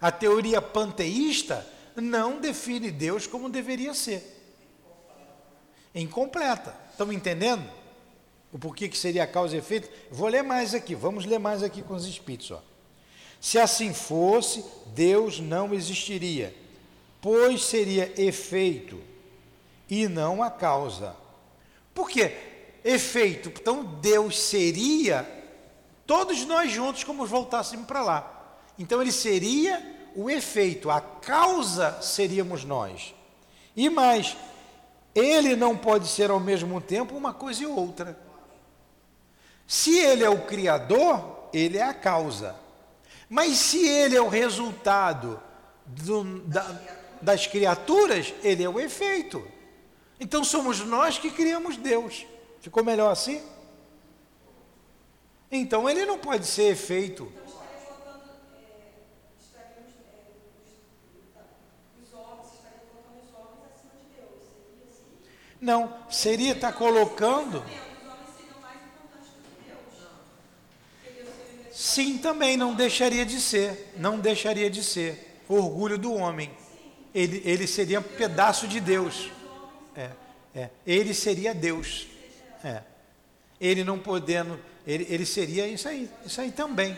A 0.00 0.10
teoria 0.10 0.60
panteísta 0.60 1.66
não 1.96 2.40
define 2.40 2.90
Deus 2.90 3.26
como 3.26 3.48
deveria 3.48 3.94
ser. 3.94 4.32
Incompleta. 5.94 6.74
Estão 6.90 7.12
entendendo? 7.12 7.68
O 8.52 8.58
porquê 8.58 8.88
que 8.88 8.98
seria 8.98 9.26
causa 9.26 9.56
e 9.56 9.58
efeito? 9.58 9.88
Vou 10.10 10.28
ler 10.28 10.42
mais 10.42 10.74
aqui, 10.74 10.94
vamos 10.94 11.24
ler 11.24 11.38
mais 11.38 11.62
aqui 11.62 11.82
com 11.82 11.94
os 11.94 12.06
espíritos. 12.06 12.50
Ó. 12.50 12.62
Se 13.40 13.58
assim 13.58 13.92
fosse, 13.92 14.64
Deus 14.94 15.40
não 15.40 15.74
existiria, 15.74 16.54
pois 17.24 17.64
seria 17.64 18.12
efeito 18.20 19.00
e 19.88 20.06
não 20.06 20.42
a 20.42 20.50
causa. 20.50 21.16
Por 21.94 22.10
quê? 22.10 22.52
efeito. 22.84 23.48
Então 23.48 23.82
Deus 23.82 24.38
seria 24.38 25.26
todos 26.06 26.44
nós 26.44 26.70
juntos 26.70 27.02
como 27.02 27.24
voltássemos 27.24 27.86
para 27.86 28.02
lá. 28.02 28.58
Então 28.78 29.00
ele 29.00 29.10
seria 29.10 29.94
o 30.14 30.28
efeito, 30.28 30.90
a 30.90 31.00
causa 31.00 32.00
seríamos 32.02 32.62
nós. 32.62 33.14
E 33.74 33.88
mais, 33.88 34.36
ele 35.14 35.56
não 35.56 35.76
pode 35.76 36.06
ser 36.06 36.30
ao 36.30 36.38
mesmo 36.38 36.80
tempo 36.80 37.16
uma 37.16 37.32
coisa 37.32 37.62
e 37.62 37.66
outra. 37.66 38.16
Se 39.66 39.98
ele 39.98 40.22
é 40.22 40.28
o 40.28 40.42
criador, 40.42 41.48
ele 41.52 41.78
é 41.78 41.82
a 41.82 41.94
causa. 41.94 42.54
Mas 43.28 43.56
se 43.56 43.88
ele 43.88 44.14
é 44.14 44.20
o 44.20 44.28
resultado 44.28 45.40
do, 45.86 46.40
da, 46.42 46.62
das 47.24 47.46
criaturas, 47.46 48.34
ele 48.42 48.62
é 48.62 48.68
o 48.68 48.78
efeito. 48.78 49.44
Então 50.20 50.44
somos 50.44 50.80
nós 50.80 51.18
que 51.18 51.30
criamos 51.30 51.76
Deus. 51.76 52.26
Ficou 52.60 52.84
melhor 52.84 53.10
assim? 53.10 53.42
Então 55.50 55.88
ele 55.88 56.04
não 56.04 56.18
pode 56.18 56.46
ser 56.46 56.70
efeito. 56.70 57.32
Não, 65.60 65.96
seria 66.10 66.52
estar 66.52 66.72
colocando. 66.72 67.64
Sim, 71.72 72.18
também 72.18 72.56
não 72.56 72.74
deixaria 72.74 73.24
de 73.24 73.40
ser, 73.40 73.92
não 73.96 74.20
deixaria 74.20 74.68
de 74.68 74.82
ser. 74.84 75.42
orgulho 75.48 75.96
do 75.98 76.12
homem. 76.12 76.63
Ele, 77.14 77.40
ele 77.44 77.66
seria 77.66 78.00
um 78.00 78.02
pedaço 78.02 78.66
de 78.66 78.80
Deus. 78.80 79.30
É, 79.94 80.10
é. 80.54 80.70
Ele 80.86 81.14
seria 81.14 81.54
Deus. 81.54 82.08
É. 82.64 82.82
Ele 83.60 83.84
não 83.84 83.98
podendo, 83.98 84.58
ele, 84.86 85.06
ele 85.08 85.24
seria 85.24 85.66
isso 85.68 85.88
aí, 85.88 86.10
isso 86.26 86.40
aí 86.40 86.50
também. 86.50 86.96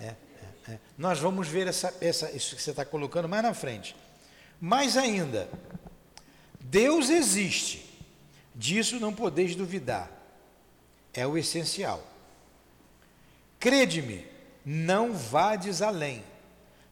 É, 0.00 0.06
é, 0.06 0.72
é. 0.72 0.78
Nós 0.96 1.18
vamos 1.20 1.46
ver 1.46 1.68
essa, 1.68 1.94
essa, 2.00 2.30
isso 2.32 2.56
que 2.56 2.62
você 2.62 2.70
está 2.70 2.84
colocando 2.84 3.28
mais 3.28 3.42
na 3.42 3.54
frente. 3.54 3.94
Mais 4.60 4.96
ainda, 4.96 5.48
Deus 6.60 7.08
existe, 7.08 7.88
disso 8.54 8.98
não 8.98 9.14
podeis 9.14 9.54
duvidar, 9.54 10.10
é 11.14 11.26
o 11.26 11.38
essencial. 11.38 12.04
Crede-me, 13.60 14.26
não 14.64 15.12
vades 15.12 15.80
além, 15.80 16.24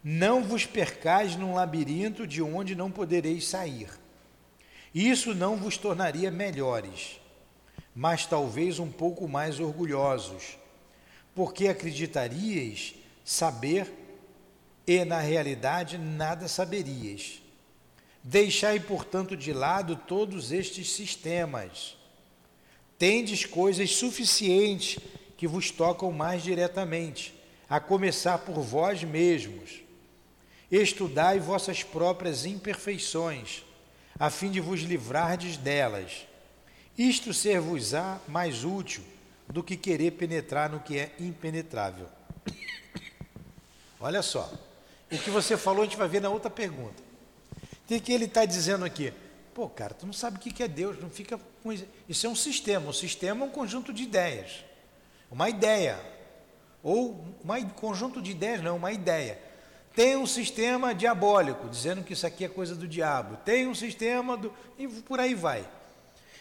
não 0.09 0.43
vos 0.43 0.65
percais 0.65 1.35
num 1.35 1.53
labirinto 1.53 2.25
de 2.25 2.41
onde 2.41 2.75
não 2.75 2.89
podereis 2.89 3.47
sair. 3.47 3.89
Isso 4.93 5.35
não 5.35 5.57
vos 5.57 5.77
tornaria 5.77 6.31
melhores 6.31 7.19
mas 7.99 8.27
talvez 8.27 8.77
um 8.77 8.91
pouco 8.91 9.27
mais 9.27 9.59
orgulhosos, 9.59 10.55
porque 11.33 11.67
acreditarias 11.67 12.93
saber 13.25 13.91
e, 14.85 15.03
na 15.03 15.19
realidade, 15.19 15.97
nada 15.97 16.47
saberias. 16.47 17.41
Deixai, 18.23 18.79
portanto, 18.79 19.35
de 19.35 19.51
lado 19.51 19.95
todos 19.95 20.51
estes 20.51 20.91
sistemas. 20.91 21.97
Tendes 22.99 23.45
coisas 23.45 23.95
suficientes 23.95 24.99
que 25.35 25.47
vos 25.47 25.71
tocam 25.71 26.11
mais 26.11 26.43
diretamente, 26.43 27.33
a 27.67 27.79
começar 27.79 28.37
por 28.37 28.61
vós 28.61 29.03
mesmos. 29.03 29.81
Estudai 30.71 31.39
vossas 31.39 31.83
próprias 31.83 32.45
imperfeições, 32.45 33.63
a 34.19 34.29
fim 34.29 34.51
de 34.51 34.59
vos 34.59 34.81
livrardes 34.81 35.55
delas. 35.55 36.27
Isto 36.97 37.33
ser-vos-á 37.33 38.19
mais 38.27 38.63
útil 38.63 39.03
do 39.47 39.63
que 39.63 39.77
querer 39.77 40.11
penetrar 40.11 40.69
no 40.69 40.79
que 40.79 40.97
é 40.97 41.13
impenetrável. 41.19 42.07
Olha 43.99 44.21
só, 44.21 44.51
o 45.11 45.17
que 45.17 45.29
você 45.29 45.55
falou 45.55 45.83
a 45.83 45.85
gente 45.85 45.97
vai 45.97 46.07
ver 46.07 46.21
na 46.21 46.29
outra 46.29 46.49
pergunta. 46.49 47.01
O 47.89 47.99
que 47.99 48.11
ele 48.11 48.25
está 48.25 48.43
dizendo 48.43 48.83
aqui? 48.83 49.13
Pô, 49.53 49.69
cara, 49.69 49.93
tu 49.93 50.05
não 50.05 50.13
sabe 50.13 50.37
o 50.37 50.39
que 50.39 50.61
é 50.61 50.67
Deus, 50.67 50.99
não 50.99 51.09
fica 51.09 51.39
com 51.63 51.71
isso. 51.71 51.85
Isso 52.07 52.27
é 52.27 52.29
um 52.29 52.35
sistema. 52.35 52.89
O 52.89 52.93
sistema 52.93 53.45
é 53.45 53.47
um 53.47 53.51
conjunto 53.51 53.93
de 53.93 54.03
ideias. 54.03 54.63
Uma 55.31 55.49
ideia. 55.49 55.97
Ou 56.83 57.25
um 57.43 57.69
conjunto 57.69 58.21
de 58.21 58.31
ideias, 58.31 58.61
não, 58.61 58.75
uma 58.75 58.91
ideia. 58.91 59.46
Tem 59.97 60.15
um 60.15 60.27
sistema 60.27 60.93
diabólico, 60.93 61.67
dizendo 61.67 62.03
que 62.03 62.13
isso 62.13 62.27
aqui 62.27 62.45
é 62.45 62.47
coisa 62.47 62.75
do 62.75 62.87
diabo. 62.87 63.35
Tem 63.37 63.65
um 63.65 63.73
sistema 63.73 64.37
do. 64.37 64.53
e 64.77 64.87
por 64.87 65.19
aí 65.19 65.33
vai. 65.33 65.67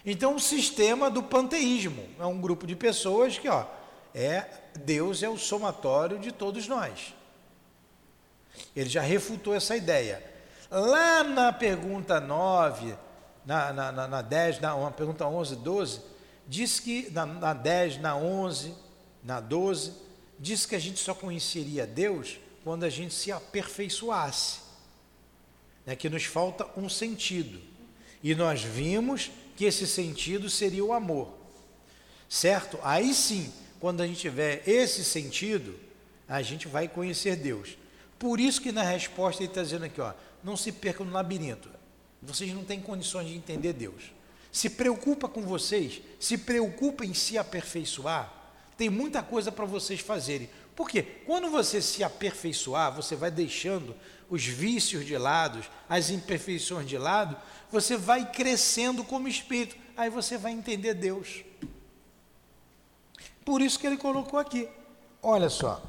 Então, 0.04 0.34
o 0.34 0.38
sistema 0.38 1.10
do 1.10 1.22
panteísmo 1.22 2.06
é 2.20 2.26
um 2.26 2.38
grupo 2.38 2.66
de 2.66 2.76
pessoas 2.76 3.38
que, 3.38 3.48
ó, 3.48 3.64
é 4.14 4.44
Deus 4.84 5.22
é 5.22 5.28
o 5.30 5.38
somatório 5.38 6.18
de 6.18 6.32
todos 6.32 6.68
nós. 6.68 7.14
Ele 8.76 8.90
já 8.90 9.00
refutou 9.00 9.54
essa 9.54 9.74
ideia. 9.74 10.22
Lá 10.70 11.24
na 11.24 11.50
pergunta 11.50 12.20
9, 12.20 12.94
na, 13.46 13.72
na, 13.72 13.90
na, 13.90 14.06
na 14.06 14.20
10, 14.20 14.60
na 14.60 14.74
uma 14.74 14.90
pergunta 14.90 15.26
11, 15.26 15.56
12, 15.56 16.02
diz 16.46 16.78
que, 16.78 17.08
na, 17.10 17.24
na 17.24 17.54
10, 17.54 18.02
na 18.02 18.14
11, 18.18 18.74
na 19.24 19.40
12, 19.40 19.94
diz 20.38 20.66
que 20.66 20.74
a 20.74 20.78
gente 20.78 20.98
só 20.98 21.14
conheceria 21.14 21.86
Deus 21.86 22.38
quando 22.66 22.82
a 22.82 22.90
gente 22.90 23.14
se 23.14 23.30
aperfeiçoasse. 23.30 24.58
Né, 25.86 25.94
que 25.94 26.08
nos 26.08 26.24
falta 26.24 26.66
um 26.76 26.88
sentido. 26.88 27.60
E 28.20 28.34
nós 28.34 28.60
vimos 28.60 29.30
que 29.54 29.64
esse 29.64 29.86
sentido 29.86 30.50
seria 30.50 30.84
o 30.84 30.92
amor. 30.92 31.32
Certo? 32.28 32.76
Aí 32.82 33.14
sim, 33.14 33.52
quando 33.78 34.00
a 34.00 34.06
gente 34.06 34.18
tiver 34.18 34.68
esse 34.68 35.04
sentido, 35.04 35.78
a 36.28 36.42
gente 36.42 36.66
vai 36.66 36.88
conhecer 36.88 37.36
Deus. 37.36 37.78
Por 38.18 38.40
isso 38.40 38.60
que 38.60 38.72
na 38.72 38.82
resposta 38.82 39.44
ele 39.44 39.50
está 39.52 39.62
dizendo 39.62 39.84
aqui, 39.84 40.00
ó, 40.00 40.12
não 40.42 40.56
se 40.56 40.72
percam 40.72 41.06
no 41.06 41.12
labirinto. 41.12 41.70
Vocês 42.20 42.52
não 42.52 42.64
têm 42.64 42.80
condições 42.80 43.28
de 43.28 43.36
entender 43.36 43.74
Deus. 43.74 44.10
Se 44.50 44.68
preocupa 44.68 45.28
com 45.28 45.42
vocês, 45.42 46.02
se 46.18 46.36
preocupa 46.36 47.04
em 47.04 47.14
se 47.14 47.38
aperfeiçoar. 47.38 48.32
Tem 48.76 48.90
muita 48.90 49.22
coisa 49.22 49.52
para 49.52 49.64
vocês 49.64 50.00
fazerem. 50.00 50.50
Porque 50.76 51.02
quando 51.02 51.50
você 51.50 51.80
se 51.80 52.04
aperfeiçoar, 52.04 52.94
você 52.94 53.16
vai 53.16 53.30
deixando 53.30 53.96
os 54.28 54.44
vícios 54.44 55.06
de 55.06 55.16
lado, 55.16 55.64
as 55.88 56.10
imperfeições 56.10 56.86
de 56.86 56.98
lado, 56.98 57.34
você 57.72 57.96
vai 57.96 58.30
crescendo 58.30 59.02
como 59.02 59.26
espírito. 59.26 59.74
Aí 59.96 60.10
você 60.10 60.36
vai 60.36 60.52
entender 60.52 60.92
Deus. 60.92 61.42
Por 63.42 63.62
isso 63.62 63.78
que 63.78 63.86
ele 63.86 63.96
colocou 63.96 64.38
aqui. 64.38 64.68
Olha 65.22 65.48
só. 65.48 65.82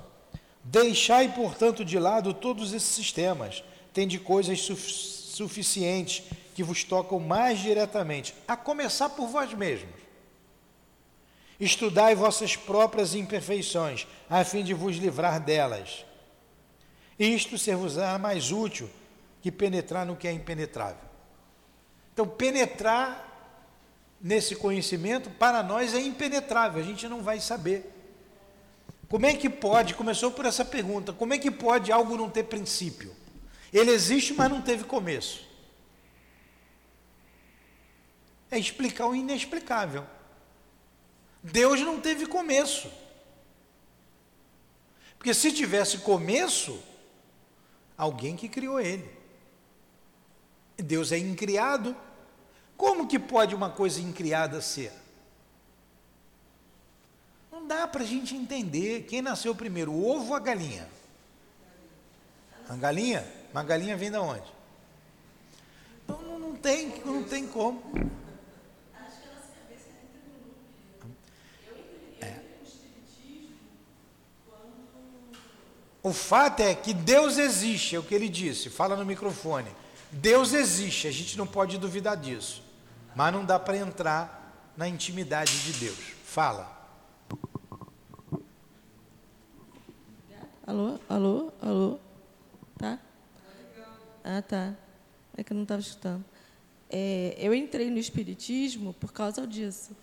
Deixai, 0.64 1.34
portanto, 1.34 1.84
de 1.84 2.00
lado 2.00 2.34
todos 2.34 2.72
esses 2.72 2.90
sistemas. 2.90 3.64
Tem 3.94 4.08
de 4.08 4.20
coisas 4.20 4.62
suficientes 4.62 6.24
que 6.56 6.64
vos 6.64 6.84
tocam 6.84 7.20
mais 7.20 7.60
diretamente, 7.60 8.34
a 8.48 8.56
começar 8.56 9.10
por 9.10 9.28
vós 9.28 9.54
mesmos. 9.54 9.97
Estudai 11.60 12.14
vossas 12.14 12.56
próprias 12.56 13.16
imperfeições, 13.16 14.08
a 14.30 14.44
fim 14.44 14.64
de 14.64 14.74
vos 14.74 14.98
livrar 14.98 15.40
delas. 15.40 16.06
Isto 17.18 17.58
ser-vos-á 17.58 18.18
mais 18.20 18.52
útil 18.52 18.90
que 19.42 19.52
penetrar 19.52 20.06
no 20.06 20.16
que 20.16 20.28
é 20.28 20.32
impenetrável. 20.32 21.02
Então, 22.14 22.28
penetrar 22.28 23.26
nesse 24.22 24.56
conhecimento, 24.56 25.30
para 25.32 25.64
nós 25.64 25.94
é 25.94 26.00
impenetrável, 26.00 26.82
a 26.82 26.86
gente 26.86 27.08
não 27.08 27.22
vai 27.22 27.40
saber. 27.40 27.94
Como 29.10 29.26
é 29.26 29.34
que 29.34 29.50
pode, 29.50 29.94
começou 29.94 30.32
por 30.32 30.46
essa 30.46 30.66
pergunta, 30.66 31.14
como 31.14 31.34
é 31.34 31.38
que 31.38 31.50
pode 31.50 31.92
algo 31.92 32.18
não 32.18 32.30
ter 32.30 32.44
princípio? 32.44 33.16
Ele 33.72 33.92
existe, 33.92 34.34
mas 34.34 34.50
não 34.50 34.62
teve 34.62 34.84
começo. 34.84 35.46
É 38.50 38.58
explicar 38.58 39.08
o 39.08 39.16
inexplicável. 39.16 40.06
Deus 41.52 41.80
não 41.82 42.00
teve 42.00 42.26
começo. 42.26 42.92
Porque 45.18 45.34
se 45.34 45.52
tivesse 45.52 46.00
começo, 46.00 46.82
alguém 47.98 48.36
que 48.36 48.50
criou 48.50 48.80
ele. 48.80 49.10
Deus 50.78 51.12
é 51.12 51.18
incriado. 51.18 51.96
Como 52.76 53.08
que 53.08 53.18
pode 53.18 53.56
uma 53.56 53.70
coisa 53.70 54.00
incriada 54.00 54.62
ser? 54.62 54.92
Não 57.52 57.66
dá 57.66 57.88
para 57.88 58.04
a 58.04 58.06
gente 58.06 58.36
entender 58.36 59.06
quem 59.08 59.22
nasceu 59.22 59.56
primeiro, 59.56 59.92
o 59.92 60.08
ovo 60.08 60.30
ou 60.30 60.36
a 60.36 60.40
galinha? 60.40 60.88
A 62.70 62.76
galinha? 62.76 63.26
Uma 63.52 63.64
galinha 63.64 63.98
vem 63.98 64.12
de 64.12 64.18
onde? 64.18 64.46
Não, 66.08 66.22
não, 66.22 66.40
não 66.40 66.56
tem, 66.56 67.02
não 67.04 67.24
tem 67.24 67.48
como. 67.48 67.82
O 76.04 76.14
fato 76.14 76.62
é 76.62 76.76
que 76.76 76.94
Deus 76.94 77.38
existe, 77.38 77.96
é 77.96 78.00
o 78.00 78.04
que 78.04 78.16
ele 78.16 78.30
disse, 78.30 78.70
fala 78.70 78.96
no 78.96 79.06
microfone. 79.06 79.70
Deus 80.12 80.54
existe, 80.54 81.08
a 81.08 81.12
gente 81.12 81.38
não 81.38 81.46
pode 81.46 81.78
duvidar 81.78 82.16
disso. 82.16 82.64
Mas 83.16 83.34
não 83.34 83.44
dá 83.44 83.60
para 83.60 83.78
entrar 83.78 84.72
na 84.78 84.88
intimidade 84.88 85.64
de 85.64 85.74
Deus. 85.80 86.14
Fala. 86.24 86.78
Alô, 90.66 91.00
alô, 91.10 91.52
alô. 91.62 92.00
Tá? 92.78 93.00
Ah, 94.24 94.42
tá. 94.42 94.76
É 95.36 95.44
que 95.44 95.52
eu 95.52 95.56
não 95.56 95.64
estava 95.64 95.82
escutando. 95.82 96.24
É, 96.90 97.36
eu 97.38 97.54
entrei 97.54 97.90
no 97.90 97.98
Espiritismo 97.98 98.94
por 98.94 99.12
causa 99.12 99.48
disso. 99.48 99.96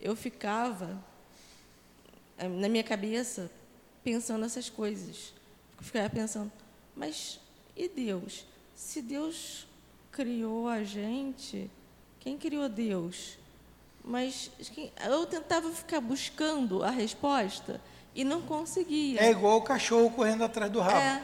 Eu 0.00 0.14
ficava, 0.14 1.02
eh, 2.38 2.48
na 2.48 2.68
minha 2.68 2.84
cabeça, 2.84 3.50
pensando 4.02 4.44
essas 4.44 4.70
coisas 4.70 5.34
ficava 5.80 6.08
pensando, 6.10 6.50
mas 6.94 7.40
e 7.76 7.88
Deus? 7.88 8.44
Se 8.74 9.00
Deus 9.00 9.66
criou 10.10 10.68
a 10.68 10.82
gente, 10.82 11.70
quem 12.18 12.36
criou 12.36 12.68
Deus? 12.68 13.38
Mas 14.04 14.50
eu 15.04 15.26
tentava 15.26 15.70
ficar 15.70 16.00
buscando 16.00 16.82
a 16.82 16.90
resposta 16.90 17.80
e 18.14 18.24
não 18.24 18.42
conseguia. 18.42 19.20
É 19.20 19.30
igual 19.30 19.58
o 19.58 19.62
cachorro 19.62 20.10
correndo 20.10 20.44
atrás 20.44 20.70
do 20.70 20.80
rabo. 20.80 20.96
É, 20.96 21.22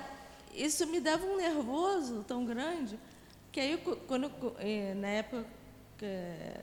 isso 0.55 0.87
me 0.87 1.01
dava 1.01 1.25
um 1.27 1.37
nervoso 1.37 2.25
tão 2.27 2.45
grande 2.45 2.99
que 3.51 3.61
aí 3.61 3.79
quando 4.07 4.31
é, 4.59 4.93
na 4.95 5.09
época 5.09 5.47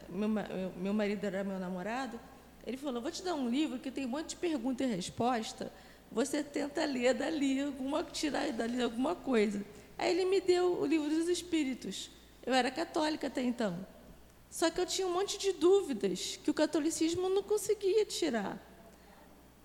meu, 0.10 0.30
meu 0.78 0.94
marido 0.94 1.24
era 1.26 1.44
meu 1.44 1.60
namorado, 1.60 2.20
ele 2.66 2.78
falou: 2.78 3.02
vou 3.02 3.12
te 3.12 3.24
dar 3.24 3.34
um 3.34 3.50
livro 3.50 3.80
que 3.80 3.90
tem 3.90 4.06
um 4.06 4.10
monte 4.10 4.30
de 4.30 4.36
pergunta 4.36 4.84
e 4.84 4.88
resposta 4.88 5.72
você 6.14 6.44
tenta 6.44 6.86
ler 6.86 7.14
dali, 7.14 7.62
alguma, 7.62 8.04
tirar 8.04 8.52
dali 8.52 8.82
alguma 8.82 9.16
coisa. 9.16 9.66
Aí 9.98 10.12
ele 10.12 10.26
me 10.26 10.40
deu 10.40 10.80
o 10.80 10.86
livro 10.86 11.10
dos 11.10 11.28
Espíritos. 11.28 12.12
Eu 12.46 12.54
era 12.54 12.70
católica 12.70 13.28
até 13.28 13.42
então. 13.42 13.86
Só 14.50 14.70
que 14.70 14.80
eu 14.80 14.86
tinha 14.86 15.08
um 15.08 15.14
monte 15.14 15.38
de 15.38 15.52
dúvidas 15.54 16.40
que 16.44 16.52
o 16.52 16.54
catolicismo 16.54 17.28
não 17.30 17.42
conseguia 17.42 18.06
tirar. 18.06 18.62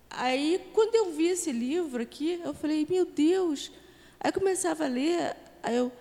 Aí, 0.09 0.71
quando 0.73 0.95
eu 0.95 1.13
vi 1.13 1.27
esse 1.27 1.53
livro 1.53 2.03
aqui, 2.03 2.41
eu 2.43 2.55
falei, 2.55 2.87
meu 2.89 3.05
Deus. 3.05 3.71
Aí 4.19 4.31
eu 4.31 4.33
começava 4.33 4.87
a 4.87 4.89
ler, 4.89 5.37
aí 5.63 5.77
eu, 5.77 5.93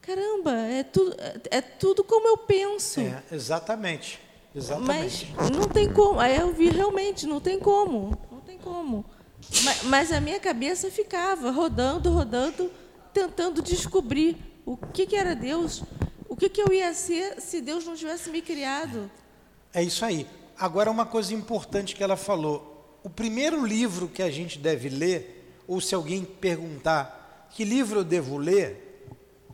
caramba, 0.00 0.52
é 0.52 0.84
tudo, 0.84 1.16
é, 1.18 1.58
é 1.58 1.60
tudo 1.60 2.04
como 2.04 2.28
eu 2.28 2.36
penso. 2.36 3.00
É, 3.00 3.22
exatamente. 3.32 4.20
Exatamente. 4.54 5.32
Mas 5.36 5.50
não 5.50 5.68
tem 5.68 5.92
como. 5.92 6.20
Aí 6.20 6.36
eu 6.36 6.52
vi 6.52 6.68
realmente, 6.68 7.26
não 7.26 7.40
tem 7.40 7.58
como. 7.58 8.16
Não 8.30 8.40
tem 8.40 8.58
como. 8.58 9.04
Mas, 9.64 9.82
mas, 9.84 10.12
a 10.12 10.20
minha 10.20 10.38
cabeça 10.38 10.90
ficava 10.90 11.50
rodando, 11.50 12.10
rodando, 12.10 12.70
tentando 13.12 13.62
descobrir 13.62 14.36
o 14.64 14.76
que, 14.76 15.06
que 15.06 15.16
era 15.16 15.34
Deus, 15.34 15.82
o 16.28 16.36
que, 16.36 16.48
que 16.48 16.60
eu 16.60 16.72
ia 16.72 16.94
ser 16.94 17.40
se 17.40 17.60
Deus 17.60 17.84
não 17.84 17.94
tivesse 17.94 18.30
me 18.30 18.40
criado. 18.40 19.10
É 19.72 19.82
isso 19.82 20.04
aí. 20.04 20.26
Agora, 20.58 20.90
uma 20.90 21.06
coisa 21.06 21.34
importante 21.34 21.94
que 21.94 22.02
ela 22.02 22.16
falou: 22.16 22.98
o 23.02 23.10
primeiro 23.10 23.64
livro 23.64 24.08
que 24.08 24.22
a 24.22 24.30
gente 24.30 24.58
deve 24.58 24.88
ler, 24.88 25.54
ou 25.66 25.80
se 25.80 25.94
alguém 25.94 26.24
perguntar 26.24 27.48
que 27.50 27.64
livro 27.64 28.00
eu 28.00 28.04
devo 28.04 28.36
ler, 28.36 29.06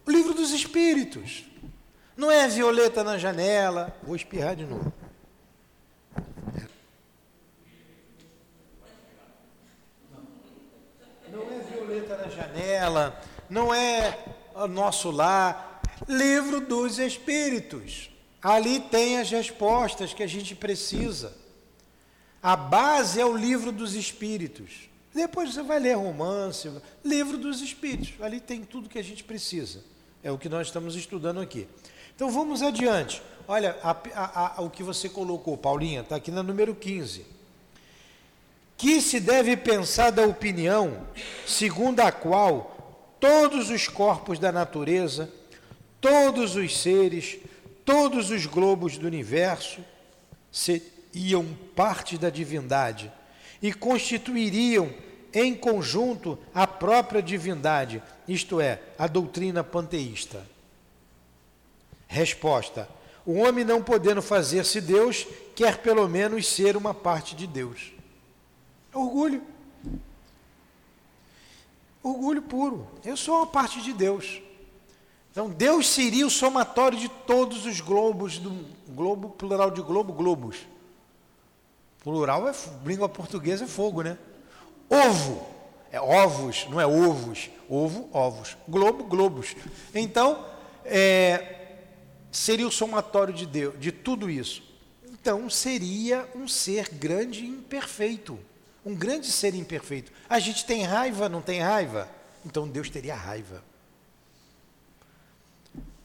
o 0.04 0.10
livro 0.10 0.34
dos 0.34 0.50
Espíritos. 0.52 1.44
Não 2.16 2.30
é 2.30 2.48
Violeta 2.48 3.04
na 3.04 3.18
janela. 3.18 3.94
Vou 4.02 4.16
espirrar 4.16 4.56
de 4.56 4.64
novo. 4.64 4.92
Não 11.86 11.94
Violeta 11.94 12.16
na 12.16 12.28
janela. 12.28 13.20
Não 13.48 13.72
é 13.72 14.18
nosso 14.68 15.10
lar. 15.10 15.80
Livro 16.08 16.60
dos 16.60 16.98
Espíritos. 16.98 18.10
Ali 18.42 18.80
tem 18.80 19.18
as 19.18 19.30
respostas 19.30 20.12
que 20.12 20.22
a 20.22 20.26
gente 20.26 20.54
precisa. 20.54 21.32
A 22.42 22.54
base 22.54 23.20
é 23.20 23.24
o 23.24 23.36
livro 23.36 23.72
dos 23.72 23.94
espíritos. 23.94 24.88
Depois 25.14 25.54
você 25.54 25.62
vai 25.62 25.80
ler 25.80 25.96
romance, 25.96 26.70
livro 27.04 27.38
dos 27.38 27.60
espíritos. 27.60 28.12
Ali 28.20 28.38
tem 28.38 28.62
tudo 28.62 28.88
que 28.88 28.98
a 28.98 29.02
gente 29.02 29.24
precisa. 29.24 29.82
É 30.22 30.30
o 30.30 30.38
que 30.38 30.48
nós 30.48 30.66
estamos 30.68 30.94
estudando 30.94 31.40
aqui. 31.40 31.66
Então 32.14 32.30
vamos 32.30 32.62
adiante. 32.62 33.22
Olha 33.48 33.76
a, 33.82 33.90
a, 34.14 34.58
a, 34.58 34.62
o 34.62 34.70
que 34.70 34.82
você 34.82 35.08
colocou, 35.08 35.56
Paulinha, 35.56 36.02
está 36.02 36.16
aqui 36.16 36.30
na 36.30 36.42
número 36.42 36.74
15. 36.74 37.35
Que 38.76 39.00
se 39.00 39.20
deve 39.20 39.56
pensar 39.56 40.10
da 40.10 40.26
opinião 40.26 41.06
segundo 41.46 42.00
a 42.00 42.12
qual 42.12 43.16
todos 43.18 43.70
os 43.70 43.88
corpos 43.88 44.38
da 44.38 44.52
natureza, 44.52 45.32
todos 46.00 46.56
os 46.56 46.78
seres, 46.78 47.38
todos 47.84 48.30
os 48.30 48.46
globos 48.46 48.98
do 48.98 49.06
universo 49.06 49.80
seriam 50.52 51.46
parte 51.74 52.18
da 52.18 52.30
divindade 52.30 53.10
e 53.62 53.72
constituiriam 53.72 54.92
em 55.32 55.54
conjunto 55.54 56.38
a 56.54 56.66
própria 56.66 57.22
divindade, 57.22 58.02
isto 58.26 58.60
é, 58.60 58.80
a 58.98 59.06
doutrina 59.06 59.62
panteísta. 59.62 60.46
Resposta: 62.06 62.88
O 63.24 63.34
homem 63.34 63.64
não 63.64 63.82
podendo 63.82 64.22
fazer-se 64.22 64.80
Deus, 64.80 65.26
quer 65.54 65.78
pelo 65.78 66.08
menos 66.08 66.46
ser 66.46 66.76
uma 66.76 66.94
parte 66.94 67.34
de 67.34 67.46
Deus. 67.46 67.95
Orgulho. 68.96 69.42
Orgulho 72.02 72.42
puro. 72.42 72.86
Eu 73.04 73.16
sou 73.16 73.36
uma 73.36 73.46
parte 73.46 73.82
de 73.82 73.92
Deus. 73.92 74.40
Então, 75.30 75.50
Deus 75.50 75.90
seria 75.90 76.26
o 76.26 76.30
somatório 76.30 76.98
de 76.98 77.08
todos 77.08 77.66
os 77.66 77.80
globos, 77.80 78.38
do 78.38 78.64
globo, 78.88 79.28
plural 79.30 79.70
de 79.70 79.82
globo, 79.82 80.14
globos. 80.14 80.56
Plural 82.02 82.48
é 82.48 82.54
língua 82.86 83.08
portuguesa 83.08 83.64
é 83.64 83.66
fogo, 83.66 84.00
né? 84.00 84.16
Ovo 84.88 85.46
é 85.92 86.00
ovos, 86.00 86.66
não 86.70 86.80
é 86.80 86.86
ovos. 86.86 87.50
Ovo, 87.68 88.08
ovos. 88.12 88.56
Globo, 88.66 89.04
globos. 89.04 89.54
Então, 89.94 90.42
é, 90.84 91.66
seria 92.32 92.66
o 92.66 92.72
somatório 92.72 93.34
de 93.34 93.44
Deus, 93.44 93.78
de 93.78 93.92
tudo 93.92 94.30
isso. 94.30 94.62
Então, 95.04 95.50
seria 95.50 96.26
um 96.34 96.48
ser 96.48 96.88
grande 96.88 97.44
e 97.44 97.48
imperfeito. 97.48 98.38
Um 98.86 98.94
grande 98.94 99.26
ser 99.32 99.52
imperfeito. 99.52 100.12
A 100.28 100.38
gente 100.38 100.64
tem 100.64 100.84
raiva, 100.84 101.28
não 101.28 101.42
tem 101.42 101.60
raiva? 101.60 102.08
Então, 102.44 102.68
Deus 102.68 102.88
teria 102.88 103.16
raiva. 103.16 103.60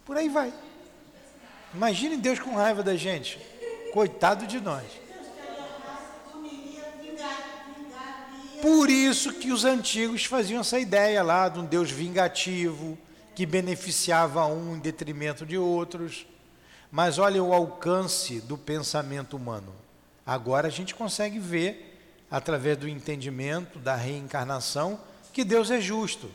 Por 0.03 0.17
aí 0.17 0.27
vai. 0.27 0.51
Imagine 1.75 2.17
Deus 2.17 2.39
com 2.39 2.55
raiva 2.55 2.82
da 2.82 2.95
gente. 2.95 3.39
Coitado 3.93 4.47
de 4.47 4.59
nós. 4.59 4.88
Por 8.63 8.89
isso 8.89 9.34
que 9.34 9.51
os 9.51 9.63
antigos 9.63 10.25
faziam 10.25 10.61
essa 10.61 10.79
ideia 10.79 11.21
lá 11.21 11.49
de 11.49 11.59
um 11.59 11.65
Deus 11.65 11.91
vingativo, 11.91 12.97
que 13.36 13.45
beneficiava 13.45 14.45
um 14.47 14.75
em 14.75 14.79
detrimento 14.79 15.45
de 15.45 15.57
outros. 15.57 16.25
Mas 16.91 17.19
olha 17.19 17.43
o 17.43 17.53
alcance 17.53 18.41
do 18.41 18.57
pensamento 18.57 19.38
humano. 19.38 19.73
Agora 20.25 20.67
a 20.67 20.71
gente 20.71 20.95
consegue 20.95 21.38
ver, 21.38 21.90
através 22.32 22.77
do 22.77 22.88
entendimento 22.88 23.77
da 23.77 23.93
reencarnação, 23.93 24.97
que 25.34 25.43
Deus 25.43 25.69
é 25.69 25.82
justo, 25.82 26.32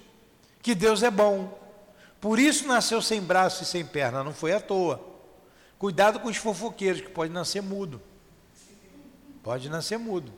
que 0.63 0.75
Deus 0.75 1.03
é 1.03 1.11
bom, 1.11 1.59
por 2.21 2.39
isso 2.39 2.67
nasceu 2.67 3.01
sem 3.01 3.21
braço 3.21 3.63
e 3.63 3.67
sem 3.67 3.85
perna, 3.85 4.23
não 4.23 4.35
foi 4.35 4.53
à 4.53 4.61
toa. 4.61 5.01
Cuidado 5.79 6.21
com 6.21 6.29
os 6.29 6.37
fofoqueiros, 6.37 7.01
que 7.01 7.11
pode 7.11 7.33
nascer 7.33 7.63
mudo. 7.63 8.01
Pode 9.43 9.69
nascer 9.69 9.99
mudo. 9.99 10.33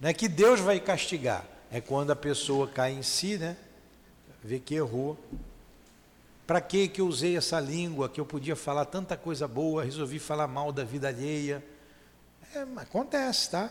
Não 0.00 0.08
é 0.10 0.12
que 0.12 0.28
Deus 0.28 0.60
vai 0.60 0.78
castigar, 0.78 1.44
é 1.70 1.80
quando 1.80 2.10
a 2.10 2.16
pessoa 2.16 2.68
cai 2.68 2.92
em 2.92 3.02
si, 3.02 3.38
né? 3.38 3.56
Vê 4.42 4.58
que 4.58 4.74
errou. 4.74 5.18
Para 6.46 6.60
que 6.60 6.86
que 6.88 7.00
eu 7.00 7.08
usei 7.08 7.36
essa 7.36 7.58
língua 7.58 8.08
que 8.08 8.20
eu 8.20 8.26
podia 8.26 8.54
falar 8.54 8.84
tanta 8.84 9.16
coisa 9.16 9.48
boa, 9.48 9.82
resolvi 9.82 10.18
falar 10.18 10.46
mal 10.46 10.70
da 10.70 10.84
vida 10.84 11.08
alheia? 11.08 11.64
É, 12.56 12.80
acontece, 12.80 13.50
tá? 13.50 13.70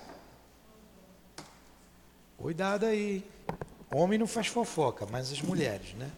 Cuidado 2.37 2.85
aí. 2.85 3.25
Homem 3.91 4.19
não 4.19 4.27
faz 4.27 4.45
fofoca, 4.45 5.07
mas 5.09 5.31
as 5.31 5.41
mulheres, 5.41 5.95
né? 5.95 6.11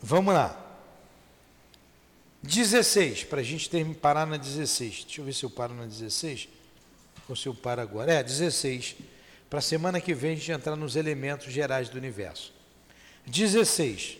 Vamos 0.00 0.32
lá. 0.32 0.62
16, 2.44 3.24
para 3.24 3.40
a 3.40 3.42
gente 3.42 3.68
ter, 3.68 3.84
parar 3.96 4.24
na 4.24 4.36
16. 4.36 5.06
Deixa 5.06 5.20
eu 5.20 5.24
ver 5.24 5.32
se 5.32 5.44
eu 5.44 5.50
paro 5.50 5.74
na 5.74 5.84
16. 5.84 6.48
Ou 7.28 7.34
se 7.34 7.48
eu 7.48 7.54
paro 7.54 7.80
agora. 7.80 8.12
É, 8.12 8.22
16. 8.22 8.94
Para 9.50 9.58
a 9.58 9.62
semana 9.62 10.00
que 10.00 10.14
vem 10.14 10.34
a 10.34 10.36
gente 10.36 10.52
entrar 10.52 10.76
nos 10.76 10.94
elementos 10.94 11.52
gerais 11.52 11.88
do 11.88 11.98
universo. 11.98 12.52
16. 13.26 14.18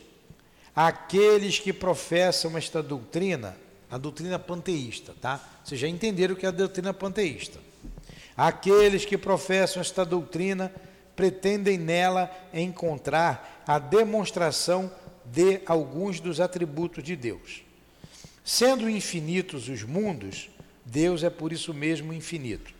Aqueles 0.74 1.60
que 1.60 1.72
professam 1.72 2.58
esta 2.58 2.82
doutrina, 2.82 3.56
a 3.90 3.98
doutrina 3.98 4.38
panteísta, 4.38 5.14
tá? 5.20 5.40
Vocês 5.64 5.80
já 5.80 5.88
entenderam 5.88 6.34
o 6.34 6.36
que 6.36 6.46
é 6.46 6.48
a 6.48 6.52
doutrina 6.52 6.92
panteísta. 6.92 7.58
Aqueles 8.36 9.04
que 9.04 9.16
professam 9.16 9.80
esta 9.80 10.04
doutrina 10.04 10.72
pretendem 11.14 11.78
nela 11.78 12.30
encontrar 12.52 13.62
a 13.66 13.78
demonstração 13.78 14.90
de 15.24 15.60
alguns 15.66 16.20
dos 16.20 16.40
atributos 16.40 17.02
de 17.02 17.16
Deus. 17.16 17.62
Sendo 18.44 18.88
infinitos 18.88 19.68
os 19.68 19.82
mundos, 19.82 20.50
Deus 20.84 21.24
é 21.24 21.30
por 21.30 21.52
isso 21.52 21.74
mesmo 21.74 22.12
infinito. 22.12 22.72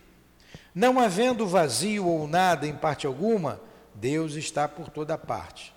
Não 0.75 1.01
havendo 1.01 1.47
vazio 1.47 2.07
ou 2.07 2.29
nada 2.29 2.67
em 2.67 2.77
parte 2.77 3.07
alguma, 3.07 3.61
Deus 3.95 4.35
está 4.35 4.69
por 4.69 4.91
toda 4.91 5.17
parte. 5.17 5.75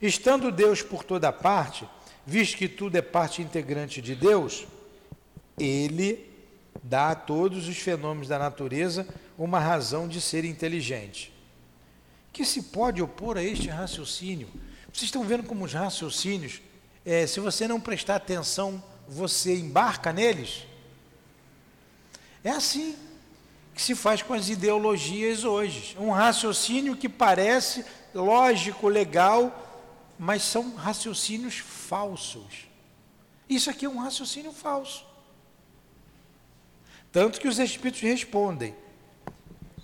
Estando 0.00 0.52
Deus 0.52 0.82
por 0.82 1.02
toda 1.02 1.32
parte, 1.32 1.88
visto 2.26 2.56
que 2.56 2.68
tudo 2.68 2.96
é 2.96 3.02
parte 3.02 3.42
integrante 3.42 4.00
de 4.00 4.14
Deus, 4.14 4.66
Ele 5.58 6.30
dá 6.82 7.10
a 7.10 7.14
todos 7.14 7.68
os 7.68 7.78
fenômenos 7.78 8.28
da 8.28 8.38
natureza 8.38 9.06
uma 9.38 9.58
razão 9.58 10.08
de 10.08 10.20
ser 10.20 10.44
inteligente 10.44 11.32
que 12.32 12.44
se 12.44 12.62
pode 12.62 13.02
opor 13.02 13.36
a 13.36 13.42
este 13.42 13.68
raciocínio? 13.68 14.48
Vocês 14.92 15.04
estão 15.04 15.22
vendo 15.24 15.44
como 15.44 15.64
os 15.64 15.72
raciocínios, 15.72 16.62
é, 17.04 17.26
se 17.26 17.40
você 17.40 17.68
não 17.68 17.80
prestar 17.80 18.16
atenção, 18.16 18.82
você 19.06 19.54
embarca 19.54 20.12
neles? 20.12 20.64
É 22.42 22.50
assim 22.50 22.96
que 23.74 23.82
se 23.82 23.94
faz 23.94 24.22
com 24.22 24.34
as 24.34 24.48
ideologias 24.48 25.44
hoje. 25.44 25.96
Um 25.98 26.10
raciocínio 26.10 26.96
que 26.96 27.08
parece 27.08 27.84
lógico, 28.14 28.88
legal, 28.88 29.61
mas 30.24 30.44
são 30.44 30.76
raciocínios 30.76 31.58
falsos. 31.58 32.68
Isso 33.48 33.68
aqui 33.68 33.86
é 33.86 33.88
um 33.88 33.98
raciocínio 33.98 34.52
falso. 34.52 35.04
Tanto 37.10 37.40
que 37.40 37.48
os 37.48 37.58
espíritos 37.58 38.02
respondem: 38.02 38.72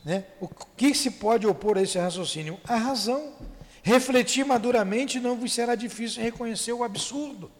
né? 0.05 0.26
O 0.41 0.47
que 0.47 0.95
se 0.95 1.11
pode 1.11 1.45
opor 1.45 1.76
a 1.76 1.82
esse 1.82 1.99
raciocínio? 1.99 2.61
A 2.62 2.76
razão. 2.76 3.34
Refletir 3.82 4.45
maduramente 4.45 5.18
não 5.18 5.36
vos 5.36 5.53
será 5.53 5.74
difícil 5.74 6.22
reconhecer 6.22 6.72
o 6.72 6.84
absurdo. 6.84 7.51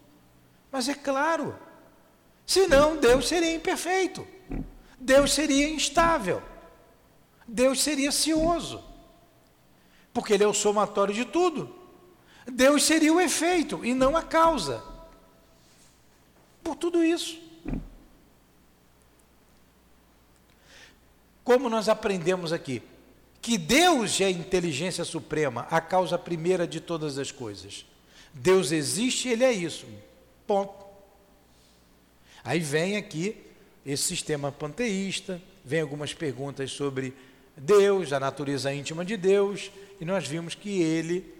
Mas 0.71 0.87
é 0.87 0.93
claro, 0.93 1.59
senão 2.45 2.95
Deus 2.95 3.27
seria 3.27 3.53
imperfeito, 3.53 4.25
Deus 4.97 5.33
seria 5.33 5.67
instável, 5.67 6.41
Deus 7.45 7.81
seria 7.83 8.11
cioso, 8.11 8.81
porque 10.13 10.31
Ele 10.31 10.45
é 10.45 10.47
o 10.47 10.53
somatório 10.53 11.13
de 11.13 11.25
tudo. 11.25 11.78
Deus 12.49 12.83
seria 12.83 13.13
o 13.13 13.21
efeito 13.21 13.83
e 13.85 13.93
não 13.93 14.15
a 14.15 14.21
causa. 14.21 14.83
Por 16.63 16.75
tudo 16.75 17.03
isso. 17.03 17.49
como 21.49 21.67
nós 21.67 21.89
aprendemos 21.89 22.53
aqui, 22.53 22.79
que 23.41 23.57
Deus 23.57 24.21
é 24.21 24.25
a 24.25 24.29
inteligência 24.29 25.03
suprema, 25.03 25.65
a 25.71 25.81
causa 25.81 26.15
primeira 26.15 26.67
de 26.67 26.79
todas 26.79 27.17
as 27.17 27.31
coisas. 27.31 27.87
Deus 28.31 28.71
existe, 28.71 29.29
ele 29.29 29.43
é 29.43 29.51
isso. 29.51 29.87
Ponto. 30.45 30.85
Aí 32.43 32.59
vem 32.59 32.97
aqui 32.97 33.35
esse 33.83 34.03
sistema 34.03 34.51
panteísta, 34.51 35.41
vem 35.65 35.81
algumas 35.81 36.13
perguntas 36.13 36.69
sobre 36.69 37.15
Deus, 37.57 38.13
a 38.13 38.19
natureza 38.19 38.71
íntima 38.71 39.03
de 39.03 39.17
Deus, 39.17 39.71
e 39.99 40.05
nós 40.05 40.27
vimos 40.27 40.53
que 40.53 40.83
ele 40.83 41.33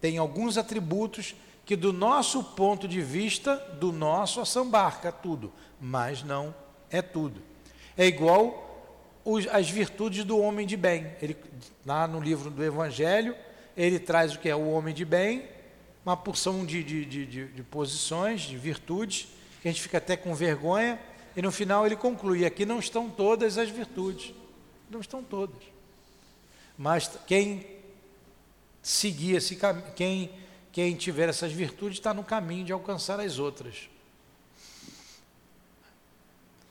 tem 0.00 0.18
alguns 0.18 0.56
atributos 0.56 1.34
que 1.64 1.76
do 1.76 1.92
nosso 1.92 2.42
ponto 2.42 2.88
de 2.88 3.00
vista, 3.00 3.56
do 3.78 3.92
nosso 3.92 4.40
assambarca 4.40 5.12
tudo, 5.12 5.52
mas 5.80 6.22
não 6.22 6.54
é 6.90 7.02
tudo. 7.02 7.42
É 7.96 8.06
igual 8.06 8.64
os, 9.24 9.46
as 9.48 9.68
virtudes 9.68 10.24
do 10.24 10.38
homem 10.38 10.66
de 10.66 10.76
bem. 10.76 11.12
Ele, 11.20 11.36
lá 11.84 12.06
no 12.06 12.20
livro 12.20 12.48
do 12.48 12.64
Evangelho, 12.64 13.36
ele 13.76 13.98
traz 13.98 14.34
o 14.34 14.38
que 14.38 14.48
é 14.48 14.56
o 14.56 14.70
homem 14.70 14.94
de 14.94 15.04
bem, 15.04 15.44
uma 16.04 16.16
porção 16.16 16.64
de, 16.64 16.82
de, 16.82 17.04
de, 17.04 17.48
de 17.48 17.62
posições, 17.62 18.40
de 18.40 18.56
virtudes, 18.56 19.28
que 19.60 19.68
a 19.68 19.70
gente 19.70 19.82
fica 19.82 19.98
até 19.98 20.16
com 20.16 20.34
vergonha, 20.34 20.98
e 21.36 21.42
no 21.42 21.52
final 21.52 21.84
ele 21.84 21.96
conclui: 21.96 22.46
aqui 22.46 22.64
não 22.64 22.78
estão 22.78 23.10
todas 23.10 23.58
as 23.58 23.68
virtudes, 23.68 24.32
não 24.88 25.00
estão 25.00 25.22
todas. 25.22 25.62
Mas 26.78 27.10
quem 27.26 27.77
seguir 28.88 29.36
esse 29.36 29.54
caminho, 29.54 29.84
quem, 29.94 30.30
quem 30.72 30.96
tiver 30.96 31.28
essas 31.28 31.52
virtudes 31.52 31.98
está 31.98 32.14
no 32.14 32.24
caminho 32.24 32.64
de 32.64 32.72
alcançar 32.72 33.20
as 33.20 33.38
outras. 33.38 33.90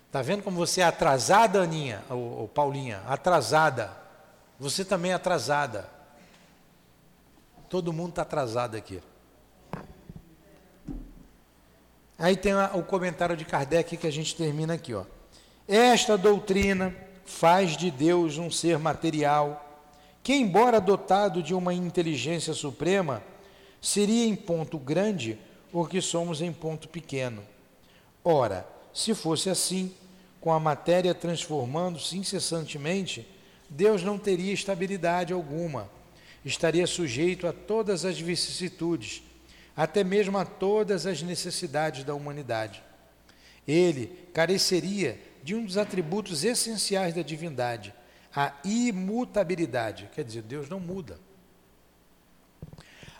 Está 0.08 0.24
vendo 0.24 0.42
como 0.42 0.58
você 0.58 0.82
é 0.82 0.84
atrasada, 0.84 1.62
Aninha, 1.62 2.04
ou, 2.10 2.40
ou 2.40 2.48
Paulinha? 2.48 3.04
Atrasada. 3.08 3.96
Você 4.60 4.84
também 4.84 5.12
é 5.12 5.14
atrasada. 5.14 5.88
Todo 7.70 7.94
mundo 7.94 8.10
está 8.10 8.24
atrasado 8.24 8.76
aqui. 8.76 9.00
Aí 12.18 12.36
tem 12.36 12.54
o 12.74 12.82
comentário 12.82 13.38
de 13.38 13.46
Kardec 13.46 13.96
que 13.96 14.08
a 14.08 14.12
gente 14.12 14.36
termina 14.36 14.74
aqui. 14.74 14.92
Ó. 14.96 15.06
Esta 15.68 16.18
doutrina 16.18 16.96
faz 17.26 17.78
de 17.78 17.92
Deus 17.92 18.40
um 18.40 18.50
ser 18.50 18.80
material 18.80 19.67
que, 20.28 20.34
embora 20.34 20.82
dotado 20.82 21.42
de 21.42 21.54
uma 21.54 21.74
inteligência 21.74 22.54
suprema, 22.54 23.24
seria 23.82 24.26
em 24.26 24.36
ponto 24.36 24.78
grande 24.78 25.40
o 25.72 25.86
que 25.86 26.02
somos 26.02 26.42
em 26.42 26.52
ponto 26.52 26.90
pequeno. 26.90 27.42
Ora, 28.26 28.68
se 28.94 29.16
fosse 29.16 29.50
assim, 29.50 29.90
com 30.42 30.52
a 30.52 30.60
matéria 30.60 31.16
transformando-se 31.16 32.18
incessantemente, 32.18 33.26
Deus 33.70 34.04
não 34.04 34.18
teria 34.20 34.52
estabilidade 34.52 35.32
alguma. 35.32 35.90
Estaria 36.44 36.86
sujeito 36.86 37.48
a 37.48 37.54
todas 37.54 38.04
as 38.04 38.20
vicissitudes, 38.20 39.24
até 39.78 40.04
mesmo 40.04 40.38
a 40.38 40.44
todas 40.44 41.06
as 41.06 41.22
necessidades 41.22 42.04
da 42.04 42.14
humanidade. 42.14 42.84
Ele 43.66 44.08
careceria 44.34 45.18
de 45.42 45.56
um 45.56 45.64
dos 45.64 45.78
atributos 45.78 46.44
essenciais 46.44 47.16
da 47.16 47.22
divindade, 47.22 47.94
a 48.38 48.54
imutabilidade. 48.64 50.08
Quer 50.14 50.24
dizer, 50.24 50.44
Deus 50.44 50.70
não 50.70 50.80
muda. 50.80 51.20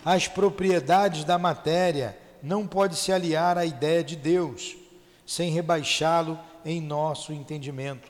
As 0.04 0.28
propriedades 0.28 1.24
da 1.24 1.36
matéria 1.36 2.16
não 2.40 2.68
pode 2.68 2.94
se 2.94 3.10
aliar 3.10 3.58
à 3.58 3.66
ideia 3.66 4.04
de 4.04 4.14
Deus 4.14 4.76
sem 5.26 5.50
rebaixá-lo 5.50 6.38
em 6.64 6.80
nosso 6.80 7.32
entendimento. 7.32 8.08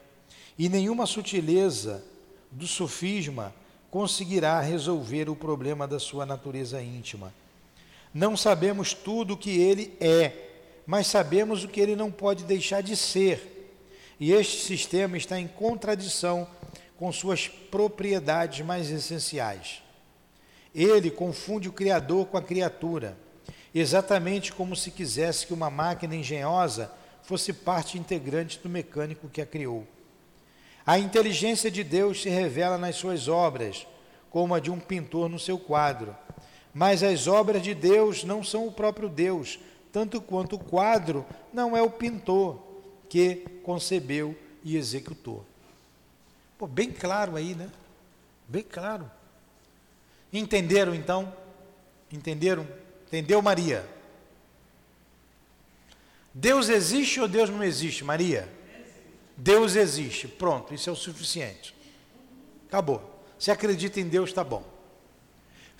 E 0.58 0.68
nenhuma 0.68 1.06
sutileza 1.06 2.04
do 2.50 2.66
sofisma 2.66 3.54
conseguirá 3.90 4.60
resolver 4.60 5.30
o 5.30 5.34
problema 5.34 5.88
da 5.88 5.98
sua 5.98 6.26
natureza 6.26 6.82
íntima. 6.82 7.32
Não 8.12 8.36
sabemos 8.36 8.92
tudo 8.92 9.32
o 9.32 9.36
que 9.38 9.58
ele 9.58 9.96
é, 9.98 10.32
mas 10.86 11.06
sabemos 11.06 11.64
o 11.64 11.68
que 11.68 11.80
ele 11.80 11.96
não 11.96 12.10
pode 12.10 12.44
deixar 12.44 12.82
de 12.82 12.94
ser. 12.94 13.72
E 14.20 14.30
este 14.30 14.62
sistema 14.62 15.16
está 15.16 15.40
em 15.40 15.48
contradição 15.48 16.46
com 16.98 17.12
suas 17.12 17.48
propriedades 17.48 18.64
mais 18.66 18.90
essenciais. 18.90 19.82
Ele 20.74 21.10
confunde 21.10 21.68
o 21.68 21.72
Criador 21.72 22.26
com 22.26 22.36
a 22.36 22.42
criatura, 22.42 23.16
exatamente 23.74 24.52
como 24.52 24.76
se 24.76 24.90
quisesse 24.90 25.46
que 25.46 25.54
uma 25.54 25.70
máquina 25.70 26.14
engenhosa 26.16 26.92
fosse 27.22 27.52
parte 27.52 27.98
integrante 27.98 28.58
do 28.58 28.68
mecânico 28.68 29.28
que 29.28 29.40
a 29.40 29.46
criou. 29.46 29.86
A 30.84 30.98
inteligência 30.98 31.70
de 31.70 31.84
Deus 31.84 32.22
se 32.22 32.28
revela 32.28 32.76
nas 32.78 32.96
suas 32.96 33.28
obras, 33.28 33.86
como 34.30 34.54
a 34.54 34.60
de 34.60 34.70
um 34.70 34.80
pintor 34.80 35.28
no 35.28 35.38
seu 35.38 35.58
quadro. 35.58 36.16
Mas 36.74 37.02
as 37.02 37.26
obras 37.26 37.62
de 37.62 37.74
Deus 37.74 38.24
não 38.24 38.42
são 38.42 38.66
o 38.66 38.72
próprio 38.72 39.08
Deus, 39.08 39.58
tanto 39.92 40.20
quanto 40.20 40.56
o 40.56 40.58
quadro 40.58 41.24
não 41.52 41.76
é 41.76 41.82
o 41.82 41.90
pintor 41.90 42.58
que 43.08 43.36
concebeu 43.62 44.36
e 44.64 44.76
executou. 44.76 45.44
Pô, 46.58 46.66
bem 46.66 46.90
claro 46.90 47.36
aí, 47.36 47.54
né? 47.54 47.70
Bem 48.48 48.64
claro. 48.64 49.08
Entenderam 50.32 50.94
então? 50.94 51.32
Entenderam? 52.12 52.66
Entendeu, 53.06 53.40
Maria? 53.40 53.88
Deus 56.34 56.68
existe 56.68 57.20
ou 57.20 57.28
Deus 57.28 57.48
não 57.48 57.62
existe, 57.62 58.04
Maria? 58.04 58.48
Deus 59.36 59.76
existe. 59.76 60.26
Pronto, 60.26 60.74
isso 60.74 60.90
é 60.90 60.92
o 60.92 60.96
suficiente. 60.96 61.74
Acabou. 62.66 63.24
Se 63.38 63.50
acredita 63.50 64.00
em 64.00 64.08
Deus, 64.08 64.30
está 64.30 64.42
bom. 64.42 64.64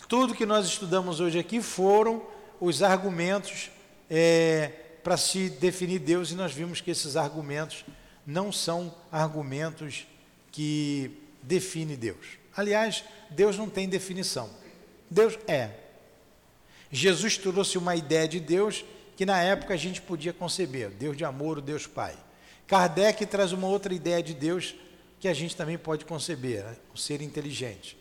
Tudo 0.09 0.35
que 0.35 0.47
nós 0.47 0.65
estudamos 0.67 1.21
hoje 1.21 1.39
aqui 1.39 1.61
foram 1.61 2.23
os 2.61 2.83
argumentos 2.83 3.71
é, 4.09 4.69
para 5.03 5.17
se 5.17 5.51
definir 5.51 5.99
Deus, 5.99 6.31
e 6.31 6.35
nós 6.35 6.53
vimos 6.53 6.81
que 6.81 6.91
esses 6.91 7.17
argumentos 7.17 7.85
não 8.27 8.51
são 8.51 8.95
argumentos 9.13 10.07
que 10.59 11.13
definem 11.41 11.97
Deus. 11.97 12.37
Aliás, 12.57 13.05
Deus 13.31 13.57
não 13.57 13.71
tem 13.71 13.89
definição. 13.89 14.51
Deus 15.09 15.39
é. 15.47 15.71
Jesus 16.91 17.39
trouxe 17.39 17.79
uma 17.79 17.95
ideia 17.95 18.27
de 18.27 18.41
Deus 18.41 18.85
que 19.17 19.25
na 19.25 19.41
época 19.41 19.75
a 19.75 19.77
gente 19.77 20.03
podia 20.03 20.33
conceber, 20.33 20.91
Deus 20.91 21.17
de 21.17 21.25
amor, 21.25 21.59
o 21.59 21.63
Deus 21.63 21.87
Pai. 21.87 22.13
Kardec 22.67 23.25
traz 23.27 23.53
uma 23.53 23.69
outra 23.69 23.95
ideia 23.95 24.21
de 24.21 24.35
Deus 24.35 24.75
que 25.21 25.29
a 25.29 25.33
gente 25.33 25.55
também 25.55 25.79
pode 25.79 26.05
conceber, 26.05 26.65
né? 26.65 26.77
o 26.93 26.99
ser 26.99 27.23
inteligente. 27.23 27.97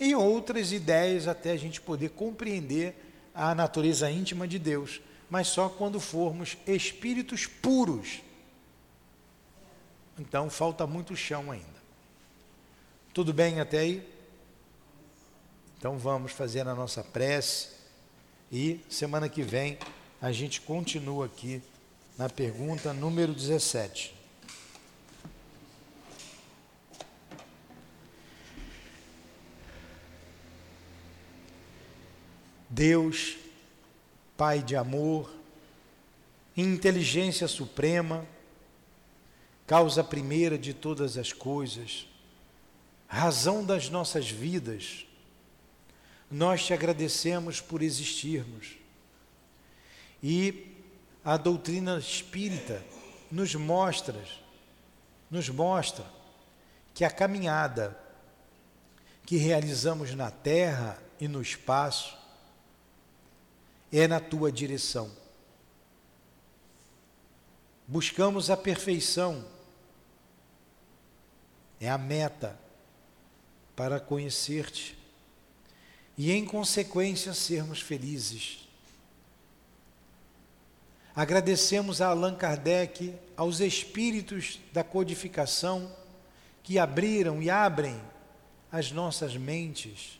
E 0.00 0.14
outras 0.14 0.72
ideias 0.72 1.28
até 1.28 1.50
a 1.50 1.58
gente 1.58 1.78
poder 1.78 2.08
compreender 2.08 2.96
a 3.34 3.54
natureza 3.54 4.10
íntima 4.10 4.48
de 4.48 4.58
Deus, 4.58 5.02
mas 5.28 5.48
só 5.48 5.68
quando 5.68 6.00
formos 6.00 6.56
espíritos 6.66 7.44
puros. 7.44 8.22
Então 10.18 10.48
falta 10.48 10.86
muito 10.86 11.14
chão 11.14 11.50
ainda. 11.50 11.77
Tudo 13.12 13.32
bem 13.32 13.60
até 13.60 13.78
aí? 13.78 14.08
Então 15.78 15.98
vamos 15.98 16.32
fazer 16.32 16.66
a 16.68 16.74
nossa 16.74 17.02
prece 17.02 17.68
e 18.50 18.80
semana 18.88 19.28
que 19.28 19.42
vem 19.42 19.78
a 20.20 20.32
gente 20.32 20.60
continua 20.60 21.26
aqui 21.26 21.62
na 22.16 22.28
pergunta 22.28 22.92
número 22.92 23.32
17. 23.32 24.14
Deus, 32.68 33.36
Pai 34.36 34.62
de 34.62 34.76
amor, 34.76 35.28
inteligência 36.56 37.48
suprema, 37.48 38.24
causa 39.66 40.04
primeira 40.04 40.56
de 40.56 40.72
todas 40.72 41.16
as 41.16 41.32
coisas, 41.32 42.06
razão 43.08 43.64
das 43.64 43.88
nossas 43.88 44.30
vidas, 44.30 45.06
nós 46.30 46.64
te 46.64 46.74
agradecemos 46.74 47.60
por 47.60 47.82
existirmos. 47.82 48.76
E 50.22 50.76
a 51.24 51.36
doutrina 51.36 51.98
espírita 51.98 52.82
nos 53.30 53.54
mostra, 53.54 54.22
nos 55.30 55.48
mostra 55.48 56.04
que 56.92 57.04
a 57.04 57.10
caminhada 57.10 57.98
que 59.24 59.36
realizamos 59.36 60.14
na 60.14 60.30
terra 60.30 61.02
e 61.20 61.26
no 61.26 61.40
espaço 61.40 62.16
é 63.90 64.06
na 64.06 64.20
tua 64.20 64.52
direção. 64.52 65.10
Buscamos 67.86 68.50
a 68.50 68.56
perfeição, 68.56 69.46
é 71.80 71.88
a 71.88 71.96
meta 71.96 72.58
para 73.78 74.00
conhecer-te 74.00 74.98
e, 76.16 76.32
em 76.32 76.44
consequência, 76.44 77.32
sermos 77.32 77.80
felizes. 77.80 78.68
Agradecemos 81.14 82.00
a 82.00 82.08
Allan 82.08 82.34
Kardec, 82.34 83.14
aos 83.36 83.60
espíritos 83.60 84.58
da 84.72 84.82
codificação 84.82 85.94
que 86.60 86.76
abriram 86.76 87.40
e 87.40 87.48
abrem 87.48 88.02
as 88.72 88.90
nossas 88.90 89.36
mentes, 89.36 90.18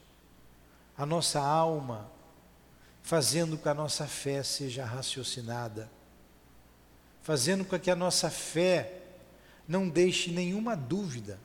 a 0.96 1.04
nossa 1.04 1.40
alma, 1.40 2.08
fazendo 3.02 3.56
com 3.56 3.64
que 3.64 3.68
a 3.68 3.74
nossa 3.74 4.06
fé 4.06 4.44
seja 4.44 4.84
raciocinada, 4.84 5.90
fazendo 7.22 7.64
com 7.64 7.76
que 7.76 7.90
a 7.90 7.96
nossa 7.96 8.30
fé 8.30 9.02
não 9.66 9.88
deixe 9.88 10.30
nenhuma 10.30 10.76
dúvida, 10.76 11.40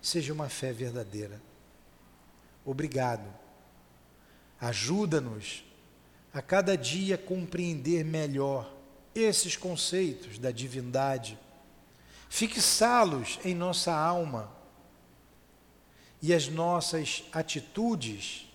seja 0.00 0.32
uma 0.32 0.48
fé 0.48 0.72
verdadeira. 0.72 1.40
Obrigado. 2.64 3.26
Ajuda-nos 4.60 5.64
a 6.32 6.40
cada 6.40 6.76
dia 6.76 7.18
compreender 7.18 8.04
melhor 8.04 8.72
esses 9.14 9.56
conceitos 9.56 10.38
da 10.38 10.50
divindade, 10.50 11.38
fixá-los 12.28 13.38
em 13.44 13.54
nossa 13.54 13.92
alma 13.92 14.50
e 16.22 16.32
as 16.32 16.48
nossas 16.48 17.24
atitudes 17.32 18.46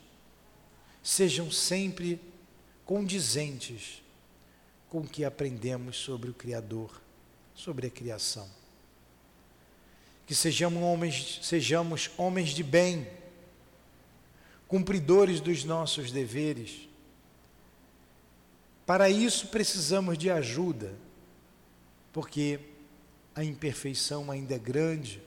sejam 1.04 1.52
sempre 1.52 2.22
condizentes 2.86 4.02
com 4.89 5.00
o 5.00 5.08
que 5.08 5.26
aprendemos 5.26 5.98
sobre 5.98 6.30
o 6.30 6.34
Criador, 6.34 7.02
sobre 7.54 7.88
a 7.88 7.89
criação. 7.89 8.48
Que 10.26 10.34
sejamos 10.34 10.82
homens, 10.82 11.39
sejamos 11.43 12.09
homens 12.17 12.49
de 12.49 12.63
bem, 12.63 13.07
cumpridores 14.67 15.39
dos 15.39 15.63
nossos 15.63 16.11
deveres. 16.11 16.89
Para 18.86 19.09
isso 19.09 19.47
precisamos 19.47 20.17
de 20.17 20.30
ajuda, 20.30 20.93
porque 22.11 22.59
a 23.36 23.43
imperfeição 23.43 24.32
ainda 24.32 24.55
é 24.55 24.59
grande 24.59 25.21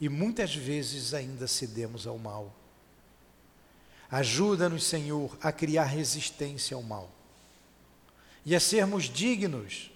e 0.00 0.08
muitas 0.08 0.54
vezes 0.54 1.14
ainda 1.14 1.46
cedemos 1.46 2.06
ao 2.06 2.18
mal. 2.18 2.54
Ajuda-nos, 4.10 4.84
Senhor, 4.84 5.36
a 5.40 5.50
criar 5.50 5.84
resistência 5.84 6.76
ao 6.76 6.82
mal 6.82 7.10
e 8.44 8.54
a 8.54 8.60
sermos 8.60 9.04
dignos 9.04 9.90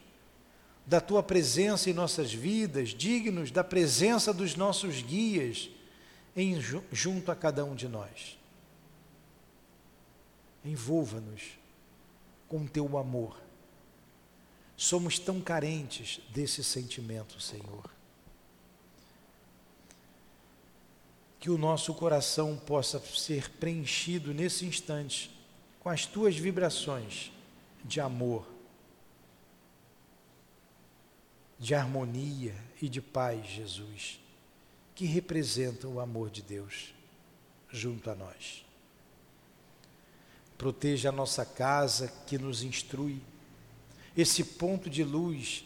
da 0.88 1.02
tua 1.02 1.22
presença 1.22 1.90
em 1.90 1.92
nossas 1.92 2.32
vidas, 2.32 2.94
dignos 2.94 3.50
da 3.50 3.62
presença 3.62 4.32
dos 4.32 4.56
nossos 4.56 5.02
guias 5.02 5.68
em, 6.34 6.58
junto 6.90 7.30
a 7.30 7.36
cada 7.36 7.62
um 7.62 7.74
de 7.74 7.86
nós. 7.86 8.38
Envolva-nos 10.64 11.42
com 12.48 12.66
teu 12.66 12.96
amor. 12.96 13.38
Somos 14.78 15.18
tão 15.18 15.42
carentes 15.42 16.22
desse 16.30 16.64
sentimento, 16.64 17.38
Senhor. 17.38 17.90
Que 21.38 21.50
o 21.50 21.58
nosso 21.58 21.92
coração 21.92 22.56
possa 22.56 22.98
ser 22.98 23.50
preenchido 23.50 24.32
nesse 24.32 24.64
instante 24.64 25.30
com 25.80 25.90
as 25.90 26.06
tuas 26.06 26.34
vibrações 26.34 27.30
de 27.84 28.00
amor, 28.00 28.57
de 31.58 31.74
harmonia 31.74 32.54
e 32.80 32.88
de 32.88 33.00
paz, 33.00 33.46
Jesus, 33.46 34.20
que 34.94 35.04
representam 35.04 35.94
o 35.94 36.00
amor 36.00 36.30
de 36.30 36.42
Deus 36.42 36.94
junto 37.70 38.10
a 38.10 38.14
nós. 38.14 38.64
Proteja 40.56 41.08
a 41.08 41.12
nossa 41.12 41.44
casa 41.44 42.12
que 42.26 42.38
nos 42.38 42.62
instrui, 42.62 43.20
esse 44.16 44.42
ponto 44.42 44.90
de 44.90 45.04
luz 45.04 45.64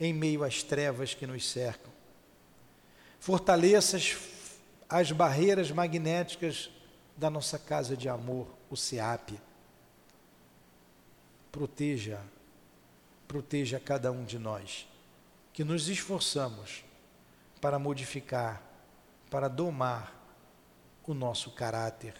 em 0.00 0.12
meio 0.12 0.42
às 0.42 0.62
trevas 0.62 1.14
que 1.14 1.26
nos 1.26 1.48
cercam. 1.48 1.92
Fortaleça 3.20 3.96
as, 3.96 4.16
as 4.88 5.12
barreiras 5.12 5.70
magnéticas 5.70 6.70
da 7.16 7.30
nossa 7.30 7.58
casa 7.58 7.96
de 7.96 8.08
amor, 8.08 8.48
o 8.68 8.76
SEAP 8.76 9.38
proteja, 11.52 12.18
proteja 13.28 13.78
cada 13.78 14.10
um 14.10 14.24
de 14.24 14.38
nós, 14.38 14.88
que 15.52 15.64
nos 15.64 15.88
esforçamos 15.88 16.84
para 17.60 17.78
modificar, 17.78 18.62
para 19.30 19.48
domar 19.48 20.18
o 21.06 21.14
nosso 21.14 21.50
caráter, 21.50 22.14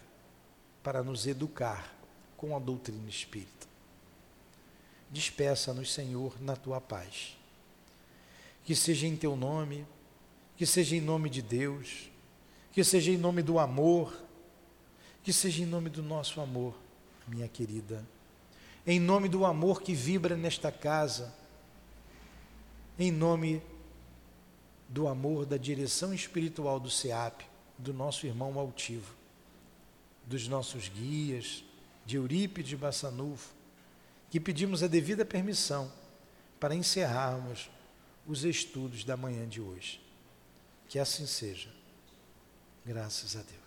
para 0.81 1.03
nos 1.03 1.25
educar 1.25 1.93
com 2.37 2.55
a 2.55 2.59
doutrina 2.59 3.09
espírita. 3.09 3.67
Despeça-nos, 5.09 5.91
Senhor, 5.93 6.41
na 6.41 6.55
tua 6.55 6.81
paz. 6.81 7.37
Que 8.63 8.75
seja 8.75 9.07
em 9.07 9.15
teu 9.15 9.35
nome, 9.35 9.85
que 10.57 10.65
seja 10.65 10.95
em 10.95 11.01
nome 11.01 11.29
de 11.29 11.41
Deus, 11.41 12.09
que 12.71 12.83
seja 12.83 13.11
em 13.11 13.17
nome 13.17 13.41
do 13.41 13.59
amor, 13.59 14.17
que 15.23 15.31
seja 15.31 15.63
em 15.63 15.65
nome 15.65 15.89
do 15.89 16.01
nosso 16.01 16.41
amor, 16.41 16.75
minha 17.27 17.47
querida 17.47 18.03
em 18.85 18.99
nome 18.99 19.29
do 19.29 19.45
amor 19.45 19.81
que 19.81 19.93
vibra 19.93 20.35
nesta 20.35 20.71
casa, 20.71 21.33
em 22.97 23.11
nome 23.11 23.61
do 24.87 25.07
amor 25.07 25.45
da 25.45 25.57
direção 25.57 26.13
espiritual 26.13 26.79
do 26.79 26.89
SEAP, 26.89 27.41
do 27.77 27.93
nosso 27.93 28.27
irmão 28.27 28.59
altivo, 28.59 29.15
dos 30.25 30.47
nossos 30.47 30.87
guias, 30.87 31.63
de 32.05 32.17
Eurípides 32.17 32.77
Bassanufo, 32.77 33.53
que 34.29 34.39
pedimos 34.39 34.83
a 34.83 34.87
devida 34.87 35.25
permissão 35.25 35.91
para 36.59 36.75
encerrarmos 36.75 37.69
os 38.27 38.43
estudos 38.43 39.03
da 39.03 39.17
manhã 39.17 39.47
de 39.47 39.59
hoje. 39.59 40.01
Que 40.87 40.99
assim 40.99 41.25
seja. 41.25 41.69
Graças 42.85 43.35
a 43.35 43.41
Deus. 43.41 43.62